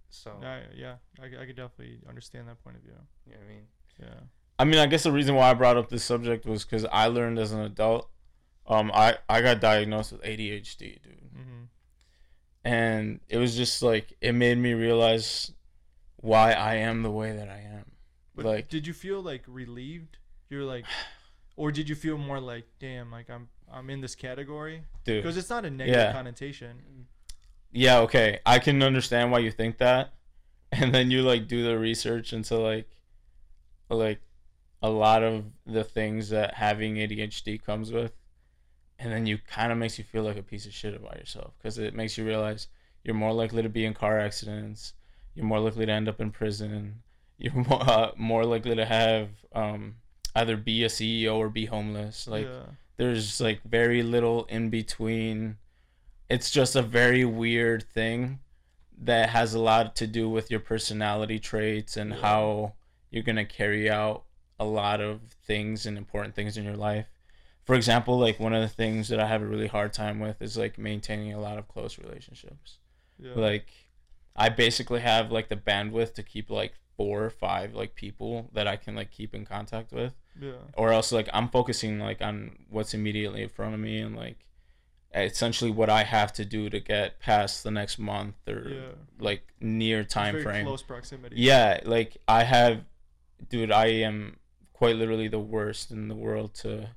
[0.10, 0.96] so Yeah, yeah.
[1.22, 2.94] I, I could definitely understand that point of view.
[3.28, 3.68] you know what I mean.
[4.00, 4.20] Yeah.
[4.58, 7.08] I mean, I guess the reason why I brought up this subject was because I
[7.08, 8.10] learned as an adult.
[8.68, 11.64] Um, I I got diagnosed with ADHD, dude, hmm
[12.64, 15.52] and it was just like it made me realize
[16.16, 17.84] why I am the way that I am.
[18.36, 20.18] But like, did you feel like relieved?
[20.50, 20.86] You're like,
[21.56, 24.84] or did you feel more like, damn, like I'm I'm in this category?
[25.06, 26.12] dude, Because it's not a negative Yeah.
[26.12, 27.08] connotation.
[27.72, 30.14] yeah, okay, I can understand why you think that,
[30.72, 32.90] and then you like do the research into like,
[33.90, 34.20] like,
[34.82, 38.12] a lot of the things that having ADHD comes with,
[39.00, 41.54] and then you kind of makes you feel like a piece of shit about yourself
[41.58, 42.68] because it makes you realize
[43.04, 44.94] you're more likely to be in car accidents,
[45.36, 47.02] you're more likely to end up in prison,
[47.44, 49.98] you're more, uh, more likely to have um,
[50.36, 52.28] either be a CEO or be homeless.
[52.28, 52.64] Like, yeah.
[52.98, 55.58] there's like very little in between.
[56.30, 58.40] It's just a very weird thing
[58.98, 62.22] that has a lot to do with your personality traits and Yeah.
[62.22, 62.74] how
[63.12, 64.24] you're going to carry out
[64.60, 67.08] a lot of things and important things in your life.
[67.66, 70.42] For example, like one of the things that I have a really hard time with
[70.42, 72.78] is like maintaining a lot of close relationships.
[73.20, 73.34] Yeah.
[73.36, 73.68] Like
[74.36, 78.68] I basically have like the bandwidth to keep like four or five like people that
[78.68, 80.52] I can like keep in contact with yeah.
[80.76, 84.46] or else like I'm focusing like on what's immediately in front of me and like
[85.16, 88.82] essentially what I have to do to get past the next month or Yeah.
[89.20, 90.66] like near time very frame.
[90.66, 91.36] Close proximity.
[91.38, 92.84] Yeah, like I have
[93.50, 94.38] dude, I am
[94.74, 96.90] quite literally the worst in the world to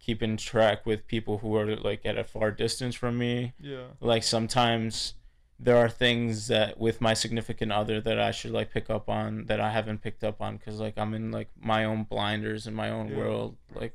[0.00, 3.52] keep in track with people who are like at a far distance from me.
[3.60, 3.84] Yeah.
[4.00, 5.14] Like sometimes
[5.62, 9.44] there are things that with my significant other that I should like pick up on
[9.44, 12.74] that I haven't picked up on because like I'm in like my own blinders in
[12.74, 13.18] my own Yeah.
[13.18, 13.94] world, like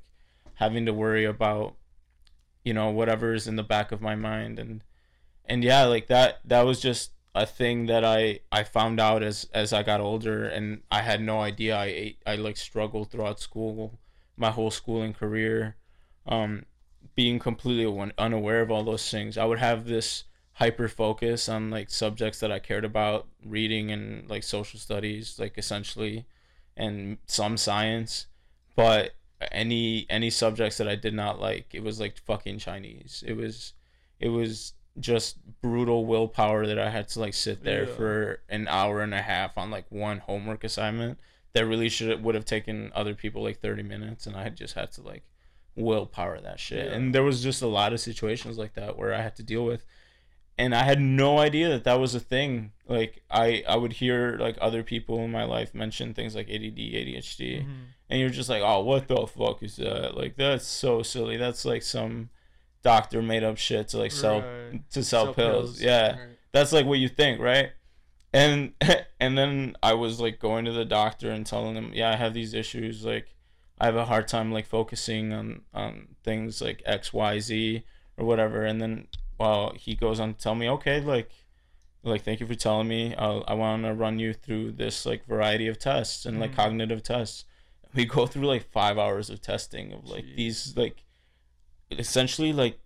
[0.56, 1.76] having to worry about
[2.64, 4.60] you know whatever's in the back of my mind.
[4.60, 4.84] And
[5.46, 9.50] and yeah like that that was just a thing that I I found out as
[9.54, 11.76] as I got older and I had no idea.
[11.76, 13.98] I ate I like struggled throughout school
[14.38, 15.78] my whole schooling career.
[16.28, 16.66] Um
[17.16, 19.36] being completely unaware of all those things.
[19.38, 20.26] I would have this
[20.56, 25.58] hyper focus on like subjects that I cared about reading and like social studies like
[25.58, 26.26] essentially
[26.78, 28.28] and some science
[28.76, 29.16] but
[29.52, 33.74] any any subjects that I did not like it was like fucking Chinese it was
[34.20, 37.94] it was just brutal willpower that I had to like sit there Yeah.
[37.96, 41.20] for an hour and a half on like one homework assignment
[41.52, 44.76] that really should would have taken other people like 30 minutes and I had just
[44.76, 45.24] had to like
[45.76, 46.94] willpower that shit Yeah.
[46.94, 49.66] and there was just a lot of situations like that where I had to deal
[49.66, 49.86] with
[50.58, 54.38] and I had no idea that that was a thing like I I would hear
[54.40, 57.68] like other people in my life mention things like ADD ADHD Mhm.
[58.10, 60.16] and you're just like, oh, what the fuck is that?
[60.16, 61.38] Like, that's so silly.
[61.38, 62.30] That's like some
[62.84, 64.90] doctor made up shit to like sell Right.
[64.92, 65.70] to sell, Sell pills.
[65.78, 65.82] pills.
[65.82, 66.38] Yeah, Right.
[66.52, 67.72] that's like what you think, right?
[68.34, 68.74] And
[69.20, 72.34] and then I was like going to the doctor and telling them, yeah, I have
[72.34, 73.04] these issues.
[73.06, 73.34] Like,
[73.80, 77.84] I have a hard time like focusing on on things like X, Y, Z
[78.18, 78.64] or whatever.
[78.64, 81.30] And then well, he goes on to tell me, okay, like.
[82.08, 83.16] Like, thank you for telling me.
[83.16, 86.56] I'll, I want to run you through this like variety of tests and like Mhm.
[86.56, 87.46] cognitive tests
[87.96, 90.36] we go through like five hours of testing of like Jeez.
[90.36, 91.04] these like
[91.92, 92.80] essentially like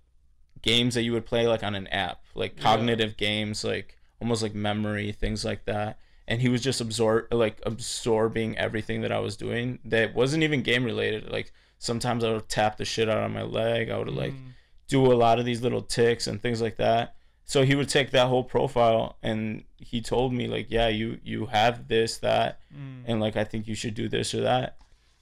[0.61, 2.63] games that you would play like on an app like Yeah.
[2.63, 7.59] cognitive games like almost like memory things like that and he was just absorb like
[7.65, 12.49] absorbing everything that i was doing that wasn't even game related like sometimes i would
[12.49, 14.53] tap the shit out of my leg i would like Mm.
[14.89, 17.15] Do a lot of these little ticks and things like that.
[17.45, 21.45] So he would take that whole profile and he told me like, yeah, you you
[21.47, 23.03] have this that Mm.
[23.07, 24.77] and like I think you should do this or that.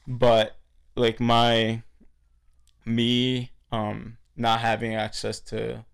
[0.07, 0.57] But
[0.95, 1.83] like my
[2.85, 5.85] me um not having access to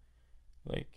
[0.66, 0.88] like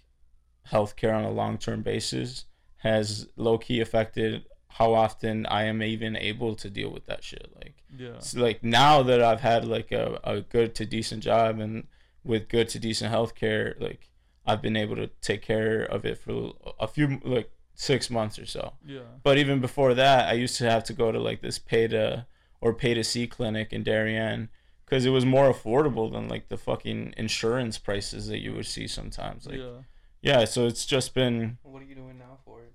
[0.71, 2.45] healthcare on a long-term basis
[2.79, 7.49] has low key affected how often I am even able to deal with that shit
[7.57, 8.19] like yeah.
[8.19, 11.87] so, like now that I've had like a, a good to decent job and
[12.27, 14.09] with good to decent healthcare, like
[14.45, 18.47] I've been able to take care of it for a few like six months or
[18.47, 18.75] so.
[18.85, 19.01] Yeah.
[19.23, 22.27] But even before that, I used to have to go to like this pay to
[22.61, 24.49] or pay to see clinic in Darien
[24.85, 28.87] because it was more affordable than like the fucking insurance prices that you would see
[28.87, 29.47] sometimes.
[29.47, 29.83] Like yeah.
[30.23, 32.73] yeah, so it's just been What are you doing now for it?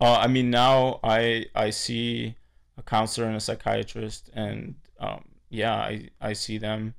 [0.00, 2.36] uh, I mean, now I I see
[2.76, 6.94] a counselor and a psychiatrist, and um, yeah, I I see them.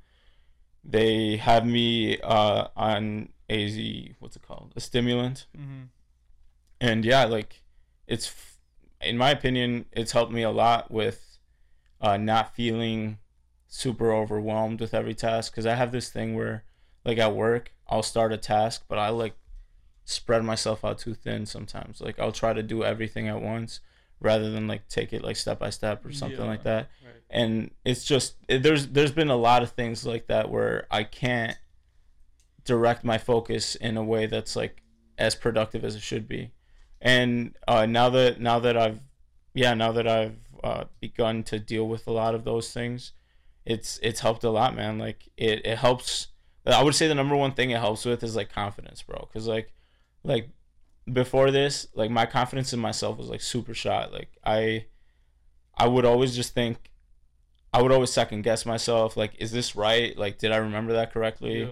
[0.89, 5.83] They have me uh, on a what's it called a stimulant, Mm-hmm.
[6.79, 7.61] and yeah, like
[8.07, 8.33] it's
[9.01, 11.37] in my opinion, it's helped me a lot with
[12.01, 13.17] uh, not feeling
[13.67, 16.63] super overwhelmed with every task because I have this thing where
[17.03, 19.35] like at work I'll start a task, but I like
[20.05, 21.99] spread myself out too thin sometimes.
[22.01, 23.81] Like I'll try to do everything at once
[24.19, 26.89] rather than like take it like step by step or something like that.
[27.03, 27.13] Right.
[27.29, 31.03] And it's just it, there's there's been a lot of things like that where I
[31.03, 31.57] can't
[32.63, 34.83] direct my focus in a way that's like
[35.17, 36.51] as productive as it should be.
[37.01, 38.99] And uh, now that now that I've
[39.53, 43.13] yeah now that I've uh, begun to deal with a lot of those things,
[43.65, 44.97] it's it's helped a lot, man.
[44.97, 46.27] Like it it helps.
[46.65, 49.29] I would say the number one thing it helps with is like confidence, bro.
[49.31, 49.73] Cause like
[50.23, 50.49] like
[51.11, 54.11] before this, like my confidence in myself was like super shot.
[54.13, 54.85] Like I
[55.77, 56.91] I would always just think
[57.73, 59.15] I would always second guess myself.
[59.17, 60.17] Like, is this right?
[60.17, 61.61] Like, did I remember that correctly?
[61.61, 61.69] Yeah.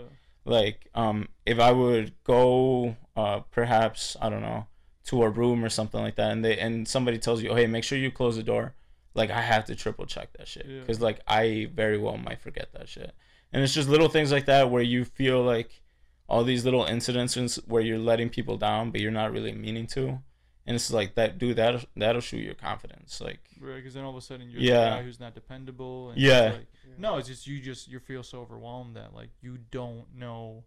[0.48, 4.68] like um if i would go uh perhaps i don't know
[5.04, 7.66] to a room or something like that and they and somebody tells you oh hey
[7.66, 8.76] make sure you close the door
[9.16, 10.82] like i have to triple check that shit Yeah.
[10.82, 13.12] because like i very well might forget that shit
[13.52, 15.82] and it's just little things like that where you feel like
[16.28, 20.20] all these little incidents where you're letting people down but you're not really meaning to
[20.68, 24.10] and it's like that dude that that'll shoot your confidence like Right, because then all
[24.12, 24.84] of a sudden you're Yeah.
[24.90, 26.10] the guy who's not dependable.
[26.10, 26.48] And Yeah.
[26.50, 26.68] It's like,
[27.00, 30.64] no, it's just you just you feel so overwhelmed that like you don't know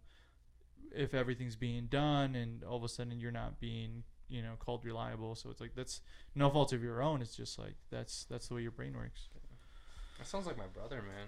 [0.95, 4.83] if everything's being done, and all of a sudden you're not being you know called
[4.85, 5.35] reliable.
[5.35, 6.01] So it's like that's
[6.33, 7.21] no fault of your own.
[7.21, 9.27] It's just like that's that's the way your brain works.
[10.17, 11.27] That sounds like my brother, man.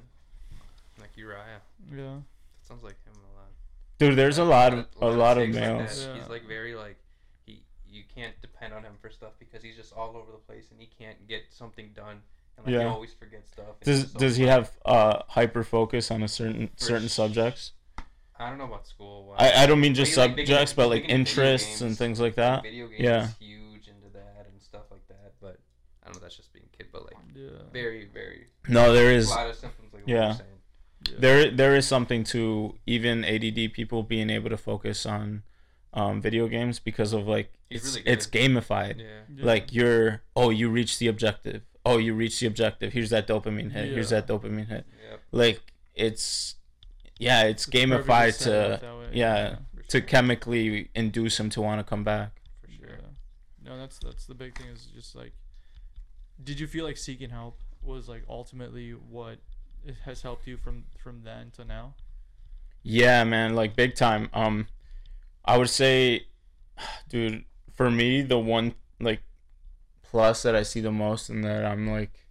[1.00, 1.62] Like Uriah.
[1.92, 2.16] Yeah.
[2.16, 3.52] That sounds like him a lot.
[4.10, 6.16] Dude there's a lot of a lot of things like males Yeah.
[6.20, 6.98] He's like very like
[7.46, 10.66] he you can't depend on him for stuff because he's just all over the place
[10.72, 12.22] and he can't get something done
[12.58, 12.88] and like he Yeah.
[12.90, 13.66] always forgets stuff.
[13.68, 17.12] and does he's just does he have uh hyper focus on a certain certain sh-
[17.12, 17.74] subjects
[18.40, 19.28] I don't know about school.
[19.28, 19.36] Why.
[19.38, 21.52] I, I don't mean just Maybe, like, big in- subjects, but like big into video
[21.52, 22.64] interests and things like that.
[22.64, 23.24] Video games yeah.
[23.26, 25.34] is huge into that and stuff like that.
[25.40, 25.60] But
[26.02, 26.22] I don't know.
[26.24, 26.88] That's just being kid.
[26.92, 27.50] But like Yeah.
[27.72, 29.94] very, very No, there a lot of symptoms.
[29.94, 30.38] Like what yeah.
[31.12, 31.34] You're saying.
[31.34, 31.50] yeah.
[31.50, 35.44] there there is something to even ADD people being able to focus on
[35.94, 39.00] um, video games because of like He's it's really it's gamified.
[39.00, 39.06] Yeah.
[39.36, 39.46] Yeah.
[39.46, 41.64] Like you're oh you reached the objective.
[41.86, 42.94] Oh you reached the objective.
[42.94, 43.90] Here's that dopamine hit.
[43.90, 44.86] Here's that dopamine hit.
[45.10, 45.22] Yep.
[45.32, 45.62] Like
[45.96, 46.56] it's
[47.18, 48.84] yeah it's, It's gamified to that
[49.14, 50.02] yeah, for to sure.
[50.02, 52.42] chemically induce him to want to come back.
[52.62, 52.98] For sure.
[53.00, 53.70] Yeah.
[53.70, 55.34] No, that's that's the big thing is just like
[56.44, 59.40] did you feel like seeking help was like ultimately what it
[60.06, 61.96] has helped you from from then to now?
[62.84, 64.30] Yeah, man, like big time.
[64.34, 64.68] Um,
[65.46, 66.26] I would say,
[67.10, 69.22] dude, for me, the one like
[70.04, 72.28] plus that I see the most and that I'm like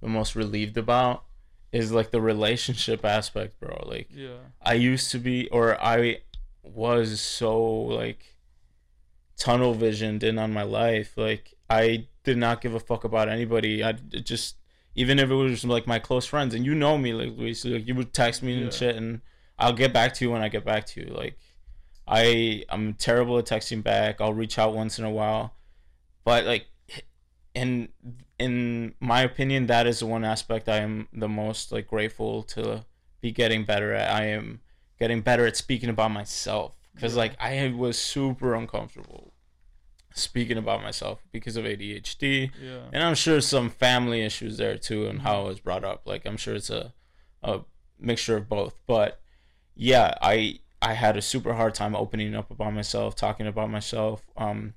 [0.00, 1.24] the most relieved about
[1.70, 3.82] is like the relationship aspect, bro.
[3.86, 4.36] Like Yeah.
[4.60, 6.20] I used to be, or I
[6.62, 8.36] was so like
[9.36, 11.16] tunnel visioned in on my life.
[11.16, 13.82] Like I did not give a fuck about anybody.
[13.82, 14.56] I just,
[14.94, 17.86] even if it was like my close friends, and you know me, like Luis, like
[17.86, 18.62] you would text me Yeah.
[18.64, 19.20] and shit, and
[19.58, 21.06] I'll get back to you when I get back to you.
[21.14, 21.38] Like
[22.06, 24.20] I, I'm terrible at texting back.
[24.20, 25.54] I'll reach out once in a while,
[26.24, 26.66] but like,
[27.54, 27.88] in
[28.38, 32.84] in my opinion, that is the one aspect I am the most like grateful to
[33.20, 34.10] be getting better at.
[34.10, 34.60] I am
[34.98, 37.18] getting better at speaking about myself because Yeah.
[37.20, 39.31] like I was super uncomfortable
[40.14, 42.80] speaking about myself because of ADHD Yeah.
[42.92, 46.02] and I'm sure some family issues there too and how I was brought up.
[46.06, 46.92] Like I'm sure it's a
[47.42, 47.60] a
[47.98, 48.74] mixture of both.
[48.86, 49.20] But
[49.74, 54.22] yeah I I had a super hard time opening up about myself talking about myself
[54.36, 54.74] um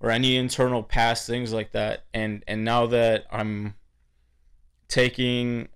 [0.00, 2.04] or any internal past things like that.
[2.12, 3.74] And and now that I'm
[4.88, 5.68] taking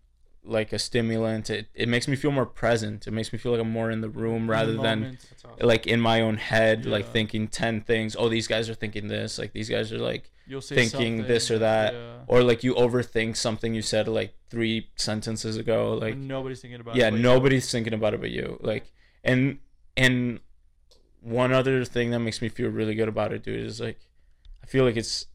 [0.48, 3.60] like a stimulant it, it makes me feel more present it makes me feel like
[3.60, 5.50] i'm more in the room In the rather than awesome.
[5.60, 9.38] like in my own head like thinking 10 things oh these guys are thinking this
[9.38, 10.30] like these guys are like
[10.62, 12.16] thinking this or that, Yeah.
[12.26, 16.96] or like you overthink something you said like three sentences ago like nobody's thinking about
[16.96, 17.12] yeah it.
[17.14, 17.18] you.
[17.18, 18.90] nobody's thinking about it but you like
[19.22, 19.58] and
[19.96, 20.40] and
[21.20, 23.98] one other thing that makes me feel really good about it dude is like
[24.62, 25.26] i feel like it's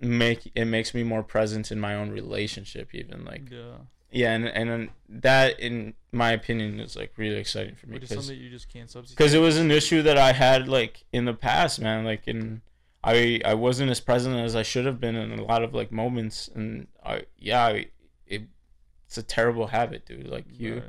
[0.00, 3.78] make it makes me more present in my own relationship even like Yeah.
[4.10, 8.08] Yeah and and that in my opinion is like really exciting for me Which is
[8.10, 9.16] because something you just can't substitute.
[9.18, 12.04] because it was an issue that I had like in the past, man.
[12.04, 12.62] Like in
[13.04, 15.92] I I wasn't as present as I should have been in a lot of like
[15.92, 17.86] moments, and I yeah, I,
[18.26, 18.42] it
[19.06, 20.26] it's a terrible habit, dude.
[20.26, 20.82] Like you, Right.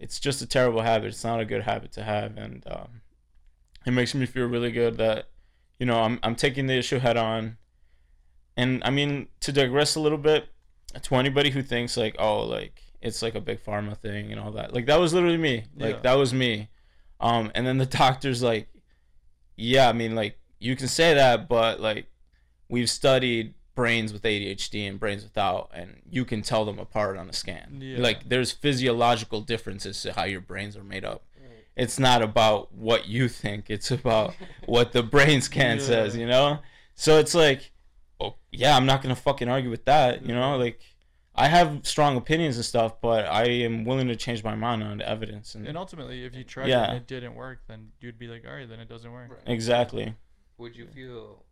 [0.00, 1.08] it's just a terrible habit.
[1.08, 3.02] It's not a good habit to have, and um,
[3.86, 5.28] it makes me feel really good that
[5.78, 7.58] you know I'm I'm taking the issue head on.
[8.56, 10.48] And I mean to digress a little bit,
[11.02, 14.52] to anybody who thinks like oh like it's like a big pharma thing and all
[14.52, 15.64] that, like that was literally me.
[15.76, 16.00] Like Yeah.
[16.02, 16.68] that was me.
[17.20, 18.68] Um, and then the doctor's like,
[19.56, 22.06] yeah, I mean like you can say that, but like
[22.68, 27.28] we've studied brains with ADHD and brains without, and you can tell them apart on
[27.28, 27.78] a scan.
[27.82, 27.98] Yeah.
[28.00, 31.24] Like there's physiological differences to how your brains are made up.
[31.74, 34.34] It's not about what you think; it's about
[34.66, 35.84] what the brain scan Yeah.
[35.84, 36.14] says.
[36.16, 36.58] You know.
[36.94, 37.71] So it's like,
[38.22, 40.24] oh yeah, I'm not gonna fucking argue with that.
[40.26, 40.80] You know, like
[41.34, 45.00] I have strong opinions and stuff, but I am willing to change my mind on
[45.00, 45.54] evidence.
[45.54, 46.84] And, And ultimately, if you tried it Yeah.
[46.90, 49.30] and it didn't work, then you'd be like, all right, then it doesn't work.
[49.30, 49.40] Right.
[49.46, 50.14] exactly.
[50.58, 51.42] Would you feel?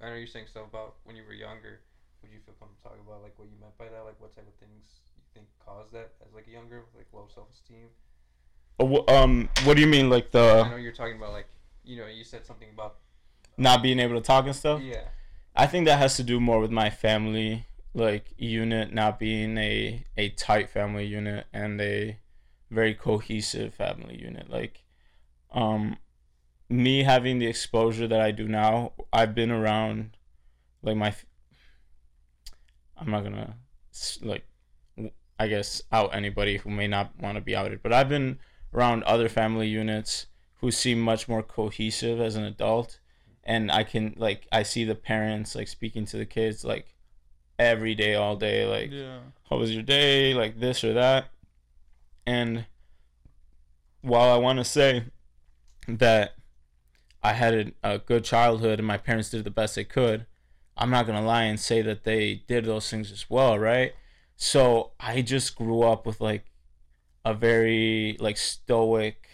[0.00, 1.80] I know you're saying stuff about when you were younger.
[2.22, 4.04] Would you feel comfortable talking about like what you meant by that?
[4.04, 7.26] Like what type of things you think caused that as like a younger, like low
[7.34, 7.88] self esteem?
[8.80, 10.62] Uh, Um, what do you mean, like the?
[10.64, 11.48] I know you're talking about like
[11.84, 12.96] you know you said something about
[13.56, 14.80] not being able to talk and stuff?
[14.80, 15.02] yeah
[15.54, 20.04] I think that has to do more with my family like unit not being a
[20.16, 22.18] a tight family unit and a
[22.70, 24.48] very cohesive family unit.
[24.50, 24.84] Like
[25.50, 25.98] um
[26.68, 30.16] me having the exposure that I do now, I've been around
[30.82, 31.14] like my
[32.96, 33.54] I'm not going to
[34.22, 34.46] like
[35.38, 38.38] I guess out anybody who may not want to be outed, but I've been
[38.72, 40.26] around other family units
[40.60, 43.00] who seem much more cohesive as an adult
[43.44, 46.94] and I can like I see the parents like speaking to the kids like
[47.58, 49.18] every day all day like Yeah.
[49.50, 50.34] how was your day?
[50.34, 51.26] Like this or that.
[52.26, 52.66] And
[54.00, 55.04] while I want to say
[55.88, 56.34] that
[57.22, 60.26] I had a, a good childhood and my parents did the best they could
[60.76, 63.92] I'm not going to lie and say that they did those things as well right?
[64.36, 66.46] So I just grew up with like
[67.24, 69.28] a very like stoic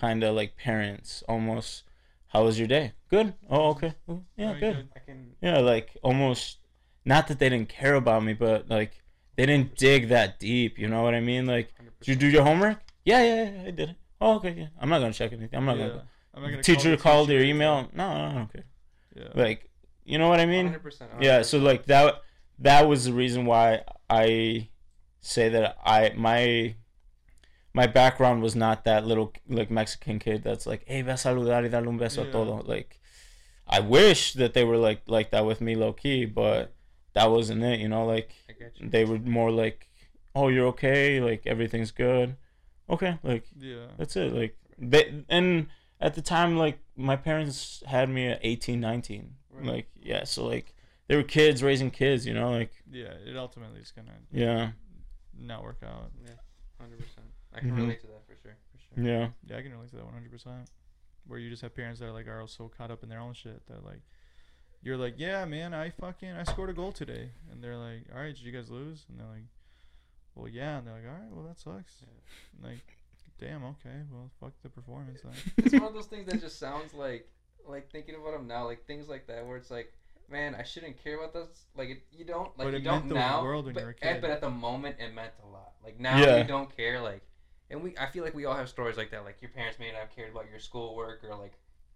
[0.00, 1.84] kind of like parents almost
[2.30, 4.88] how was your day good oh okay Oh, yeah good good.
[4.96, 6.58] I can yeah like almost
[7.04, 9.02] not that they didn't care about me but like
[9.36, 11.68] they didn't dig that deep you know what i mean like
[12.00, 14.66] did you do your homework yeah yeah, yeah i did it Oh, okay, yeah.
[14.78, 15.56] I'm not gonna check anything.
[15.56, 15.88] I'm not yeah.
[15.88, 16.04] gonna.
[16.34, 17.88] I'm not gonna teacher call called your email.
[17.94, 18.64] No, no, I don't care.
[19.16, 19.28] Yeah.
[19.34, 19.70] Like,
[20.04, 20.68] you know what I mean?
[20.68, 21.02] 100%.
[21.20, 21.42] Yeah.
[21.42, 22.20] So like that.
[22.58, 24.68] That was the reason why I
[25.20, 26.74] say that I my
[27.72, 31.62] my background was not that little like Mexican kid that's like, hey, ve a saludar
[31.62, 32.62] y darle un beso a todo.
[32.66, 33.00] Like,
[33.66, 36.74] I wish that they were like like that with me, low key, but
[37.14, 37.80] that wasn't it.
[37.80, 38.88] You know, like you.
[38.88, 39.88] they were more like,
[40.34, 42.36] oh, you're okay, like everything's good.
[42.88, 43.86] Okay, like yeah.
[43.96, 44.32] that's it.
[44.32, 45.68] Like they and
[46.00, 49.34] at the time, like my parents had me at 18, 19.
[49.52, 49.66] Right.
[49.66, 50.74] Like yeah, so like
[51.06, 52.26] they were kids raising kids.
[52.26, 53.12] You know, like Yeah.
[53.24, 54.70] It ultimately is gonna yeah,
[55.38, 56.10] not work out.
[56.24, 56.32] Yeah,
[56.80, 57.29] Hundred percent.
[57.54, 57.76] I can Mhm.
[57.78, 58.56] relate to that for sure.
[58.72, 59.04] For sure.
[59.04, 60.30] yeah, Yeah, I can relate to that 100.
[60.30, 60.70] percent
[61.26, 63.34] Where you just have parents that are like are so caught up in their own
[63.34, 64.00] shit that like,
[64.82, 68.18] you're like, yeah, man, I fucking I scored a goal today, and they're like, all
[68.20, 69.04] right, did you guys lose?
[69.08, 69.44] And they're like,
[70.34, 72.02] well, yeah, and they're like, all right, well that sucks.
[72.62, 72.96] Like,
[73.38, 75.32] damn, okay, well fuck the performance then.
[75.58, 77.28] it's one of those things that just sounds like
[77.66, 79.92] like thinking about them now, like things like that, where it's like,
[80.30, 81.66] man, I shouldn't care about this.
[81.76, 83.86] Like it, you don't like But you don't meant the now, world when but, you
[83.86, 84.20] were a and- kid.
[84.22, 85.74] but at the moment it meant a lot.
[85.84, 86.38] Like now Yeah.
[86.38, 87.00] you don't care.
[87.00, 87.22] Like,
[87.70, 89.24] and we I feel like we all have stories like that.
[89.24, 91.52] Like your parents may not have cared about your schoolwork or like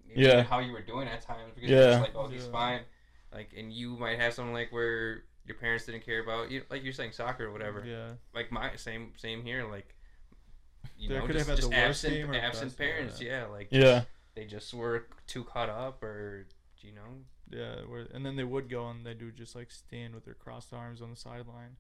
[0.06, 0.42] maybe Yeah.
[0.42, 1.76] how you were doing at times because Yeah.
[1.76, 2.52] you're just like, oh, he's Yeah.
[2.52, 2.80] fine.
[3.32, 6.84] Like, and you might have something like where your parents didn't care about you, like
[6.84, 7.84] you're saying soccer or whatever.
[7.84, 8.12] Yeah.
[8.34, 9.64] Like my same same here.
[9.68, 9.94] Like.
[10.98, 13.46] You They know, could just, had just the worst absent, game or absent parents, yeah,
[13.46, 16.46] like yeah, they just were too caught up or
[16.80, 20.14] you know Yeah, where, and then they would go and they do just like stand
[20.14, 21.76] with their crossed arms on the sideline,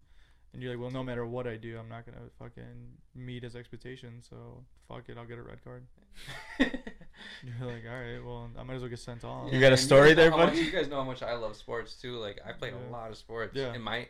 [0.54, 3.54] and you're like, well, no matter what I do, I'm not gonna fucking meet his
[3.56, 5.84] expectations, so fuck it, I'll get a red card.
[6.58, 9.52] You're like, all right, well, I might as well get sent off.
[9.52, 10.60] You got a story there, how much- buddy?
[10.62, 12.88] you guys know how much I love sports too like i played Yeah.
[12.88, 13.72] a lot of sports Yeah.
[13.72, 14.08] and my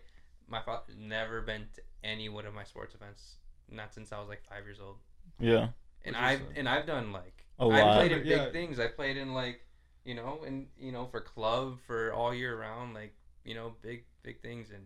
[0.48, 3.36] my father never been to any one of my sports events
[3.70, 4.96] not since i was like five years old
[5.40, 5.68] yeah,
[6.04, 7.96] and i've uh, and i've done like A i lot.
[7.96, 8.50] played in big Yeah.
[8.52, 9.64] things i played in like
[10.04, 13.14] you know and you know for club for all year round like
[13.44, 14.84] you know big big things and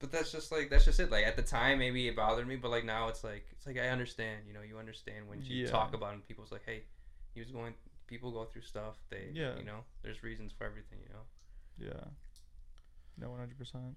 [0.00, 2.56] but that's just like that's just it like at the time maybe it bothered me
[2.56, 5.64] but like now it's like it's like i understand you know you understand when you
[5.64, 5.70] Yeah.
[5.70, 6.82] talk about it and people's like hey
[7.34, 7.74] he was going
[8.06, 9.56] people go through stuff they Yeah.
[9.58, 12.04] you know there's reasons for everything you know Yeah.
[13.18, 13.56] No, 100.
[13.58, 13.96] percent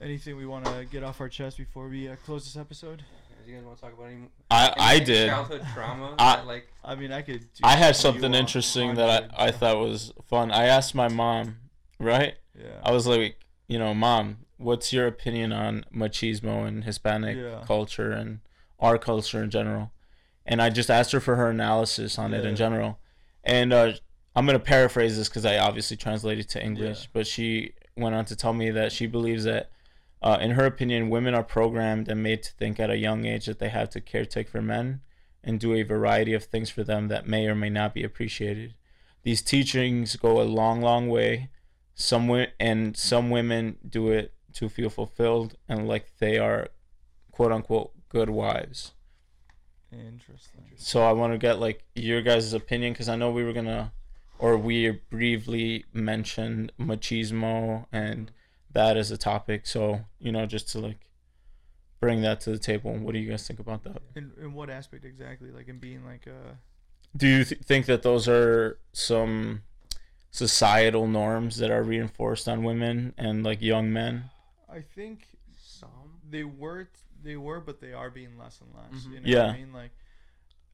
[0.00, 3.02] Anything we want to get off our chest before we uh, close this episode?
[3.44, 5.28] Do you guys want to talk about any I I did.
[5.28, 7.40] childhood trauma I- that, like I mean, I could.
[7.40, 10.52] Do I had something interesting that I I thought was fun.
[10.52, 11.56] I asked my mom,
[11.98, 12.34] right?
[12.56, 12.78] Yeah.
[12.84, 13.38] I was like,
[13.68, 17.62] you know, mom, what's your opinion on machismo and Hispanic Yeah.
[17.66, 18.40] culture and
[18.80, 19.92] our culture in general?
[20.46, 22.56] And I just asked her for her analysis on it in Yeah.
[22.56, 22.98] general.
[23.44, 23.92] And uh,
[24.34, 27.08] I'm going to paraphrase this because I obviously translated to English, Yeah.
[27.12, 29.70] but she went on to tell me that she believes that,
[30.22, 33.46] uh, in her opinion, women are programmed and made to think at a young age
[33.46, 35.00] that they have to caretake for men
[35.44, 38.74] and do a variety of things for them that may or may not be appreciated.
[39.22, 41.50] These teachings go a long, long way
[42.00, 46.68] some wo- and some women do it to feel fulfilled and like they are
[47.32, 48.92] quote unquote good wives
[49.92, 50.64] Interesting.
[50.76, 53.92] so i want to get like your guys' opinion because i know we were gonna
[54.38, 58.30] or we briefly mentioned machismo and
[58.70, 61.00] that as a topic so you know just to like
[62.00, 64.70] bring that to the table what do you guys think about that In in what
[64.70, 65.50] aspect exactly?
[65.50, 66.58] Like in being like a
[67.16, 69.62] do you th- think that those are some
[70.30, 74.30] societal norms that are reinforced on women and like young men
[74.70, 75.26] I think
[75.56, 75.88] some
[76.30, 76.90] they were t-
[77.22, 79.02] they were, but they are being less and less.
[79.04, 79.12] Mhm.
[79.12, 79.46] You know Yeah.
[79.46, 79.72] what I mean?
[79.72, 79.90] Like,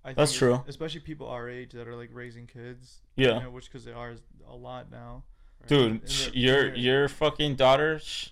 [0.05, 0.63] I think That's true.
[0.67, 3.01] Especially people our age that are like raising kids.
[3.17, 3.37] Yeah.
[3.39, 4.17] You know, which because they are
[4.49, 5.23] a lot now.
[5.69, 8.29] Dude, And sh- they're- your they're- your fucking daughters sh-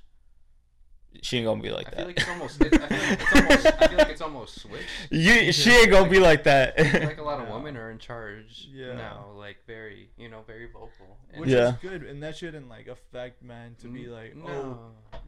[1.20, 1.96] she ain't gonna be like I that.
[1.98, 2.60] feel like it's almost.
[2.60, 4.84] It, I, feel like it's almost I feel like it's almost switched.
[5.10, 6.78] you, she ain't gonna be like that.
[6.78, 8.94] Like a lot of women are in charge Yeah.
[8.94, 11.18] now, like very, you know, very vocal.
[11.32, 11.70] And Which Yeah.
[11.70, 14.78] is good, and that shouldn't like affect men to be N- like, oh, no.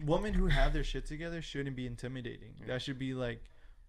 [0.04, 2.54] women who have their shit together shouldn't be intimidating.
[2.66, 3.42] That should be like,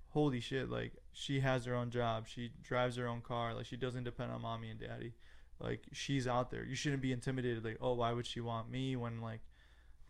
[0.10, 3.78] holy shit, like she has her own job, she drives her own car, like she
[3.78, 5.14] doesn't depend on mommy and daddy,
[5.60, 6.64] like she's out there.
[6.66, 9.42] You shouldn't be intimidated, like, oh, why would she want me when like,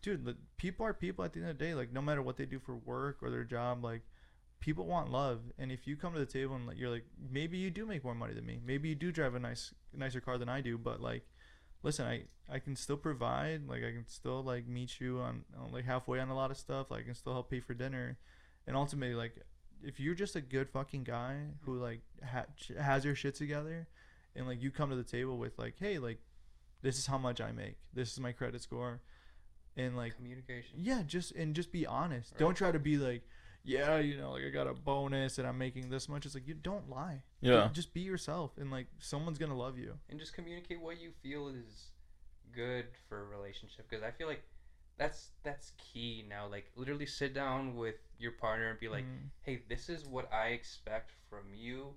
[0.05, 1.73] dude, people are people at the end of the day.
[1.73, 4.03] Like no matter what they do for work or their job, like
[4.59, 7.57] people want love, and if you come to the table and like, you're like, maybe
[7.57, 10.37] you do make more money than me, maybe you do drive a nice nicer car
[10.37, 11.23] than I do, but like
[11.83, 15.71] listen i i can still provide like i can still like meet you on, on
[15.71, 16.91] like halfway on a lot of stuff.
[16.91, 18.17] Like i can still help pay for dinner.
[18.67, 19.35] And ultimately like
[19.83, 22.45] if you're just a good fucking guy who like ha-
[22.79, 23.87] has your shit together
[24.35, 26.19] and like you come to the table with like hey like
[26.81, 27.77] this is how much i make.
[27.93, 29.01] This is my credit score
[29.77, 30.75] and like communication.
[30.77, 32.39] yeah just and just be honest Right.
[32.39, 33.23] don't try to be like
[33.67, 36.27] yeah, you know, like I got a bonus and I'm making this much.
[36.27, 37.23] It's like you don't lie.
[37.41, 37.67] Yeah.
[37.73, 39.97] Just be yourself, and like someone's gonna love you.
[40.07, 41.89] and just communicate what you feel is
[42.53, 44.43] good for a relationship because i feel like
[44.97, 49.29] that's that's key now like literally sit down with your partner and be like Mm.
[49.41, 51.95] hey this is what i expect from you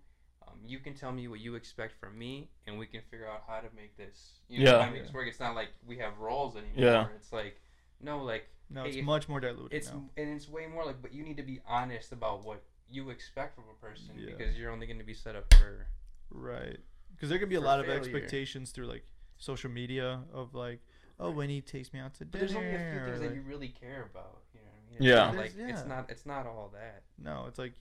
[0.49, 3.43] um, you can tell me what you expect from me and we can figure out
[3.47, 4.79] how to make this you know Yeah.
[4.81, 7.07] how to make this work it's not like we have roles anymore Yeah.
[7.15, 7.61] it's like
[8.01, 10.05] no like no, it's if- much more diluted it's now.
[10.17, 13.55] and it's way more like but you need to be honest about what you expect
[13.55, 14.27] from a person Yeah.
[14.37, 15.87] because you're only going to be set up for
[16.31, 16.77] Right.
[17.15, 19.05] Because there could be a For lot of expectations through like
[19.39, 20.81] social media of like,
[21.19, 22.47] oh, when he takes me out to but dinner.
[22.47, 24.91] there's only a few or, things that you really care about you know what I
[24.91, 24.97] mean?
[24.99, 25.15] It's Yeah.
[25.27, 27.73] not like There's- it's not it's not all that no, it's like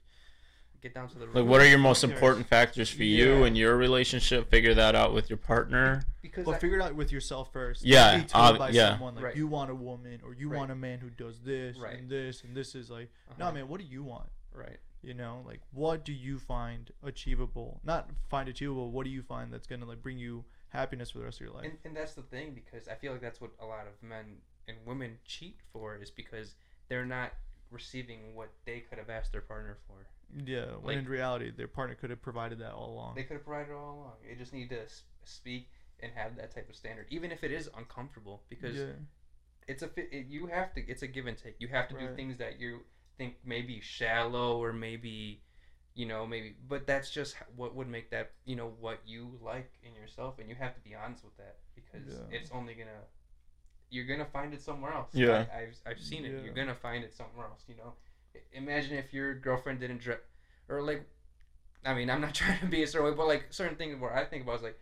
[0.81, 3.75] get down to the Like, what are your most important factors for you and your
[3.77, 4.49] relationship?
[4.49, 6.03] Figure that out with your partner.
[6.21, 7.83] because well, I- figure it out with yourself first.
[7.83, 8.91] Yeah, be told ob- by yeah.
[8.91, 9.35] someone like Right.
[9.35, 10.57] you want a woman or you Right.
[10.57, 11.97] want a man who does this Right.
[11.97, 13.53] and this and this is like, no, Uh-huh.
[13.53, 14.29] man, what do you want?
[14.53, 17.79] right You know, like what do you find achievable?
[17.83, 18.91] Not find achievable.
[18.91, 21.53] What do you find that's gonna like bring you happiness for the rest of your
[21.55, 21.65] life?
[21.65, 24.37] and, and that's the thing because i feel like that's what a lot of men
[24.67, 26.55] and women cheat for is because
[26.89, 27.33] they're not
[27.71, 30.07] receiving what they could have asked their partner for.
[30.45, 33.15] Yeah, when like- in reality, their partner could have provided that all along.
[33.15, 34.13] they could have provided it all along.
[34.27, 34.87] They just need to
[35.23, 35.69] speak
[35.99, 38.91] and have that type of standard even if it is uncomfortable because yeah,
[39.67, 41.55] it's a it, you have to it's a give and take.
[41.59, 42.81] You have to do things that you
[43.17, 45.41] think maybe shallow or maybe
[45.95, 49.71] you know maybe but that's just what would make that you know what you like
[49.81, 52.37] in yourself and you have to be honest with that because Yeah.
[52.37, 53.01] it's only gonna
[53.89, 55.45] you're gonna find it somewhere else Yeah.
[55.53, 56.39] I, I've, I've seen it Yeah.
[56.43, 57.93] you're gonna find it somewhere else you know
[58.53, 60.19] imagine if your girlfriend didn't dress
[60.69, 61.05] or like
[61.85, 64.13] i mean i'm not trying to be a certain way but like certain things where
[64.13, 64.79] i think about is like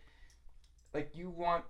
[0.94, 1.64] like you want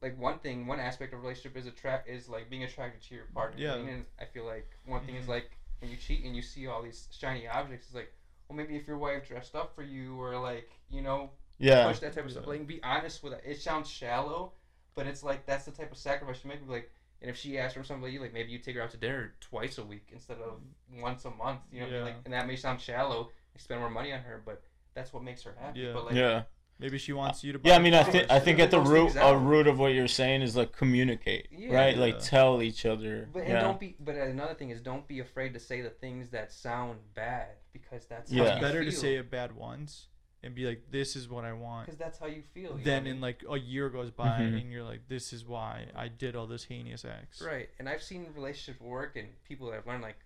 [0.00, 3.14] like one thing one aspect of a relationship is attract is like being attracted to
[3.14, 3.74] your partner Yeah.
[3.74, 5.28] and i feel like one thing is Mhm.
[5.36, 5.50] like
[5.80, 8.12] when you cheat and you see all these shiny objects it's like
[8.48, 11.86] well maybe if your wife dressed up for you or like you know Yeah.
[11.86, 14.52] push that type of stuff like be honest with it it sounds shallow
[14.94, 16.90] but it's like that's the type of sacrifice you make like
[17.20, 18.96] and if she asks for something like you like maybe you take her out to
[18.96, 20.60] dinner twice a week instead of
[21.00, 21.98] once a month you know what I mean?
[22.00, 22.04] Yeah.
[22.04, 24.62] like and that may sound shallow you spend more money on her but
[24.94, 25.92] that's what makes her happy Yeah.
[25.92, 26.42] but like Yeah.
[26.78, 27.60] Maybe she wants you to.
[27.60, 29.92] Buy Yeah, I mean, I think I think at the root a root of what
[29.92, 31.76] you're saying is like communicate, Yeah.
[31.76, 31.96] right?
[31.96, 33.28] Like tell each other.
[33.32, 33.60] But and yeah.
[33.60, 33.94] don't be.
[34.00, 38.06] But another thing is, don't be afraid to say the things that sound bad because
[38.06, 38.42] that's Yeah.
[38.44, 40.08] how It's you better to say it bad once
[40.44, 42.76] and be like, "This is what I want." because that's how you feel.
[42.78, 44.60] you Then in like a year goes by Mhm.
[44.60, 47.70] and you're like, "This is why I did all this heinous acts." right.
[47.78, 50.18] And I've seen relationships work and people that I've learned like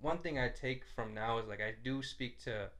[0.00, 2.70] one thing I take from now is like I do speak to,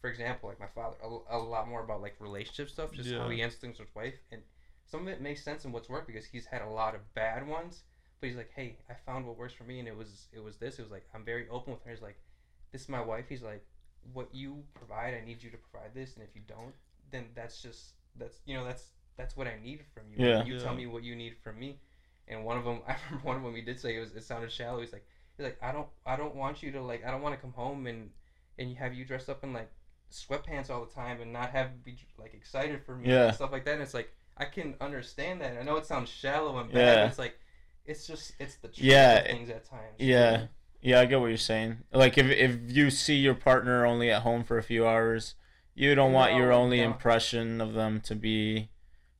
[0.00, 3.28] for example, like my father a, a lot more about like relationship stuff, just how
[3.28, 4.42] he handles things with his wife, and
[4.86, 7.46] some of it makes sense in what's worked because he's had a lot of bad
[7.46, 7.84] ones.
[8.20, 10.56] But he's like, hey, I found what works for me, and it was it was
[10.56, 10.78] this.
[10.78, 11.90] It was like I'm very open with her.
[11.90, 12.18] He's like,
[12.72, 13.26] this is my wife.
[13.28, 13.64] He's like,
[14.12, 16.74] what you provide, I need you to provide this, and if you don't,
[17.10, 18.84] then that's just that's you know that's
[19.16, 20.26] that's what I need from you.
[20.26, 20.44] Yeah.
[20.44, 20.62] You Yeah.
[20.62, 21.78] tell me what you need from me.
[22.26, 24.24] And one of them, I remember one of them he did say it was it
[24.24, 24.80] sounded shallow.
[24.80, 25.06] He's like,
[25.36, 27.52] he's like, I don't I don't want you to like I don't want to come
[27.52, 28.10] home and
[28.58, 29.70] and you have you dressed up in like
[30.12, 33.26] sweatpants all the time and not have be like excited for me Yeah.
[33.26, 33.74] and stuff like that.
[33.74, 35.56] And it's like I can understand that.
[35.58, 36.78] I know it sounds shallow and bad.
[36.80, 36.94] Yeah.
[37.04, 37.38] But it's like
[37.86, 39.18] it's just it's the truth Yeah.
[39.20, 39.94] of things at times.
[39.98, 40.46] Yeah.
[40.84, 41.78] Yeah, I get what you're saying.
[41.92, 45.34] Like if if you see your partner only at home for a few hours,
[45.74, 46.84] you don't want your only no.
[46.86, 48.68] impression of them to be,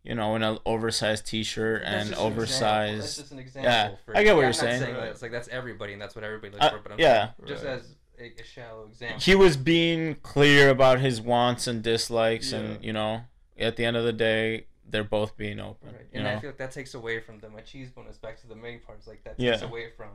[0.03, 2.11] you know, in an oversized T-shirt That's and just an.
[2.11, 3.17] That's oversized.
[3.19, 3.71] just an example.
[3.73, 4.95] Yeah, for, I get what yeah, you're not saying.
[4.95, 6.79] that it's like that's everybody and that's what everybody looks Uh, for.
[6.81, 7.31] But I'm yeah.
[7.39, 7.73] saying, just Right.
[7.79, 9.21] as a, a shallow example.
[9.21, 12.59] He was being clear about his wants and dislikes, Yeah.
[12.59, 13.23] and you know,
[13.59, 15.93] at the end of the day, they're both being open.
[15.95, 16.07] Right.
[16.13, 18.81] And I feel like that takes away from the machismo is back to the main
[18.81, 19.07] parts.
[19.07, 19.53] Like that Yeah.
[19.53, 20.11] takes away from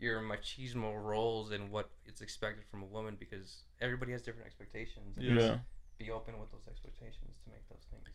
[0.00, 5.16] your machismo roles and what it's expected from a woman because everybody has different expectations.
[5.16, 5.58] And Yeah.
[5.98, 8.08] Be open with those expectations to make those things.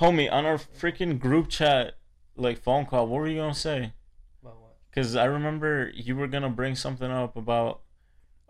[0.00, 1.96] Homie, on our freaking group chat,
[2.36, 3.92] like phone call, what were you gonna say?
[4.42, 4.76] Well, what?
[4.90, 7.80] Because I remember you were gonna bring something up about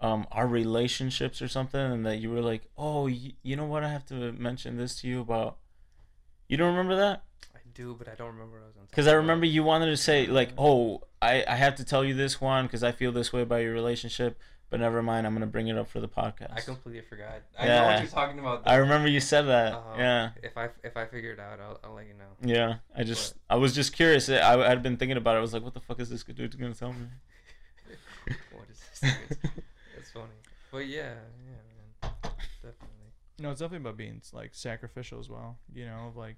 [0.01, 3.85] um our relationships or something, and that you were like, "Oh, y- you know what?
[3.85, 5.59] I have to mention this to you about."
[6.49, 7.25] You don't remember that?
[7.75, 8.87] I do, but I don't remember what I was on.
[8.91, 12.15] Because I remember you wanted to say like, "Oh, I I have to tell you
[12.15, 14.39] this one because I feel this way about your relationship."
[14.71, 16.53] But never mind, I'm gonna bring it up for the podcast.
[16.53, 17.43] I completely forgot.
[17.59, 17.87] I know Yeah.
[17.93, 18.63] what you're talking about.
[18.67, 19.73] I remember you said that.
[19.75, 19.95] Uh-huh.
[19.99, 20.31] Yeah.
[20.43, 22.25] If I if I figure it out, I'll, I'll let you know.
[22.43, 24.29] Yeah, I just I was just curious.
[24.29, 25.39] I I had been thinking about it.
[25.39, 27.07] I was like, what the fuck is this dude gonna tell me?
[28.53, 29.13] what is this?
[29.31, 29.41] It's,
[29.99, 30.27] it's funny,
[30.73, 31.13] but yeah,
[31.45, 32.13] yeah, man,
[32.63, 32.89] definitely.
[33.39, 35.59] No, it's definitely about being like sacrificial as well.
[35.73, 36.37] You know, like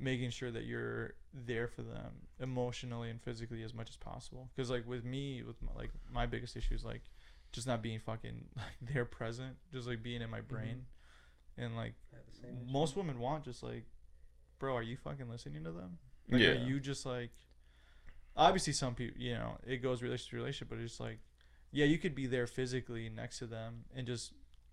[0.00, 4.48] making sure that you're there for them emotionally and physically as much as possible.
[4.54, 7.02] Because like with me, with my, like my biggest issue is like
[7.52, 10.86] just not being fucking like there present, just like being in my brain,
[11.58, 11.94] and like
[12.66, 13.84] most women want just like,
[14.58, 15.98] bro, are you fucking listening to them?
[16.30, 16.48] Like, Yeah.
[16.48, 17.30] are you just like,
[18.36, 21.18] obviously some people, you know, it goes relationship to relationship, but it's just like,
[21.72, 24.32] yeah, you could be there physically next to them and just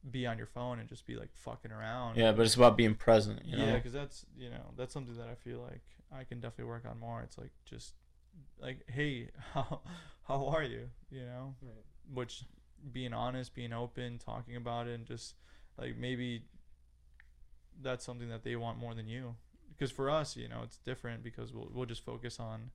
[0.10, 2.18] be on your phone and just be like fucking around.
[2.18, 3.42] Yeah, but it's about being present.
[3.46, 3.66] You know?
[3.66, 6.84] Yeah, because that's you know that's something that I feel like I can definitely work
[6.90, 7.22] on more.
[7.22, 7.94] It's like just
[8.60, 9.82] like, hey, how
[10.28, 10.90] how are you?
[11.10, 11.56] You know,
[12.14, 12.44] which
[12.92, 15.36] being honest, being open, talking about it, and just
[15.78, 16.44] like maybe
[17.82, 19.36] that's something that they want more than you.
[19.70, 22.72] Because for us, you know, it's different because we'll we'll just focus on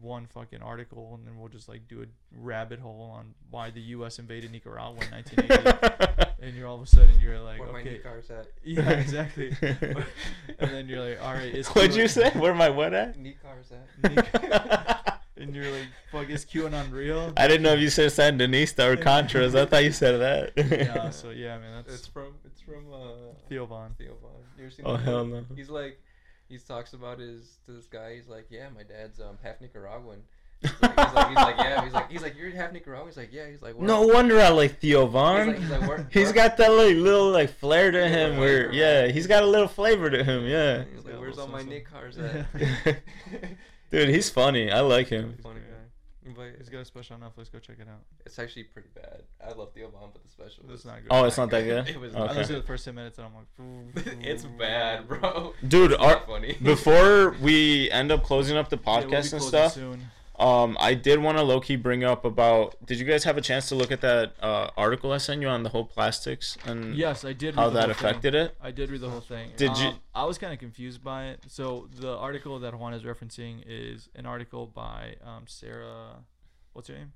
[0.00, 2.06] one fucking article and then we'll just like do a
[2.38, 4.18] rabbit hole on why the U.S.
[4.18, 7.90] invaded Nicaragua in 1980, and you're all of a sudden you're like, Where my okay,
[7.92, 8.46] new car's at?
[8.64, 9.54] yeah, exactly.
[9.62, 12.30] and then you're like, all right, is What'd you say?
[12.30, 13.18] Where my what at?
[13.18, 15.14] New car's at?
[15.36, 17.32] And you're like, fuck, is QAnon real?
[17.34, 19.58] I didn't know if you said Sandinista or Contras.
[19.58, 20.52] I thought you said that.
[20.70, 23.94] yeah, so yeah, man, It's from it's from uh Theo Von.
[23.96, 24.30] Theo Von.
[24.58, 25.46] You ever seen Oh that hell movie?
[25.48, 25.56] no.
[25.56, 25.98] He's like,
[26.50, 28.16] he talks about his to this guy.
[28.16, 30.22] He's like, yeah, my dad's um half Nicaraguan.
[30.62, 31.84] He's like, he's like, he's like, yeah.
[31.84, 33.08] He's like, he's like, you're half Nicaraguan.
[33.08, 33.48] He's like, yeah.
[33.48, 35.46] He's like, No wonder I like Theo He's Vaughn.
[35.46, 35.80] like, he's like,
[36.12, 39.46] He's where-" got that like little like flair to him where yeah, he's got a
[39.46, 40.84] little flavor to him, yeah.
[40.94, 41.62] He's like, where's all my.
[41.62, 42.46] Nick cars at?
[43.90, 44.70] Dude, he's funny.
[44.70, 45.38] I like him.
[45.42, 45.69] Funny guy.
[46.36, 47.50] But He's got a special on Netflix.
[47.52, 48.00] Go check it out.
[48.26, 49.22] it's actually pretty bad.
[49.44, 50.64] I love Theo Von, but the special.
[50.72, 51.08] It's not good.
[51.10, 51.88] Oh, it's not that good?
[51.94, 52.12] It was.
[52.14, 52.20] okay.
[52.22, 52.34] I Okay.
[52.38, 55.54] listened to the first ten minutes and I'm like, it's bad, bro.
[55.66, 56.56] Dude, It's our, funny.
[56.62, 60.06] before we end up closing up the Yeah, we'll be podcast and stuff, Soon.
[60.40, 62.74] Um, I did want to low key bring up about.
[62.86, 65.48] Did you guys have a chance to look at that uh, article I sent you
[65.48, 67.54] on the whole plastics and Yes, I did.
[67.54, 68.06] how read that whole thing.
[68.08, 68.56] affected it?
[68.60, 69.50] I did read the whole thing.
[69.56, 71.40] Did you- Um, I was kind of confused by it.
[71.48, 76.24] So the article that Juan is referencing is an article by um, Sarah.
[76.72, 77.12] What's her name?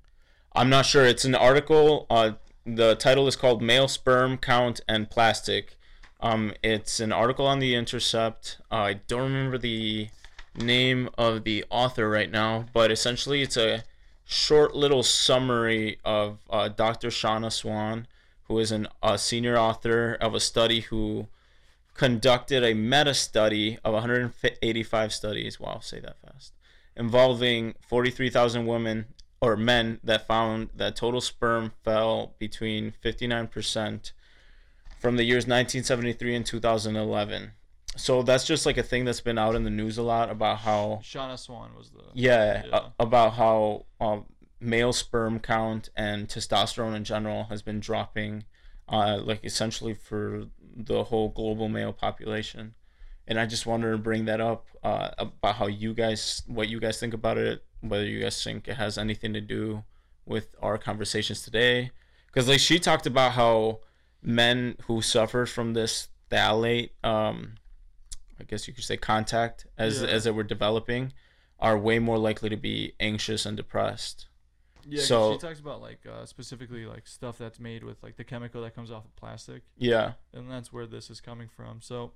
[0.53, 1.03] I'm not sure.
[1.05, 2.05] It's an article.
[2.09, 2.33] Uh,
[2.65, 5.77] the title is called "Male Sperm Count and Plastic."
[6.21, 8.57] Um, it's an article on the Intercept.
[8.71, 10.09] Uh, I don't remember the
[10.57, 13.83] name of the author right now, but essentially it's a
[14.25, 17.09] short little summary of uh, Dr.
[17.09, 18.07] Shauna Swan,
[18.47, 21.27] who is an, a senior author of a study who
[21.93, 25.59] conducted a meta study of 185 studies.
[25.59, 26.53] Wow, say that fast.
[26.95, 29.05] Involving 43,000 women
[29.41, 34.11] or men that found that total sperm fell between 59%
[34.99, 37.51] from the years 1973 and 2011.
[37.97, 40.59] So that's just like a thing that's been out in the news a lot about
[40.59, 42.01] how Shauna Swan was the.
[42.13, 42.79] yeah, Yeah.
[42.99, 44.25] a- about how um,
[44.59, 48.43] male sperm count and testosterone in general has been dropping,
[48.89, 50.45] uh, like essentially for
[50.75, 52.73] the whole global male population.
[53.27, 56.79] And I just wanted to bring that up uh, about how you guys, what you
[56.79, 59.83] guys think about it, whether you guys think it has anything to do
[60.25, 61.91] with our conversations today.
[62.27, 63.79] Because like she talked about how
[64.21, 67.55] men who suffer from this phthalate, um,
[68.39, 70.07] I guess you could say contact as Yeah.
[70.09, 71.13] as it were developing,
[71.59, 74.27] are way more likely to be anxious and depressed.
[74.87, 78.23] Yeah, So- she talks about like uh, specifically like stuff that's made with like the
[78.23, 81.81] chemical that comes off of plastic, Yeah, and that's where this is coming from.
[81.81, 82.11] So,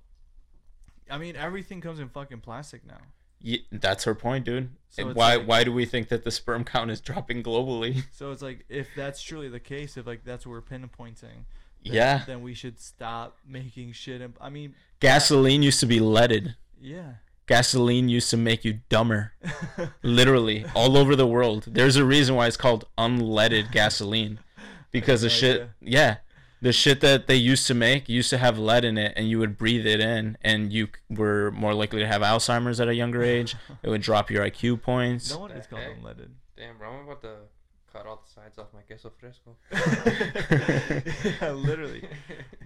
[1.10, 3.00] I mean, everything comes in fucking plastic now.
[3.42, 4.70] Ye- that's her point, dude.
[4.90, 8.04] So why like- why do we think that the sperm count is dropping globally?
[8.12, 11.46] So it's like if that's truly the case, if like that's what we're pinpointing,
[11.84, 14.22] then, Yeah, then we should stop making shit.
[14.22, 16.56] In, I mean, gasoline used to be leaded.
[16.82, 17.14] yeah.
[17.48, 19.34] Gasoline used to make you dumber.
[20.04, 21.66] Literally, all over the world.
[21.68, 24.40] There's a reason why it's called unleaded gasoline.
[24.92, 25.70] Because the shit, idea.
[25.82, 26.16] yeah,
[26.64, 29.38] the shit that they used to make used to have lead in it, and you
[29.38, 33.22] would breathe it in, and you were more likely to have Alzheimer's at a younger
[33.24, 33.56] age.
[33.84, 35.30] It would drop your IQ points.
[35.32, 36.30] no one is called unleaded.
[36.58, 37.36] Damn, bro, I'm about to
[37.92, 39.56] cut all the sides off my queso fresco.
[41.42, 42.04] yeah, literally,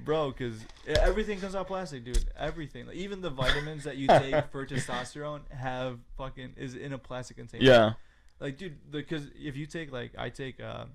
[0.04, 0.32] bro.
[0.32, 2.26] Because everything comes out plastic, dude.
[2.38, 6.98] Everything, like, even the vitamins that you take for testosterone, have fucking is in a
[6.98, 7.64] plastic container.
[7.64, 7.94] Yeah,
[8.40, 10.86] like, dude, because if you take like I take uh,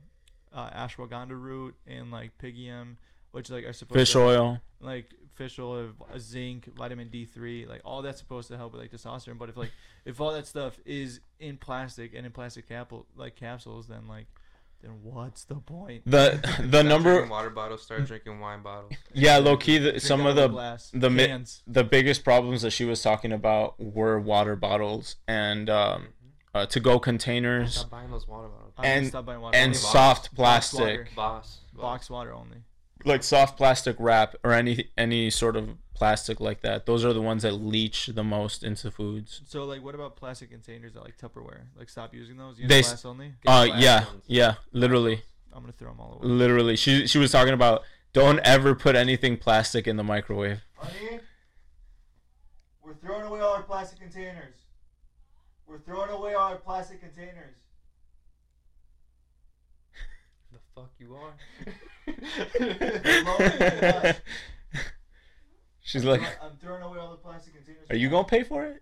[0.53, 2.97] uh, ashwagandha root and like pygeum,
[3.33, 4.61] which like are supposed fish to oil.
[4.81, 9.39] Like fish oil, zinc, vitamin D3, like all that's supposed to help with like testosterone.
[9.39, 9.73] But if like
[10.05, 14.27] if all that stuff is in plastic and in plastic capsule like capsules, then like
[14.83, 16.03] then what's the point?
[16.07, 16.39] The
[16.71, 18.93] the number, drinking water bottles, start drinking wine bottles.
[19.13, 19.79] yeah, low key.
[19.79, 21.63] The, some of the glass, the mi- cans.
[21.67, 26.09] the biggest problems that she was talking about were water bottles and um,
[26.55, 28.75] uh, to go containers Stop buying those water bottles.
[28.79, 29.91] I'm and- stop buying water and bottles.
[29.93, 30.87] soft Box water.
[31.13, 31.61] plastic, Boss.
[31.75, 32.59] box water only.
[33.05, 36.87] Like soft plastic wrap or any any sort of plastic like that.
[36.87, 39.41] Those are the ones that leach the most into foods.
[39.47, 41.63] So like, what about plastic containers that like Tupperware?
[41.77, 42.59] Like, stop using those.
[42.59, 43.35] Use They s- glass only.
[43.43, 44.23] Get Uh, yeah, ones.
[44.27, 45.23] yeah, literally.
[45.53, 46.29] I'm gonna throw them all away.
[46.29, 50.61] Literally, she she was talking about don't ever put anything plastic in the microwave.
[50.77, 51.21] Honey,
[52.83, 54.55] we're throwing away all our plastic containers.
[55.67, 57.55] We're throwing away all our plastic containers.
[60.53, 61.35] The fuck you are?
[65.81, 67.87] She's like, I'm throwing away all the plastic containers.
[67.91, 68.81] "Are you gonna pay for it?"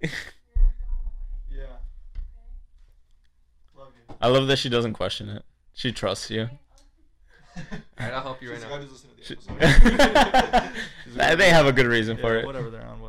[1.51, 1.65] Yeah.
[3.77, 4.15] Love you.
[4.21, 5.45] I love that she doesn't question it.
[5.75, 6.49] She trusts you.
[7.99, 8.73] Alright, I'll help you right She's now.
[8.73, 9.07] like, "I just
[11.31, 12.45] She- they have a good reason for it.
[12.45, 13.06] Whatever they're on, whatever.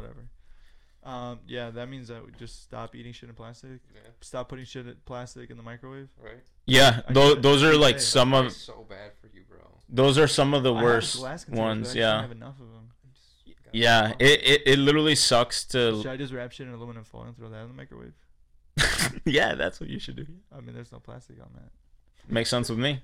[1.07, 3.79] Um, yeah, that means that we just stop eating shit in plastic.
[3.93, 6.09] Yeah, Stop putting shit in plastic in the microwave.
[6.21, 6.43] right.
[6.65, 9.59] Yeah, I those those are like Hey, some of so bad for you, bro.
[9.87, 11.95] those are some of the I have worst glass containers, but I ones.
[11.95, 12.89] Yeah, have enough of them.
[13.71, 14.13] Yeah.
[14.19, 16.01] It, it it literally sucks to.
[16.01, 16.07] Should.
[16.11, 18.13] I just wrap shit in aluminum foil and throw that in the microwave?
[19.25, 20.25] yeah, that's what you should do.
[20.55, 21.71] I mean, there's no plastic on that.
[22.31, 23.01] Makes sense with me.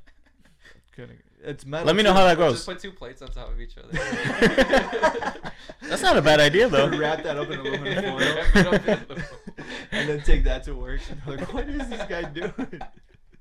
[0.96, 1.20] Couldn't.
[1.44, 1.88] It's metal.
[1.88, 2.18] Let me know too.
[2.18, 2.54] how that goes.
[2.54, 2.76] Just goes.
[2.76, 3.90] put two plates on top of each other.
[5.82, 6.88] That's not a bad idea though.
[6.88, 8.20] Wrap that up in aluminum foil.
[8.20, 9.46] Wrap it up in aluminum foil.
[9.92, 11.02] and then take that to work.
[11.10, 12.82] And they're like, what is this guy doing?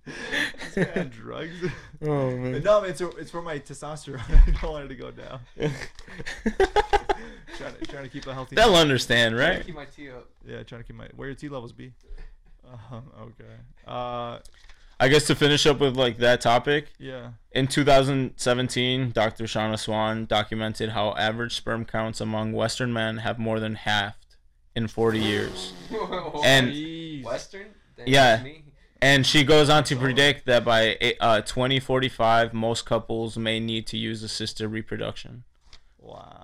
[0.05, 1.57] this guy on drugs?
[2.01, 2.63] Oh man.
[2.63, 4.23] no, man, it's, it's for my testosterone.
[4.31, 5.41] I don't want it to go down.
[7.57, 8.57] trying, to, trying to keep a healthy.
[8.57, 9.67] They'll understand, Trying to right?
[9.67, 10.29] Keep my tea up.
[10.45, 11.09] Yeah, trying to keep my.
[11.15, 11.93] Where your T levels be?
[12.91, 13.53] Um, okay.
[13.87, 14.39] Uh,
[15.03, 17.31] I guess to finish up with like that topic, yeah.
[17.51, 19.45] in 2017, Dr.
[19.45, 24.37] Shauna Swan documented how average sperm counts among Western men have more than halved
[24.77, 25.73] in 40 years.
[26.45, 27.25] And- Jeez.
[27.25, 27.67] Western.
[27.97, 28.45] Then Yeah.
[29.01, 33.97] And she goes on to predict that by uh, 2045, most couples may need to
[33.97, 35.43] use assisted reproduction.
[35.99, 36.42] Wow.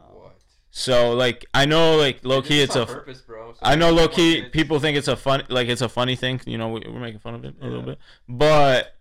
[0.71, 2.87] So, like, I know, like, low key, it's on a.
[2.87, 3.53] purpose, bro.
[3.53, 6.41] so I know low key people think it's a fun like it's a funny thing,
[6.47, 7.99] you know, we, we're making fun of it a little bit.
[8.29, 8.95] But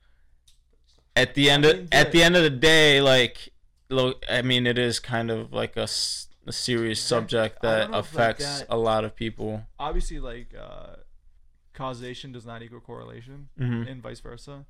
[1.15, 3.49] at the end of at the- end of the day, like
[3.89, 5.87] look, I mean it is kind of like a
[6.49, 9.63] serious subject that if, like, affects that- a lot of people.
[9.77, 10.95] Obviously, like uh,
[11.73, 13.91] causation does not equal correlation, Mhm.
[13.91, 14.65] and vice versa.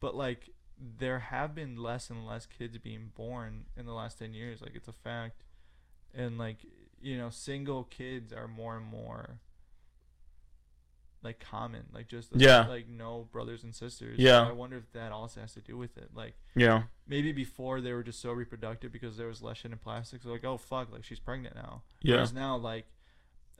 [0.00, 4.32] But like, there have been less and less kids being born in the last ten
[4.32, 4.60] years.
[4.62, 5.42] Like, it's a fact,
[6.14, 6.58] and like,
[7.00, 9.38] you know, single kids are more and more
[11.22, 11.84] like common.
[11.92, 12.66] Like, just Yeah.
[12.66, 14.18] like no brothers and sisters.
[14.18, 14.44] Yeah.
[14.44, 16.10] So I wonder if that also has to do with it.
[16.14, 16.34] Like.
[16.54, 16.84] Yeah.
[17.06, 20.22] maybe before they were just so reproductive because there was less shit in plastic.
[20.22, 21.82] So like, oh fuck, like she's pregnant now.
[22.02, 22.16] Yeah.
[22.16, 22.86] Whereas now, like,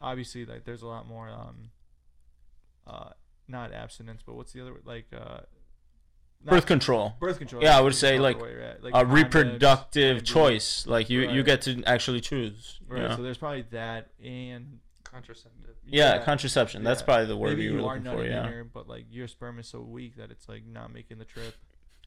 [0.01, 1.70] obviously, like there's a lot more um,
[2.87, 3.11] uh,
[3.49, 5.41] not abstinence, but what's the other like uh,
[6.44, 7.15] not- Birth control.
[7.20, 7.62] birth control.
[7.62, 8.39] Yeah, I would say, like.
[8.81, 10.86] Like A reproductive choice.
[10.86, 12.78] Like you you get to actually choose.
[12.86, 13.02] Right.
[13.02, 13.16] Yeah.
[13.16, 15.74] So there's probably that and Contraceptive.
[15.86, 16.85] yeah, contraception.
[16.85, 17.05] That's yeah.
[17.06, 18.47] probably the word maybe you were you are looking for, nutting in yeah.
[18.48, 21.55] here, but like your sperm is so weak that it's like not making the trip.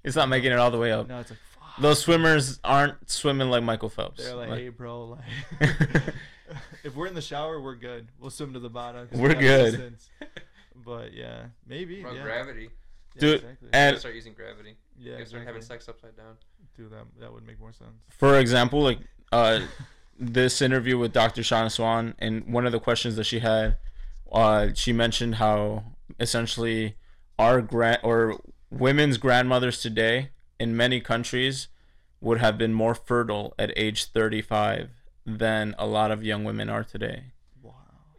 [0.04, 1.08] It's not making it all the way up.
[1.08, 1.82] No, it's like fuck.
[1.82, 4.24] Those swimmers aren't swimming like Michael Phelps.
[4.24, 5.18] They're like, Like- hey, bro,
[5.60, 5.70] like,
[6.84, 8.08] if we're in the shower, we're good.
[8.20, 9.08] We'll swim to the bottom.
[9.12, 9.96] we We're have good.
[10.84, 12.02] But yeah, maybe.
[12.02, 12.24] Bro, yeah.
[12.24, 12.70] gravity.
[13.16, 13.58] Yeah, Dude, exactly.
[13.68, 14.76] You and- gotta start using gravity.
[14.98, 16.38] yeah, you gotta start having sex upside down.
[16.78, 17.92] Dude, that that would make more sense.
[18.10, 19.00] for example, like
[19.32, 19.60] uh,
[20.20, 21.42] this interview with Dr.
[21.42, 23.78] Shauna Swan, and one of the questions that she had,
[24.32, 25.84] uh, she mentioned how
[26.20, 26.96] essentially
[27.40, 28.40] our grand or
[28.70, 30.30] women's grandmothers today
[30.60, 31.68] in many countries
[32.22, 34.90] would have been more fertile at age 35
[35.26, 37.24] than a lot of young women are today.
[37.62, 37.74] Wow.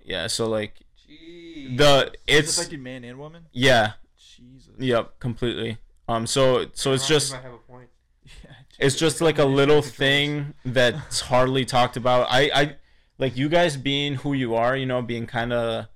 [0.05, 0.74] Yeah, so like
[1.09, 1.78] Jeez.
[1.78, 3.47] the It's it's affected man and woman.
[3.52, 3.93] yeah,
[4.37, 4.73] Jesus.
[4.79, 5.79] yep, completely.
[6.09, 7.89] Um, so so it's just might have a point.
[8.45, 12.27] Yeah, it's just like a little thing that's hardly talked about.
[12.31, 12.77] I, I
[13.19, 15.87] like you guys being who you are, you know, being kind of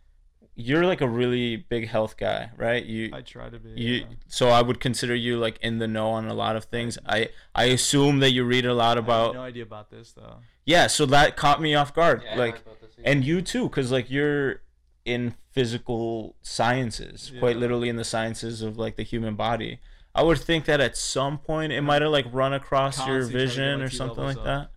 [0.57, 2.85] you're like a really big health guy, right?
[2.85, 3.71] You I try to be.
[3.81, 4.05] you yeah.
[4.27, 6.99] so I would consider you like in the know on a lot of things.
[7.07, 10.13] I I assume that you read a lot I have about no idea about this
[10.13, 10.39] though.
[10.65, 12.23] Yeah, so that caught me off guard.
[12.25, 13.11] Yeah, like heard about this, yeah.
[13.11, 14.63] and you too cuz like you're
[15.05, 19.81] in physical sciences, quite literally in the sciences of like the human body.
[20.15, 23.33] I would think that at some point it might have like run across your Constantly
[23.33, 24.45] trying to get vision my or something like up.
[24.45, 24.69] that.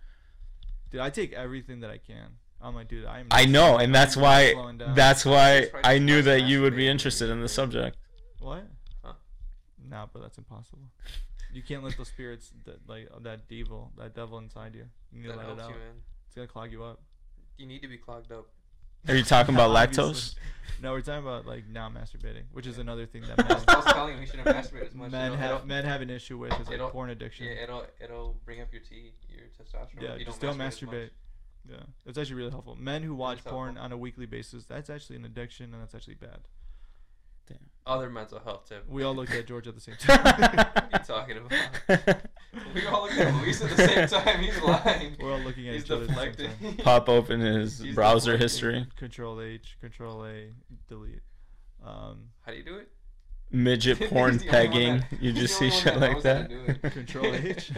[0.89, 2.27] Dude, I take everything that I can.
[2.61, 3.27] I'm like, dude, I'm.
[3.29, 7.29] I know, and that's I'm why that's why I knew that you would be interested
[7.29, 7.97] in the subject.
[8.39, 8.63] What?
[9.03, 9.13] Huh?
[9.89, 10.83] Nah, bro, that's impossible.
[11.51, 14.85] You can't let those spirits, that, like that devil, that devil inside you.
[15.11, 15.69] You need to that let helps it out.
[15.71, 15.95] you, man.
[16.27, 17.01] It's gonna clog you up.
[17.57, 18.47] You need to be clogged up.
[19.07, 20.35] Are you talking about lactose?
[20.81, 23.93] No, we're talking about like not masturbating, which is another thing that I was men,
[23.93, 25.11] telling you we shouldn't masturbate as much.
[25.11, 27.47] men it'll, have it'll, men have an issue with is like it'll- porn addiction.
[27.47, 30.01] Yeah, it'll it'll bring up your T, your testosterone.
[30.01, 30.89] Yeah, if you just don't don't as much.
[30.91, 31.09] masturbate.
[31.69, 32.77] Yeah, it's actually really helpful.
[32.79, 33.83] Men who watch is porn helpful.
[33.85, 36.39] on a weekly basis, that's actually an addiction, and that's actually bad.
[37.89, 38.85] Other mental health tip.
[38.87, 40.23] We all looked at George at the same time.
[40.23, 42.17] What are you talking about?
[42.73, 44.39] We all looked at Luis at the same time.
[44.43, 45.15] He's lying.
[45.19, 46.77] We're all looking at He's each other at the same time.
[46.83, 48.41] Pop open his He's browser deflecting.
[48.41, 48.87] history.
[48.97, 50.49] Control H, Control A,
[50.87, 51.21] delete.
[51.85, 52.89] Um, How do you do it?
[53.51, 54.97] Midget porn the only one pegging.
[55.09, 56.91] that- You just see shit one like knows how to that.
[56.93, 57.71] Control H.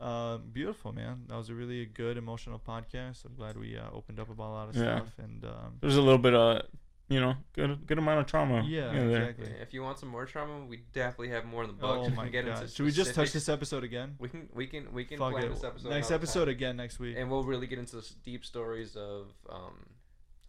[0.00, 1.22] um, beautiful, man.
[1.28, 3.24] That was a really good emotional podcast.
[3.24, 4.96] I'm glad we uh, opened up about a lot of Yeah.
[4.98, 5.12] stuff.
[5.18, 6.62] And um, There's a little bit of,
[7.12, 8.62] you know, good good amount of trauma.
[8.66, 9.22] yeah, in there.
[9.30, 9.54] exactly.
[9.56, 12.08] Yeah, if you want some more trauma, we definitely have more in the box.
[12.10, 12.62] Oh my get god!
[12.62, 14.16] into Should we just touch this episode again?
[14.18, 15.48] We can we can we can Fuck plan it.
[15.54, 16.54] this episode Next episode time.
[16.54, 17.16] again next week.
[17.18, 19.74] and we'll really get into s- deep stories of um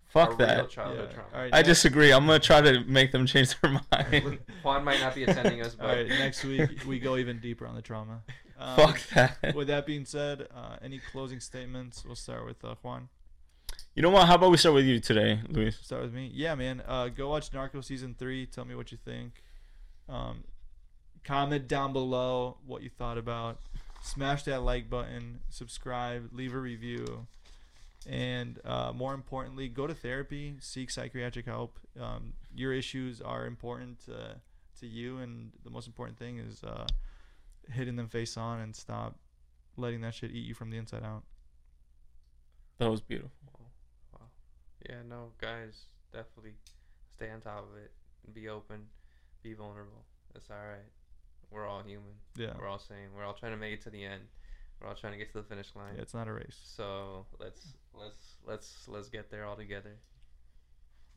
[0.08, 0.58] Fuck our real that.
[0.58, 0.68] yeah.
[0.68, 1.30] childhood trauma.
[1.34, 1.54] All right.
[1.54, 2.12] I next- disagree.
[2.14, 4.40] I'm gonna try to make them change their mind.
[4.64, 6.08] Juan might not be attending us, but right.
[6.08, 8.22] Next week we go even deeper on the trauma.
[8.56, 9.56] Um, Fuck that.
[9.56, 12.06] With that being said, uh, any closing statements?
[12.06, 13.10] We'll start with uh, Juan.
[13.96, 14.28] You know what?
[14.28, 15.78] How about we start with you today, Luis?
[15.80, 16.32] Start with me.
[16.34, 16.82] Yeah, man.
[16.88, 18.48] Uh, go watch Narco season three.
[18.48, 19.34] Tell me what you think.
[20.10, 20.46] Um,
[21.24, 23.60] comment down below what you thought about.
[24.02, 25.42] Smash that like button.
[25.50, 26.30] Subscribe.
[26.34, 27.28] Leave a review.
[28.10, 30.56] And uh, more importantly, go to therapy.
[30.60, 31.78] Seek psychiatric help.
[32.02, 34.38] Um, your issues are important to,
[34.80, 36.88] to you, and the most important thing is uh,
[37.72, 39.20] hitting them face on and stop
[39.78, 41.22] letting that shit eat you from the inside out.
[42.80, 43.32] That was beautiful.
[44.90, 44.96] Wow.
[44.96, 46.54] Yeah, no, guys, definitely
[47.16, 47.92] stay on top of it.
[48.34, 48.86] Be open.
[49.42, 50.04] Be vulnerable.
[50.36, 50.90] It's all right.
[51.52, 52.14] We're all human.
[52.36, 52.54] Yeah.
[52.60, 53.10] We're all same.
[53.16, 54.24] We're all trying to make it to the end.
[54.82, 55.94] We're all trying to get to the finish line.
[55.96, 56.58] Yeah, it's not a race.
[56.64, 59.92] So let's let's let's let's get there all together.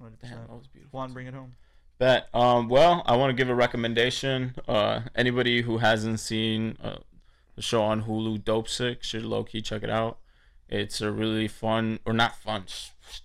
[0.03, 0.13] 100%.
[0.23, 0.99] Damn, that was beautiful.
[0.99, 1.55] Juan, bring it home.
[1.99, 2.29] Bet.
[2.35, 4.55] Um, well, I want to give a recommendation.
[4.69, 6.99] Uh, anybody who hasn't seen uh,
[7.55, 10.19] the show on Hulu, Dopesick, should low key check it out.
[10.69, 12.65] It's a really fun, or not fun,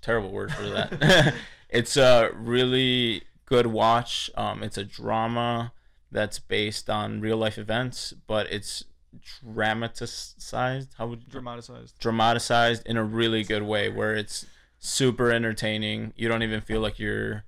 [0.02, 1.34] terrible word for that.
[1.70, 4.30] it's a really good watch.
[4.36, 5.74] Um, it's a drama
[6.12, 8.84] that's based on real life events, but it's
[9.44, 10.94] dramatized.
[10.98, 12.00] How would Dramatized.
[12.00, 14.46] dramatized in a really good way where it's
[14.80, 16.14] super entertaining.
[16.16, 17.44] You don't even feel like you're,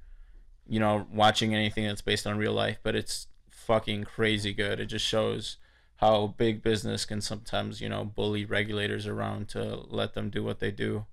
[0.68, 4.80] you know, watching anything that's based on real life, but it's fucking crazy good.
[4.80, 5.57] It just shows
[6.03, 10.59] how big business can sometimes, you know, bully regulators around to let them do what
[10.59, 11.05] they do.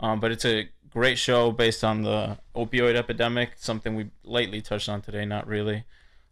[0.00, 4.88] Um, but it's a great show based on the opioid epidemic, something we lately touched
[4.88, 5.84] on today, not really.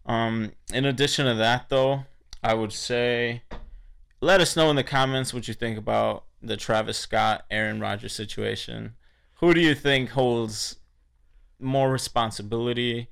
[0.07, 2.05] Um, in addition to that, though,
[2.43, 3.43] I would say
[4.20, 8.12] let us know in the comments what you think about the Travis Scott Aaron Rodgers
[8.12, 8.95] situation.
[9.35, 10.78] Who do you think holds
[11.61, 13.09] more responsibility?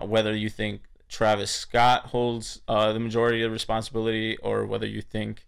[0.00, 5.00] Uh, whether you think Travis Scott holds uh, the majority of responsibility, or whether you
[5.02, 5.46] think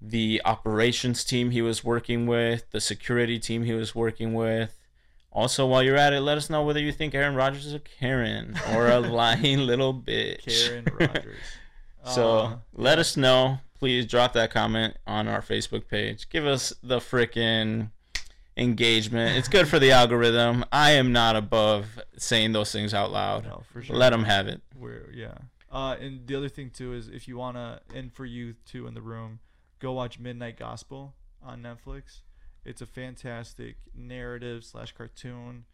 [0.00, 4.76] the operations team he was working with, the security team he was working with.
[5.32, 7.78] Also, while you're at it, let us know whether you think Aaron Rodgers is a
[7.78, 10.44] Karen or a lying little bitch.
[10.66, 11.36] Karen Rogers.
[12.14, 13.58] So Uh, let us know.
[13.78, 16.30] Please drop that comment on our Facebook page.
[16.30, 17.90] Give us the frickin'
[18.60, 19.36] engagement.
[19.36, 20.64] It's good for the algorithm.
[20.70, 23.44] I am not above saying those things out loud.
[23.44, 23.96] no, for sure.
[23.96, 24.60] Let them have it.
[24.78, 25.34] We're yeah.
[25.72, 28.94] Uh, and the other thing too is if you wanna, and for you too in
[28.94, 29.40] the room,
[29.78, 32.20] go watch Midnight Gospel on Netflix.
[32.64, 35.64] It's a fantastic narrative slash cartoon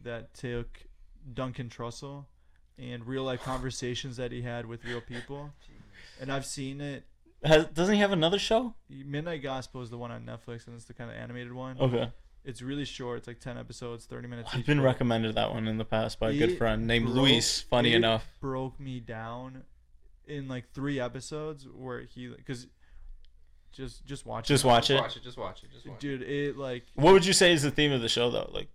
[0.00, 0.86] that took
[1.34, 2.26] Duncan Trussell
[2.78, 5.50] and real life conversations that he had with real people.
[6.20, 7.04] And I've seen it.
[7.42, 8.74] Has, doesn't he have another show?
[8.88, 11.78] Midnight Gospel is the one on Netflix, and it's the kind of animated one.
[11.80, 12.10] Okay.
[12.46, 13.18] It's really short.
[13.18, 14.50] It's like ten episodes, thirty minutes.
[14.52, 17.06] I've each, been but recommended that one in the past by a good friend named
[17.06, 17.60] broke- Luis.
[17.60, 18.24] Funny it enough.
[18.40, 19.64] broke me down
[20.26, 22.66] in like three episodes where he because
[23.72, 24.68] just just watch Just it.
[24.68, 24.94] watch it.
[25.00, 25.22] Watch it.
[25.22, 25.70] Just watch it.
[25.72, 26.00] Just watch it.
[26.00, 28.48] dude it like What would you say is the theme of the show though?
[28.52, 28.68] Like,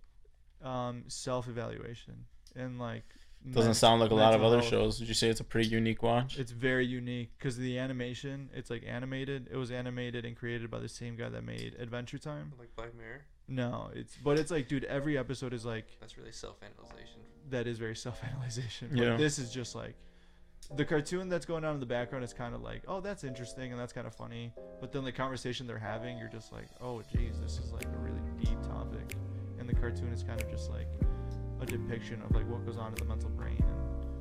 [0.62, 2.24] um self-evaluation
[2.54, 3.02] and like
[3.50, 4.68] doesn't men- sound like a lot of other health.
[4.70, 5.00] shows.
[5.00, 6.38] Would you say it's a pretty unique watch?
[6.38, 10.78] it's very unique because the animation it's like animated it was animated and created by
[10.78, 13.22] the same guy that made adventure time Like Black Mirror.
[13.48, 17.20] No it's but it's like dude every episode is like That's really self-analyzation.
[17.50, 18.90] that is very self-analyzation.
[18.96, 19.10] Yeah.
[19.10, 19.94] But this is just like
[20.76, 23.72] the cartoon that's going on in the background is kind of like, oh, that's interesting
[23.72, 24.52] and that's kind of funny.
[24.80, 27.98] But then the conversation they're having, you're just like, oh, geez, this is like a
[27.98, 29.16] really deep topic.
[29.58, 30.86] And the cartoon is kind of just like
[31.60, 33.62] a depiction of like what goes on in the mental brain.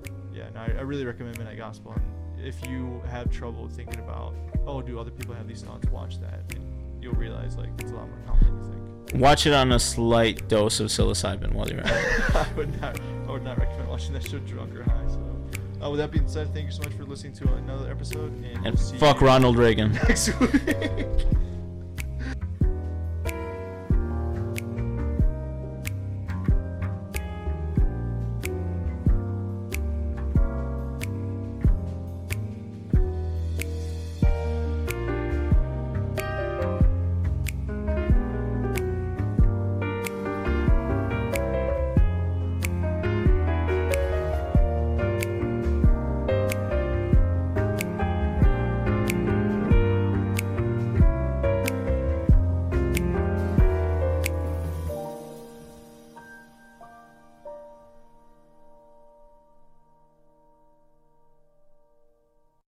[0.08, 1.94] And yeah, no, I, I really recommend Midnight Gospel.
[1.94, 4.34] And if you have trouble thinking about,
[4.66, 5.88] oh, do other people have these thoughts?
[5.90, 6.66] Watch that, and
[7.02, 9.22] you'll realize like it's a lot more common than you think.
[9.22, 12.36] Watch it on a slight dose of psilocybin while you're at it.
[12.36, 13.00] I would not.
[13.28, 15.08] I would not recommend watching that show drunk or high.
[15.08, 15.38] So,
[15.84, 18.66] uh, with that being said, thank you so much for listening to another episode, and,
[18.66, 19.92] And we'll fuck Ronald Reagan.
[20.08, 20.52] next week.